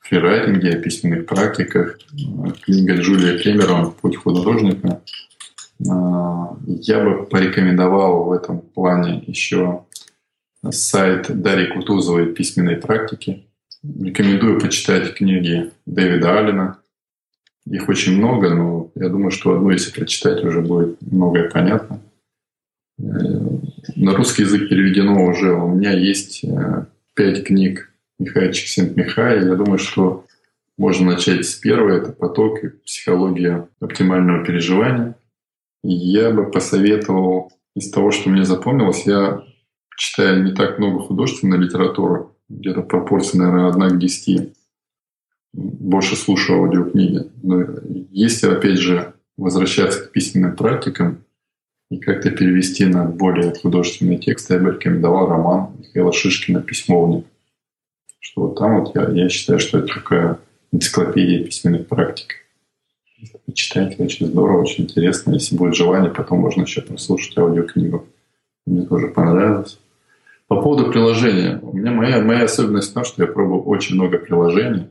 фрирайтинге, 0.00 0.70
о 0.70 0.80
письменных 0.80 1.26
практиках. 1.26 1.98
Книга 2.62 2.96
Джулия 2.96 3.38
Кэмерон 3.38 3.92
«Путь 3.92 4.16
художника». 4.16 5.00
А, 5.88 6.56
я 6.66 7.00
бы 7.04 7.26
порекомендовал 7.26 8.24
в 8.24 8.32
этом 8.32 8.60
плане 8.60 9.22
еще 9.26 9.84
сайт 10.68 11.26
Дарьи 11.28 11.72
Кутузовой 11.72 12.32
«Письменные 12.32 12.76
практики». 12.76 13.46
Рекомендую 13.82 14.60
почитать 14.60 15.14
книги 15.14 15.70
Дэвида 15.86 16.38
Аллена. 16.38 16.78
Их 17.66 17.88
очень 17.88 18.16
много, 18.16 18.54
но 18.54 18.90
я 18.94 19.08
думаю, 19.08 19.30
что 19.30 19.54
одну, 19.54 19.70
если 19.70 19.92
прочитать, 19.92 20.44
уже 20.44 20.60
будет 20.60 21.00
многое 21.00 21.48
понятно. 21.48 22.00
Э, 22.98 23.02
на 23.96 24.14
русский 24.14 24.42
язык 24.42 24.68
переведено 24.68 25.24
уже. 25.24 25.54
У 25.54 25.68
меня 25.68 25.92
есть 25.92 26.44
э, 26.44 26.84
пять 27.14 27.44
книг 27.44 27.90
Михаила 28.18 28.52
Чиксент-Михая. 28.52 29.46
Я 29.46 29.54
думаю, 29.54 29.78
что 29.78 30.26
можно 30.76 31.12
начать 31.12 31.46
с 31.46 31.54
первой. 31.54 31.98
Это 31.98 32.12
«Поток 32.12 32.62
и 32.62 32.68
психология 32.68 33.66
оптимального 33.80 34.44
переживания». 34.44 35.14
я 35.82 36.30
бы 36.30 36.50
посоветовал 36.50 37.50
из 37.74 37.90
того, 37.90 38.10
что 38.10 38.28
мне 38.28 38.44
запомнилось, 38.44 39.06
я 39.06 39.42
читаю 40.00 40.42
не 40.42 40.52
так 40.52 40.78
много 40.78 41.00
художественной 41.00 41.58
литературы, 41.58 42.28
где-то 42.48 42.80
пропорция, 42.80 43.38
наверное, 43.38 43.68
одна 43.68 43.90
к 43.90 43.98
десяти. 43.98 44.54
Больше 45.52 46.16
слушаю 46.16 46.60
аудиокниги. 46.60 47.30
Но 47.42 47.66
если, 48.10 48.48
опять 48.48 48.78
же, 48.78 49.12
возвращаться 49.36 50.00
к 50.00 50.12
письменным 50.12 50.56
практикам 50.56 51.22
и 51.90 51.98
как-то 51.98 52.30
перевести 52.30 52.86
на 52.86 53.04
более 53.04 53.52
художественные 53.54 54.16
тексты, 54.16 54.54
я 54.54 54.60
бы 54.60 54.70
рекомендовал 54.70 55.28
роман 55.28 55.76
Михаила 55.78 56.12
Шишкина 56.14 56.62
«Письмовник». 56.62 57.26
Что 58.20 58.46
вот 58.46 58.58
там 58.58 58.80
вот 58.80 58.94
я, 58.94 59.10
я 59.10 59.28
считаю, 59.28 59.58
что 59.58 59.78
это 59.78 59.94
такая 59.94 60.38
энциклопедия 60.72 61.44
письменных 61.44 61.88
практик. 61.88 62.36
Почитайте, 63.44 64.02
очень 64.02 64.28
здорово, 64.28 64.62
очень 64.62 64.84
интересно. 64.84 65.32
Если 65.32 65.56
будет 65.56 65.74
желание, 65.74 66.10
потом 66.10 66.40
можно 66.40 66.62
еще 66.62 66.80
послушать 66.80 67.36
аудиокнигу. 67.36 68.06
Мне 68.66 68.86
тоже 68.86 69.08
понравилось. 69.08 69.78
По 70.50 70.60
поводу 70.60 70.90
приложения. 70.90 71.60
У 71.62 71.76
меня 71.76 71.92
моя, 71.92 72.20
моя 72.20 72.42
особенность 72.42 72.90
в 72.90 72.94
том, 72.94 73.04
что 73.04 73.22
я 73.22 73.28
пробую 73.28 73.62
очень 73.62 73.94
много 73.94 74.18
приложений. 74.18 74.88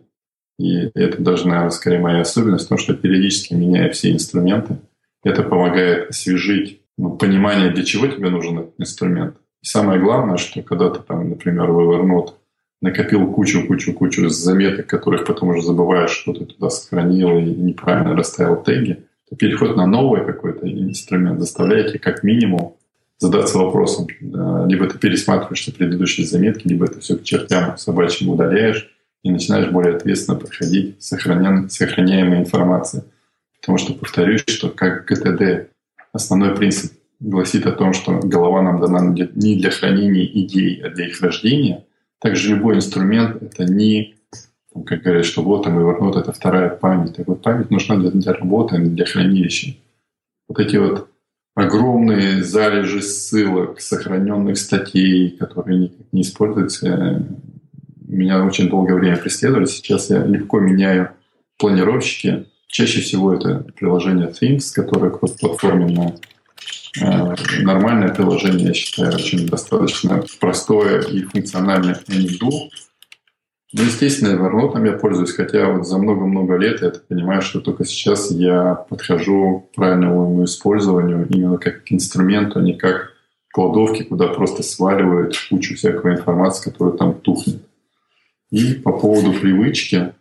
И 0.57 0.89
это 0.95 1.21
даже, 1.21 1.49
наверное, 1.49 1.71
скорее 1.71 1.99
моя 1.99 2.21
особенность 2.21 2.65
в 2.65 2.69
том, 2.69 2.77
что 2.77 2.93
периодически 2.93 3.55
меняю 3.55 3.91
все 3.91 4.09
инструменты. 4.09 4.77
Это 5.21 5.43
помогает 5.43 6.11
освежить 6.11 6.79
ну, 6.97 7.17
понимание, 7.17 7.71
для 7.71 7.83
чего 7.83 8.07
тебе 8.07 8.29
нужен 8.29 8.59
этот 8.59 8.75
инструмент. 8.77 9.35
И 9.61 9.65
самое 9.65 9.99
главное, 9.99 10.37
что 10.37 10.63
когда 10.63 10.91
ты 10.91 11.01
там, 11.01 11.29
например, 11.29 11.69
в 11.71 11.77
Evernote 11.77 12.35
накопил 12.81 13.29
кучу-кучу-кучу 13.29 14.29
заметок, 14.29 14.87
которых 14.87 15.25
потом 15.25 15.49
уже 15.49 15.61
забываешь, 15.61 16.11
что 16.11 16.31
ты 16.31 16.45
туда 16.45 16.69
сохранил 16.69 17.37
и 17.37 17.43
неправильно 17.43 18.15
расставил 18.15 18.63
теги, 18.63 19.03
то 19.29 19.35
переход 19.35 19.75
на 19.75 19.85
новый 19.85 20.25
какой-то 20.25 20.65
инструмент 20.65 21.41
заставляет 21.41 21.89
тебя 21.89 21.99
как 21.99 22.23
минимум 22.23 22.75
задаться 23.19 23.57
вопросом, 23.57 24.07
либо 24.19 24.87
ты 24.87 24.97
пересматриваешь 24.97 25.61
все 25.61 25.73
предыдущие 25.73 26.25
заметки, 26.25 26.67
либо 26.67 26.85
это 26.85 27.01
все 27.01 27.17
к 27.17 27.23
чертям 27.23 27.77
собачьим 27.77 28.29
удаляешь 28.29 28.89
и 29.23 29.29
начинаешь 29.29 29.69
более 29.69 29.97
ответственно 29.97 30.39
подходить 30.39 30.97
к 30.97 31.01
сохраняемой 31.01 32.39
информации. 32.39 33.03
Потому 33.59 33.77
что 33.77 33.93
повторюсь, 33.93 34.43
что 34.47 34.69
как 34.69 35.05
ГТД 35.05 35.69
основной 36.13 36.55
принцип 36.55 36.93
гласит 37.19 37.65
о 37.65 37.73
том, 37.73 37.93
что 37.93 38.19
голова 38.19 38.61
нам 38.61 38.79
дана 38.79 39.13
не 39.35 39.55
для 39.57 39.69
хранения 39.69 40.25
идей, 40.25 40.81
а 40.81 40.89
для 40.89 41.07
их 41.07 41.21
рождения. 41.21 41.85
Также 42.21 42.55
любой 42.55 42.77
инструмент— 42.77 43.41
это 43.43 43.65
не, 43.65 44.15
как 44.85 45.03
говорят, 45.03 45.25
что 45.25 45.43
вот 45.43 45.63
там 45.63 45.79
и 45.79 45.83
вот 45.83 46.15
это 46.15 46.31
вторая 46.31 46.69
память. 46.69 47.17
Так 47.17 47.27
вот 47.27 47.41
память 47.41 47.69
нужна 47.69 47.97
для, 47.97 48.11
для 48.11 48.33
работы, 48.33 48.77
а 48.77 48.79
для 48.79 49.05
хранилища. 49.05 49.75
Вот 50.47 50.59
эти 50.59 50.77
вот 50.77 51.09
огромные 51.55 52.43
залежи 52.43 53.01
ссылок, 53.01 53.81
сохраненных 53.81 54.57
статей, 54.57 55.31
которые 55.31 55.79
никак 55.79 56.07
не 56.11 56.21
используются, 56.21 57.25
меня 58.07 58.43
очень 58.43 58.69
долгое 58.69 58.95
время 58.95 59.17
преследовали. 59.17 59.65
Сейчас 59.65 60.09
я 60.09 60.23
легко 60.25 60.59
меняю 60.59 61.11
планировщики. 61.57 62.47
Чаще 62.67 63.01
всего 63.01 63.33
это 63.33 63.65
приложение 63.75 64.29
Things, 64.29 64.73
которое 64.73 65.11
платформенное. 65.11 66.15
Э, 67.01 67.35
нормальное 67.61 68.13
приложение, 68.13 68.67
я 68.67 68.73
считаю, 68.73 69.13
очень 69.13 69.47
достаточно 69.47 70.23
простое 70.39 71.01
и 71.01 71.23
функциональное 71.23 71.99
NIDU. 72.07 72.69
Ну, 73.71 73.83
естественно, 73.83 74.35
Evernote 74.35 74.83
я 74.83 74.93
пользуюсь, 74.93 75.33
хотя 75.33 75.71
вот 75.71 75.87
за 75.87 75.99
много-много 75.99 76.55
лет 76.55 76.81
я 76.81 76.91
понимаю, 77.07 77.43
что 77.43 77.59
только 77.59 77.85
сейчас 77.85 78.31
я 78.31 78.73
подхожу 78.73 79.69
к 79.71 79.75
правильному 79.75 80.43
использованию 80.43 81.27
именно 81.29 81.57
как 81.57 81.83
к 81.83 81.91
инструменту, 81.91 82.59
а 82.59 82.63
не 82.63 82.73
как 82.73 83.13
кладовки, 83.51 84.03
куда 84.03 84.27
просто 84.27 84.63
сваливают 84.63 85.35
кучу 85.49 85.75
всякой 85.75 86.13
информации, 86.13 86.71
которая 86.71 86.97
там 86.97 87.13
тухнет. 87.13 87.61
И 88.49 88.73
по 88.73 88.91
поводу 88.91 89.33
привычки, 89.33 90.13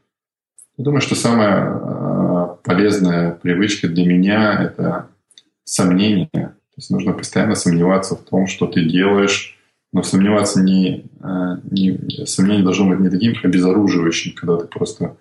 я 0.77 0.85
думаю, 0.85 1.01
что 1.01 1.15
самая 1.15 1.73
э, 1.73 2.57
полезная 2.63 3.33
привычка 3.33 3.89
для 3.89 4.05
меня— 4.05 4.59
это 4.63 5.09
сомнение. 5.65 6.29
То 6.33 6.77
есть 6.77 6.91
нужно 6.91 7.15
постоянно 7.15 7.55
сомневаться 7.55 8.15
в 8.15 8.21
том, 8.21 8.47
что 8.47 8.67
ты 8.67 8.85
делаешь, 8.85 9.58
но 9.93 10.03
сомневаться 10.03 10.63
не, 10.63 11.11
э, 11.21 11.57
не 11.71 12.27
сомнение 12.27 12.65
должно 12.65 12.89
быть 12.89 13.01
не 13.01 13.11
таким 13.11 13.35
обезоруживающим, 13.43 14.35
когда 14.35 14.57
ты 14.57 14.67
просто 14.67 15.17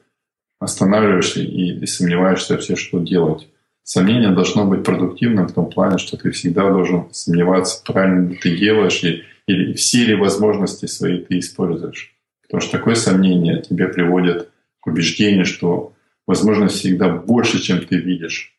останавливаешься 0.59 1.41
и, 1.41 1.79
и 1.79 1.85
сомневаешься 1.85 2.53
вообще, 2.53 2.75
что 2.75 2.99
делать. 2.99 3.47
Сомнение 3.83 4.31
должно 4.31 4.65
быть 4.65 4.83
продуктивным 4.83 5.47
в 5.47 5.53
том 5.53 5.69
плане, 5.69 5.97
что 5.97 6.17
ты 6.17 6.31
всегда 6.31 6.69
должен 6.69 7.07
сомневаться, 7.13 7.81
правильно 7.85 8.27
ли 8.27 8.35
ты 8.35 8.57
делаешь, 8.57 9.01
и, 9.03 9.23
или 9.47 9.73
все 9.73 10.05
ли 10.05 10.15
возможности 10.15 10.87
свои 10.87 11.19
ты 11.19 11.39
используешь. 11.39 12.13
Потому 12.41 12.61
что 12.61 12.77
такое 12.77 12.95
сомнение 12.95 13.61
тебе 13.61 13.87
приводит 13.87 14.49
к 14.81 14.87
убеждению, 14.87 15.45
что 15.45 15.93
возможность 16.25 16.75
всегда 16.75 17.09
больше, 17.09 17.59
чем 17.59 17.85
ты 17.85 17.97
видишь. 17.97 18.57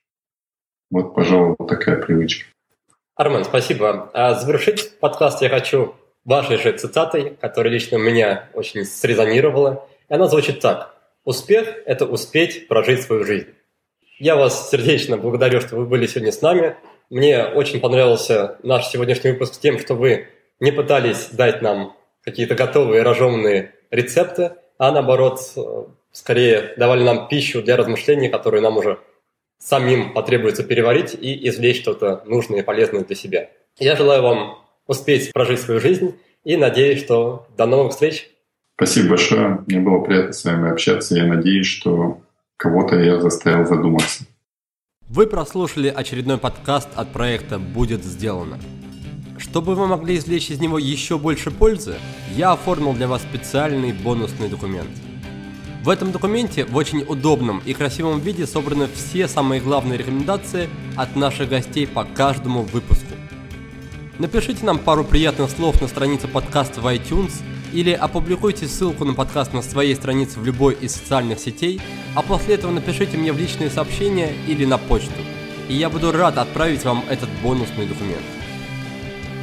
Вот, 0.90 1.14
пожалуй, 1.14 1.56
вот 1.58 1.68
такая 1.68 2.00
привычка. 2.00 2.46
Армен, 3.14 3.44
спасибо. 3.44 4.10
А 4.14 4.34
завершить 4.34 4.98
подкаст 5.00 5.42
я 5.42 5.50
хочу 5.50 5.94
вашей 6.28 6.58
же 6.58 6.72
цитатой, 6.72 7.36
которая 7.40 7.72
лично 7.72 7.96
меня 7.96 8.50
очень 8.52 8.84
срезонировала. 8.84 9.88
И 10.08 10.14
она 10.14 10.26
звучит 10.26 10.60
так. 10.60 10.94
Успех– 11.24 11.68
это 11.86 12.04
успеть 12.04 12.68
прожить 12.68 13.02
свою 13.02 13.24
жизнь. 13.24 13.48
Я 14.18 14.36
вас 14.36 14.70
сердечно 14.70 15.16
благодарю, 15.16 15.60
что 15.60 15.76
вы 15.76 15.86
были 15.86 16.06
сегодня 16.06 16.30
с 16.30 16.42
нами. 16.42 16.76
Мне 17.08 17.44
очень 17.44 17.80
понравился 17.80 18.58
наш 18.62 18.88
сегодняшний 18.88 19.32
выпуск 19.32 19.58
тем, 19.58 19.78
что 19.78 19.94
вы 19.94 20.28
не 20.60 20.70
пытались 20.70 21.28
дать 21.30 21.62
нам 21.62 21.96
какие-то 22.22 22.54
готовые 22.54 23.02
рожомные 23.02 23.72
рецепты, 23.90 24.52
а 24.76 24.92
наоборот, 24.92 25.40
э, 25.56 25.84
скорее 26.12 26.74
давали 26.76 27.04
нам 27.04 27.28
пищу 27.28 27.62
для 27.62 27.76
размышлений, 27.76 28.28
которую 28.28 28.62
нам 28.62 28.76
уже 28.76 28.98
самим 29.58 30.12
потребуется 30.12 30.62
переварить 30.62 31.14
и 31.14 31.48
извлечь 31.48 31.80
что-то 31.80 32.22
нужное 32.26 32.60
и 32.60 32.62
полезное 32.62 33.04
для 33.04 33.16
себя. 33.16 33.50
Я 33.78 33.96
желаю 33.96 34.22
вам 34.22 34.67
успеть 34.88 35.32
прожить 35.32 35.60
свою 35.60 35.78
жизнь 35.78 36.16
и 36.42 36.56
надеюсь, 36.56 37.04
что 37.04 37.46
до 37.56 37.66
новых 37.66 37.92
встреч. 37.92 38.30
Спасибо 38.74 39.10
большое. 39.10 39.64
Мне 39.66 39.78
было 39.80 40.00
приятно 40.00 40.32
с 40.32 40.44
вами 40.44 40.70
общаться. 40.70 41.14
Я 41.14 41.26
надеюсь, 41.26 41.66
что 41.66 42.20
кого-то 42.56 42.98
я 42.98 43.20
заставил 43.20 43.66
задуматься. 43.66 44.24
Вы 45.08 45.26
прослушали 45.26 45.88
очередной 45.88 46.38
подкаст 46.38 46.88
от 46.94 47.12
проекта 47.12 47.58
«Будет 47.58 48.04
сделано». 48.04 48.58
Чтобы 49.38 49.74
вы 49.74 49.86
могли 49.86 50.16
извлечь 50.16 50.50
из 50.50 50.58
него 50.60 50.78
еще 50.78 51.16
больше 51.16 51.50
пользы, 51.50 51.94
я 52.34 52.52
оформил 52.52 52.92
для 52.92 53.06
вас 53.06 53.22
специальный 53.22 53.92
бонусный 53.92 54.48
документ. 54.48 54.90
В 55.84 55.88
этом 55.88 56.10
документе 56.10 56.64
в 56.64 56.76
очень 56.76 57.02
удобном 57.02 57.62
и 57.64 57.72
красивом 57.72 58.20
виде 58.20 58.46
собраны 58.46 58.88
все 58.92 59.28
самые 59.28 59.60
главные 59.60 59.96
рекомендации 59.96 60.68
от 60.96 61.14
наших 61.16 61.48
гостей 61.48 61.86
по 61.86 62.04
каждому 62.04 62.62
выпуску. 62.62 63.14
Напишите 64.18 64.64
нам 64.64 64.80
пару 64.80 65.04
приятных 65.04 65.48
слов 65.48 65.80
на 65.80 65.86
странице 65.86 66.26
подкаста 66.26 66.80
в 66.80 66.86
iTunes 66.88 67.34
или 67.72 67.92
опубликуйте 67.92 68.66
ссылку 68.66 69.04
на 69.04 69.14
подкаст 69.14 69.52
на 69.52 69.62
своей 69.62 69.94
странице 69.94 70.40
в 70.40 70.44
любой 70.44 70.74
из 70.74 70.96
социальных 70.96 71.38
сетей, 71.38 71.80
а 72.16 72.22
после 72.22 72.56
этого 72.56 72.72
напишите 72.72 73.16
мне 73.16 73.32
в 73.32 73.38
личные 73.38 73.70
сообщения 73.70 74.32
или 74.48 74.64
на 74.64 74.76
почту, 74.76 75.20
и 75.68 75.74
я 75.74 75.88
буду 75.88 76.10
рад 76.10 76.36
отправить 76.36 76.84
вам 76.84 77.04
этот 77.08 77.28
бонусный 77.44 77.86
документ. 77.86 78.24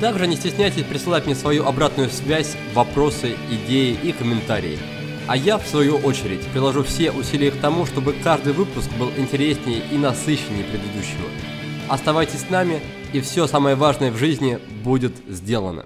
Также 0.01 0.27
не 0.27 0.35
стесняйтесь 0.35 0.83
присылать 0.83 1.25
мне 1.25 1.35
свою 1.35 1.65
обратную 1.65 2.09
связь, 2.09 2.57
вопросы, 2.73 3.37
идеи 3.49 3.97
и 4.03 4.11
комментарии. 4.11 4.77
А 5.27 5.37
я, 5.37 5.57
в 5.57 5.65
свою 5.65 5.95
очередь, 5.99 6.45
приложу 6.47 6.83
все 6.83 7.11
усилия 7.11 7.51
к 7.51 7.61
тому, 7.61 7.85
чтобы 7.85 8.13
каждый 8.21 8.51
выпуск 8.51 8.89
был 8.99 9.09
интереснее 9.15 9.83
и 9.89 9.95
насыщеннее 9.97 10.65
предыдущего. 10.65 11.29
Оставайтесь 11.87 12.41
с 12.41 12.49
нами, 12.49 12.81
и 13.15 13.21
все 13.21 13.47
самое 13.47 13.77
важное 13.77 14.11
в 14.11 14.17
жизни 14.17 14.59
будет 14.83 15.13
сделано. 15.29 15.85